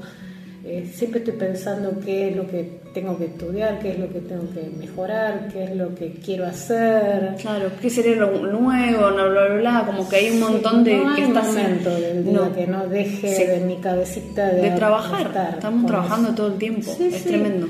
Eh, 0.66 0.90
siempre 0.94 1.18
estoy 1.20 1.34
pensando 1.34 2.00
qué 2.02 2.30
es 2.30 2.36
lo 2.36 2.46
que 2.46 2.80
tengo 2.94 3.18
que 3.18 3.26
estudiar, 3.26 3.78
qué 3.80 3.90
es 3.92 3.98
lo 3.98 4.08
que 4.10 4.20
tengo 4.20 4.44
que 4.54 4.70
mejorar, 4.78 5.48
qué 5.52 5.64
es 5.64 5.76
lo 5.76 5.94
que 5.94 6.12
quiero 6.24 6.46
hacer. 6.46 7.34
Claro, 7.40 7.70
qué 7.82 7.90
sería 7.90 8.16
lo 8.16 8.30
nuevo, 8.46 9.10
no, 9.10 9.28
bla, 9.30 9.46
bla, 9.46 9.56
bla, 9.56 9.82
como 9.84 10.08
que 10.08 10.16
hay 10.16 10.30
un 10.30 10.40
montón 10.40 10.82
de... 10.84 10.96
No 10.96 11.10
hay 11.10 11.16
que 11.16 11.28
estás- 11.28 11.46
momento 11.48 11.90
del 11.94 12.24
día 12.24 12.52
que 12.54 12.66
no 12.66 12.86
deje 12.86 13.28
Sí. 13.34 13.44
de 13.44 13.60
mi 13.60 13.76
cabecita 13.76 14.48
de, 14.48 14.62
de 14.62 14.70
trabajar, 14.70 15.26
estar 15.26 15.54
estamos 15.54 15.84
trabajando 15.86 16.28
eso. 16.28 16.36
todo 16.36 16.46
el 16.52 16.58
tiempo, 16.58 16.94
Sí, 16.96 17.10
es 17.12 17.24
tremendo. 17.24 17.68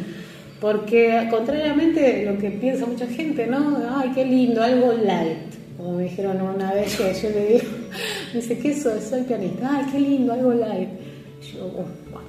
Porque 0.65 1.29
contrariamente 1.31 2.27
a 2.27 2.33
lo 2.33 2.39
que 2.39 2.51
piensa 2.53 2.87
mucha 2.87 3.07
gente, 3.07 3.47
¿no? 3.47 3.77
Ay, 3.99 4.13
qué 4.15 4.25
lindo, 4.25 4.63
algo 4.63 4.95
light. 4.95 5.37
Como 5.77 5.99
me 5.99 6.05
dijeron 6.05 6.41
una 6.41 6.73
vez 6.73 6.97
que 6.97 7.13
yo 7.21 7.29
le 7.29 7.47
digo, 7.47 7.65
me 8.33 8.41
dice, 8.41 8.59
¿qué 8.59 8.75
soy? 8.75 8.99
Soy 9.07 9.23
pianista. 9.25 9.69
Ay, 9.71 9.85
qué 9.93 10.01
lindo, 10.01 10.33
algo 10.33 10.55
light. 10.55 10.89
Yo, 11.53 11.67
oh, 11.67 11.85
bueno. 12.11 12.25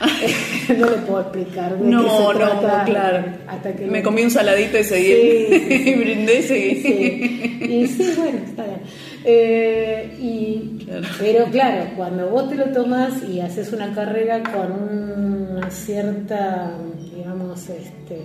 no 0.76 0.90
le 0.90 0.96
puedo 1.06 1.20
explicar 1.20 1.78
de 1.78 1.88
No, 1.88 2.02
qué 2.02 2.10
se 2.10 2.18
no, 2.18 2.30
trata 2.30 2.84
claro. 2.84 3.24
hasta 3.46 3.72
que 3.76 3.86
Me 3.86 3.98
lo- 3.98 4.04
comí 4.04 4.22
un 4.22 4.30
saladito 4.32 4.76
y 4.78 4.82
seguí, 4.82 5.12
Sí, 5.12 5.46
sí, 5.68 5.68
sí. 5.84 5.90
y 5.90 5.94
brindé 5.94 6.38
y 6.38 6.42
seguí. 6.42 6.74
Sí. 6.82 7.58
Y 7.74 7.86
sí, 7.86 8.12
bueno, 8.16 8.38
está 8.44 8.64
bien. 8.64 8.80
Eh, 9.24 10.16
y, 10.20 10.86
Pero 11.20 11.44
claro, 11.46 11.90
cuando 11.96 12.28
vos 12.28 12.48
te 12.48 12.56
lo 12.56 12.66
tomas 12.72 13.22
y 13.28 13.38
haces 13.40 13.72
una 13.72 13.94
carrera 13.94 14.42
con 14.42 15.37
una 15.68 15.76
cierta, 15.76 16.70
digamos, 17.14 17.68
este, 17.68 18.22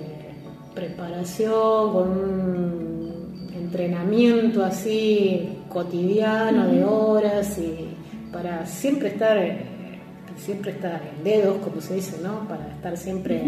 preparación, 0.73 1.91
con 1.91 2.09
un 2.09 3.51
entrenamiento 3.53 4.63
así 4.63 5.59
cotidiano 5.67 6.67
de 6.67 6.83
horas 6.85 7.57
y 7.57 7.97
para 8.31 8.65
siempre 8.65 9.09
estar, 9.09 9.37
eh, 9.37 9.57
siempre 10.37 10.71
estar 10.71 11.01
en 11.17 11.23
dedos, 11.25 11.57
como 11.57 11.81
se 11.81 11.95
dice, 11.95 12.17
¿no? 12.23 12.47
Para 12.47 12.65
estar 12.69 12.95
siempre 12.95 13.43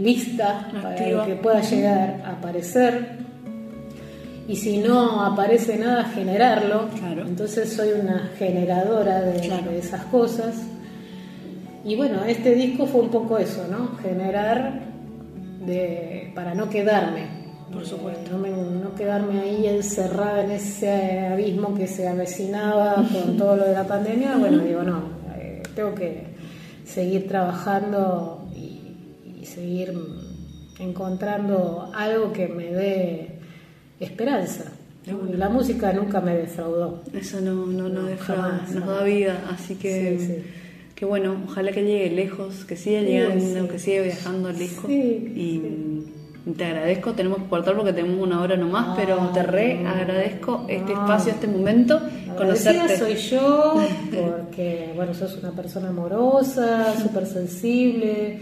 lista 0.00 0.68
para 0.72 0.90
Activa. 0.90 1.26
que 1.26 1.34
pueda 1.36 1.60
llegar 1.60 2.22
a 2.24 2.32
aparecer 2.32 3.18
y 4.48 4.56
si 4.56 4.78
no 4.78 5.22
aparece 5.24 5.76
nada, 5.76 6.02
generarlo. 6.06 6.88
Claro. 6.98 7.26
Entonces 7.28 7.72
soy 7.72 7.90
una 7.92 8.30
generadora 8.36 9.20
de, 9.20 9.40
Claro. 9.40 9.70
de 9.70 9.78
esas 9.78 10.04
cosas. 10.06 10.56
Y 11.84 11.96
bueno, 11.96 12.24
este 12.24 12.54
disco 12.54 12.86
fue 12.86 13.00
un 13.02 13.10
poco 13.10 13.38
eso, 13.38 13.66
¿no? 13.70 13.96
Generar 14.02 14.82
de, 15.66 16.30
para 16.34 16.54
no 16.54 16.68
quedarme. 16.68 17.40
Por 17.72 17.86
supuesto. 17.86 18.32
No, 18.32 18.38
me- 18.38 18.50
no 18.50 18.94
quedarme 18.94 19.40
ahí 19.40 19.66
encerrada 19.66 20.44
en 20.44 20.50
ese 20.50 21.20
abismo 21.26 21.74
que 21.74 21.86
se 21.86 22.06
avecinaba 22.08 22.96
con 22.96 23.36
todo 23.38 23.56
lo 23.56 23.64
de 23.64 23.72
la 23.72 23.86
pandemia. 23.86 24.36
Bueno, 24.36 24.58
digo, 24.58 24.82
no, 24.82 25.02
eh, 25.38 25.62
tengo 25.74 25.94
que 25.94 26.24
seguir 26.84 27.28
trabajando 27.28 28.48
y, 28.54 29.38
y 29.40 29.46
seguir 29.46 29.94
encontrando 30.78 31.90
algo 31.94 32.32
que 32.32 32.48
me 32.48 32.72
dé 32.72 33.38
esperanza. 34.00 34.64
Y 35.06 35.36
la 35.36 35.48
música 35.48 35.92
nunca 35.92 36.20
me 36.20 36.36
defraudó. 36.36 37.02
Eso 37.14 37.40
no, 37.40 37.54
no, 37.66 37.88
no 37.88 37.88
No, 37.88 38.02
defrauda, 38.04 38.42
jamás, 38.42 38.70
nos 38.74 38.80
jamás. 38.84 38.98
da 38.98 39.04
vida, 39.04 39.40
así 39.50 39.74
que, 39.76 40.18
Sí, 40.18 40.26
sí. 40.26 40.42
Que 41.00 41.06
bueno, 41.06 41.34
ojalá 41.48 41.72
que 41.72 41.82
llegue 41.82 42.10
lejos, 42.10 42.64
que 42.66 42.76
siga 42.76 43.00
llegando, 43.00 43.62
sí. 43.62 43.68
que 43.72 43.78
siga 43.78 44.02
viajando 44.02 44.52
lejos. 44.52 44.84
Sí, 44.86 44.92
y 46.46 46.52
te 46.52 46.64
agradezco, 46.66 47.12
tenemos 47.12 47.38
que 47.38 47.48
cortar 47.48 47.74
porque 47.74 47.94
tenemos 47.94 48.20
una 48.20 48.42
hora 48.42 48.54
nomás, 48.56 48.88
Ah, 48.90 48.94
pero 48.98 49.16
te 49.32 49.42
re 49.42 49.76
no. 49.76 49.88
agradezco 49.88 50.66
este 50.68 50.92
No. 50.92 51.00
espacio, 51.00 51.32
este 51.32 51.46
momento, 51.46 52.00
conocerte. 52.36 52.98
soy 52.98 53.14
yo, 53.16 53.74
porque 54.10 54.92
bueno, 54.94 55.14
sos 55.14 55.38
una 55.38 55.52
persona 55.52 55.88
amorosa, 55.88 56.94
súper 57.00 57.24
sensible 57.26 58.38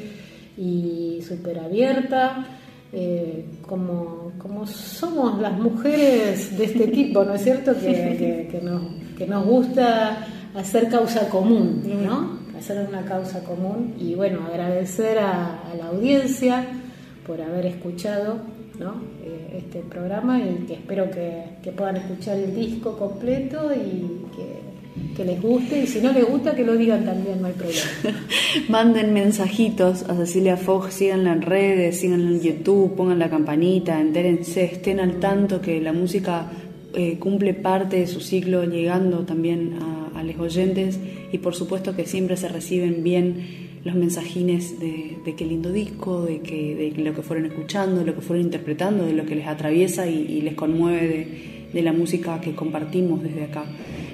y 0.57 1.21
súper 1.29 1.61
abierta, 1.61 2.45
eh, 2.93 3.45
como, 3.63 4.33
como 4.39 4.67
somos 4.67 5.41
las 5.41 5.57
mujeres 5.59 6.59
de 6.59 6.65
este 6.65 6.89
tipo, 6.89 7.23
¿no 7.25 7.35
es 7.35 7.43
cierto? 7.45 7.75
Que, 7.75 7.87
que- 7.87 8.49
que 8.51 8.61
nos, 8.65 8.83
que 9.17 9.27
nos 9.29 9.45
gusta 9.47 10.27
hacer 10.57 10.89
causa 10.89 11.29
común, 11.29 11.83
¿no? 12.05 12.38
Hacer 12.59 12.89
una 12.89 13.05
causa 13.05 13.45
común 13.45 13.95
y 14.01 14.17
bueno, 14.17 14.41
agradecer 14.45 15.19
a, 15.21 15.63
la 15.79 15.87
audiencia 15.87 16.67
por 17.25 17.41
haber 17.41 17.67
escuchado 17.67 18.41
¿no? 18.81 18.95
Eh, 19.25 19.59
este 19.59 19.79
programa 19.81 20.41
y 20.41 20.65
que 20.67 20.75
espero 20.75 21.09
que, 21.09 21.71
puedan 21.71 21.99
escuchar 21.99 22.37
el 22.37 22.57
disco 22.57 22.99
completo 22.99 23.71
y 23.73 24.27
que, 25.17 25.25
les 25.25 25.41
guste 25.41 25.83
y 25.83 25.87
si 25.87 26.01
no 26.01 26.13
les 26.13 26.25
gusta 26.29 26.55
que 26.55 26.65
lo 26.65 26.77
digan 26.77 27.05
también, 27.05 27.41
no 27.41 27.49
hay 27.49 27.53
problema. 27.53 28.21
Manden 28.69 29.13
mensajitos 29.13 30.03
a 30.09 30.15
Cecilia 30.15 30.57
Fogg, 30.57 30.91
síganla 30.91 31.33
en 31.33 31.43
redes, 31.43 32.01
síganla 32.01 32.31
en 32.31 32.41
YouTube, 32.41 32.95
pongan 32.95 33.19
la 33.19 33.29
campanita, 33.29 34.01
entérense, 34.01 34.65
estén 34.65 35.01
al 35.01 35.21
tanto 35.21 35.61
que 35.61 35.81
la 35.81 35.93
música 35.93 36.47
eh, 36.95 37.19
cumple 37.19 37.55
parte 37.55 37.99
de 37.99 38.07
su 38.07 38.21
ciclo 38.21 38.65
llegando 38.65 39.25
también 39.25 39.79
a 40.15 40.23
los 40.23 40.39
oyentes 40.39 40.99
y 41.33 41.39
por 41.39 41.55
supuesto 41.55 41.95
que 41.95 42.07
siempre 42.07 42.37
se 42.37 42.49
reciben 42.49 43.03
bien 43.03 43.69
los 43.85 43.95
mensajines 43.95 44.81
de, 44.81 45.35
qué 45.37 45.45
lindo 45.45 45.73
disco, 45.73 46.25
de, 46.25 46.41
que, 46.41 46.75
de 46.75 47.03
lo 47.03 47.15
que 47.15 47.23
fueron 47.23 47.47
escuchando, 47.47 48.01
de 48.01 48.07
lo 48.07 48.15
que 48.15 48.21
fueron 48.21 48.45
interpretando, 48.45 49.05
de 49.05 49.13
lo 49.13 49.25
que 49.25 49.37
les 49.37 49.47
atraviesa 49.47 50.07
y, 50.07 50.41
les 50.41 50.55
conmueve 50.55 51.69
de 51.73 51.83
la 51.83 51.93
música 51.93 52.41
que 52.41 52.55
compartimos 52.55 53.23
desde 53.23 53.45
acá 53.45 53.65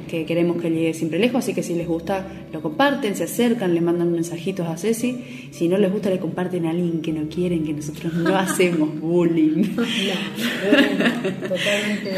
que 0.04 0.24
queremos 0.26 0.60
que 0.60 0.70
llegue 0.70 0.94
siempre 0.94 1.18
lejos, 1.18 1.38
así 1.40 1.54
que 1.54 1.62
si 1.62 1.74
les 1.74 1.86
gusta 1.86 2.26
lo 2.52 2.62
comparten, 2.62 3.16
se 3.16 3.24
acercan, 3.24 3.74
le 3.74 3.80
mandan 3.80 4.12
mensajitos 4.12 4.66
a 4.66 4.76
Ceci, 4.76 5.48
si 5.50 5.68
no 5.68 5.76
les 5.76 5.90
gusta 5.90 6.10
le 6.10 6.18
comparten 6.18 6.66
a 6.66 6.70
alguien 6.70 7.00
que 7.02 7.12
no 7.12 7.28
quieren, 7.28 7.64
que 7.64 7.72
nosotros 7.72 8.14
no 8.14 8.36
hacemos 8.38 9.00
bullying. 9.00 9.74
No, 9.76 9.82
no, 9.82 11.48
totalmente 11.48 12.14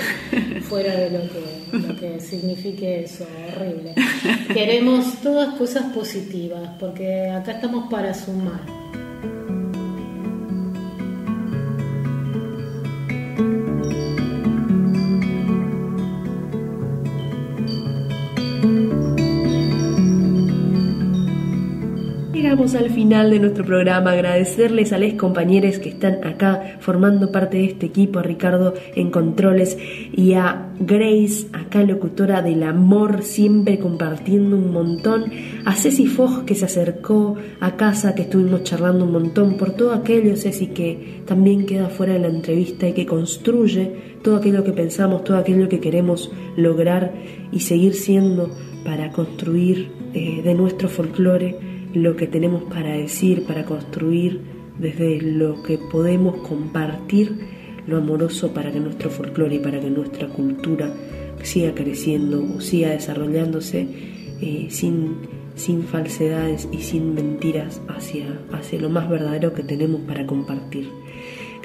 fuera 0.62 0.94
de 0.94 1.10
lo 1.10 1.20
que, 1.28 1.88
lo 1.88 1.96
que 1.96 2.20
signifique 2.20 3.04
eso, 3.04 3.26
horrible. 3.48 3.94
Queremos 4.52 5.20
todas 5.22 5.54
cosas 5.54 5.92
positivas, 5.94 6.70
porque 6.78 7.30
acá 7.30 7.52
estamos 7.52 7.90
para 7.90 8.12
sumar. 8.14 8.60
Al 22.56 22.90
final 22.90 23.30
de 23.30 23.38
nuestro 23.38 23.64
programa, 23.64 24.12
agradecerles 24.12 24.92
a 24.92 24.98
los 24.98 25.12
compañeros 25.12 25.78
que 25.78 25.90
están 25.90 26.24
acá 26.24 26.78
formando 26.80 27.30
parte 27.30 27.58
de 27.58 27.66
este 27.66 27.86
equipo, 27.86 28.18
a 28.18 28.22
Ricardo 28.22 28.74
en 28.94 29.10
controles 29.10 29.78
y 30.12 30.32
a 30.32 30.70
Grace, 30.80 31.46
acá 31.52 31.82
locutora 31.84 32.42
del 32.42 32.62
amor, 32.64 33.22
siempre 33.22 33.78
compartiendo 33.78 34.56
un 34.56 34.72
montón, 34.72 35.30
a 35.64 35.74
Ceci 35.74 36.06
Fogg 36.06 36.44
que 36.44 36.54
se 36.54 36.64
acercó 36.64 37.36
a 37.60 37.76
casa, 37.76 38.14
que 38.14 38.22
estuvimos 38.22 38.64
charlando 38.64 39.04
un 39.04 39.12
montón, 39.12 39.56
por 39.58 39.72
todo 39.72 39.92
aquello, 39.92 40.34
Ceci, 40.36 40.68
que 40.68 41.22
también 41.26 41.66
queda 41.66 41.88
fuera 41.88 42.14
de 42.14 42.20
la 42.20 42.28
entrevista 42.28 42.88
y 42.88 42.94
que 42.94 43.06
construye 43.06 44.16
todo 44.24 44.36
aquello 44.36 44.64
que 44.64 44.72
pensamos, 44.72 45.24
todo 45.24 45.36
aquello 45.36 45.68
que 45.68 45.78
queremos 45.78 46.32
lograr 46.56 47.12
y 47.52 47.60
seguir 47.60 47.94
siendo 47.94 48.50
para 48.84 49.12
construir 49.12 49.90
eh, 50.14 50.40
de 50.42 50.54
nuestro 50.54 50.88
folclore 50.88 51.75
lo 51.96 52.14
que 52.14 52.26
tenemos 52.26 52.64
para 52.64 52.92
decir, 52.92 53.46
para 53.46 53.64
construir 53.64 54.42
desde 54.78 55.22
lo 55.22 55.62
que 55.62 55.78
podemos 55.78 56.36
compartir 56.46 57.38
lo 57.86 57.96
amoroso 57.96 58.52
para 58.52 58.70
que 58.70 58.80
nuestro 58.80 59.08
folclore 59.08 59.56
y 59.56 59.58
para 59.60 59.80
que 59.80 59.88
nuestra 59.88 60.28
cultura 60.28 60.92
siga 61.42 61.74
creciendo, 61.74 62.60
siga 62.60 62.90
desarrollándose 62.90 63.88
eh, 64.42 64.66
sin, 64.68 65.16
sin 65.54 65.84
falsedades 65.84 66.68
y 66.70 66.82
sin 66.82 67.14
mentiras 67.14 67.80
hacia, 67.88 68.40
hacia 68.52 68.78
lo 68.78 68.90
más 68.90 69.08
verdadero 69.08 69.54
que 69.54 69.62
tenemos 69.62 70.02
para 70.02 70.26
compartir. 70.26 70.90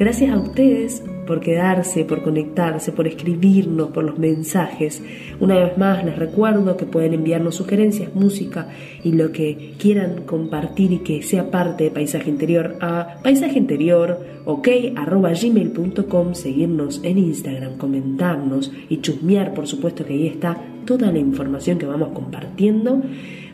Gracias 0.02 0.32
a 0.32 0.40
ustedes 0.40 1.04
por 1.28 1.42
quedarse, 1.42 2.06
por 2.06 2.24
conectarse, 2.24 2.92
por 2.92 3.06
escribirnos, 3.06 3.92
por 3.92 4.04
los 4.04 4.18
mensajes. 4.18 5.00
Una 5.40 5.60
vez 5.60 5.78
más 5.78 6.04
les 6.04 6.18
recuerdo 6.18 6.76
que 6.76 6.88
pueden 6.88 7.14
enviarnos 7.14 7.54
sugerencias, 7.54 8.16
música 8.16 8.68
y 9.04 9.12
lo 9.12 9.32
que 9.32 9.76
quieran 9.78 10.24
compartir 10.24 10.92
y 10.92 10.98
que 11.02 11.22
sea 11.22 11.52
parte 11.52 11.84
de 11.84 11.92
Paisaje 11.92 12.32
Interior 12.32 12.78
a 12.82 13.18
paisajeinterior, 13.22 14.26
ok, 14.46 14.68
arroba 14.96 15.34
gmail.com, 15.34 16.34
seguirnos 16.34 17.02
en 17.04 17.20
Instagram, 17.20 17.78
comentarnos 17.78 18.72
y 18.90 19.02
chusmear, 19.02 19.54
por 19.54 19.68
supuesto 19.68 20.04
que 20.04 20.14
ahí 20.14 20.26
está 20.26 20.58
toda 20.88 21.12
la 21.12 21.20
información 21.20 21.78
que 21.78 21.86
vamos 21.86 22.10
compartiendo. 22.16 23.04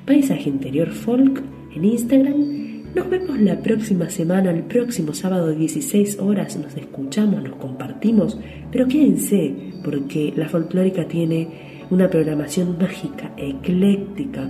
Paisaje 0.05 0.47
Interior 0.47 0.91
Folk 0.91 1.43
en 1.75 1.83
Instagram. 1.83 2.76
Nos 2.97 3.11
vemos 3.11 3.39
la 3.39 3.59
próxima 3.59 4.09
semana, 4.09 4.49
el 4.49 4.63
próximo 4.63 5.13
sábado 5.13 5.53
16 5.53 6.17
horas, 6.17 6.57
nos 6.57 6.75
escuchamos, 6.75 7.43
nos 7.43 7.55
compartimos, 7.57 8.39
pero 8.71 8.87
quédense, 8.87 9.53
porque 9.83 10.33
la 10.35 10.49
folclórica 10.49 11.07
tiene 11.07 11.47
una 11.91 12.09
programación 12.09 12.75
mágica, 12.79 13.33
ecléctica, 13.37 14.49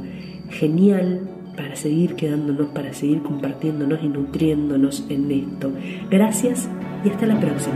genial 0.50 1.30
para 1.58 1.76
seguir 1.76 2.16
quedándonos, 2.16 2.68
para 2.68 2.94
seguir 2.94 3.22
compartiéndonos 3.22 4.00
y 4.02 4.08
nutriéndonos 4.08 5.06
en 5.10 5.30
esto. 5.30 5.74
Gracias 6.10 6.70
y 7.04 7.10
hasta 7.10 7.26
la 7.26 7.38
próxima. 7.42 7.76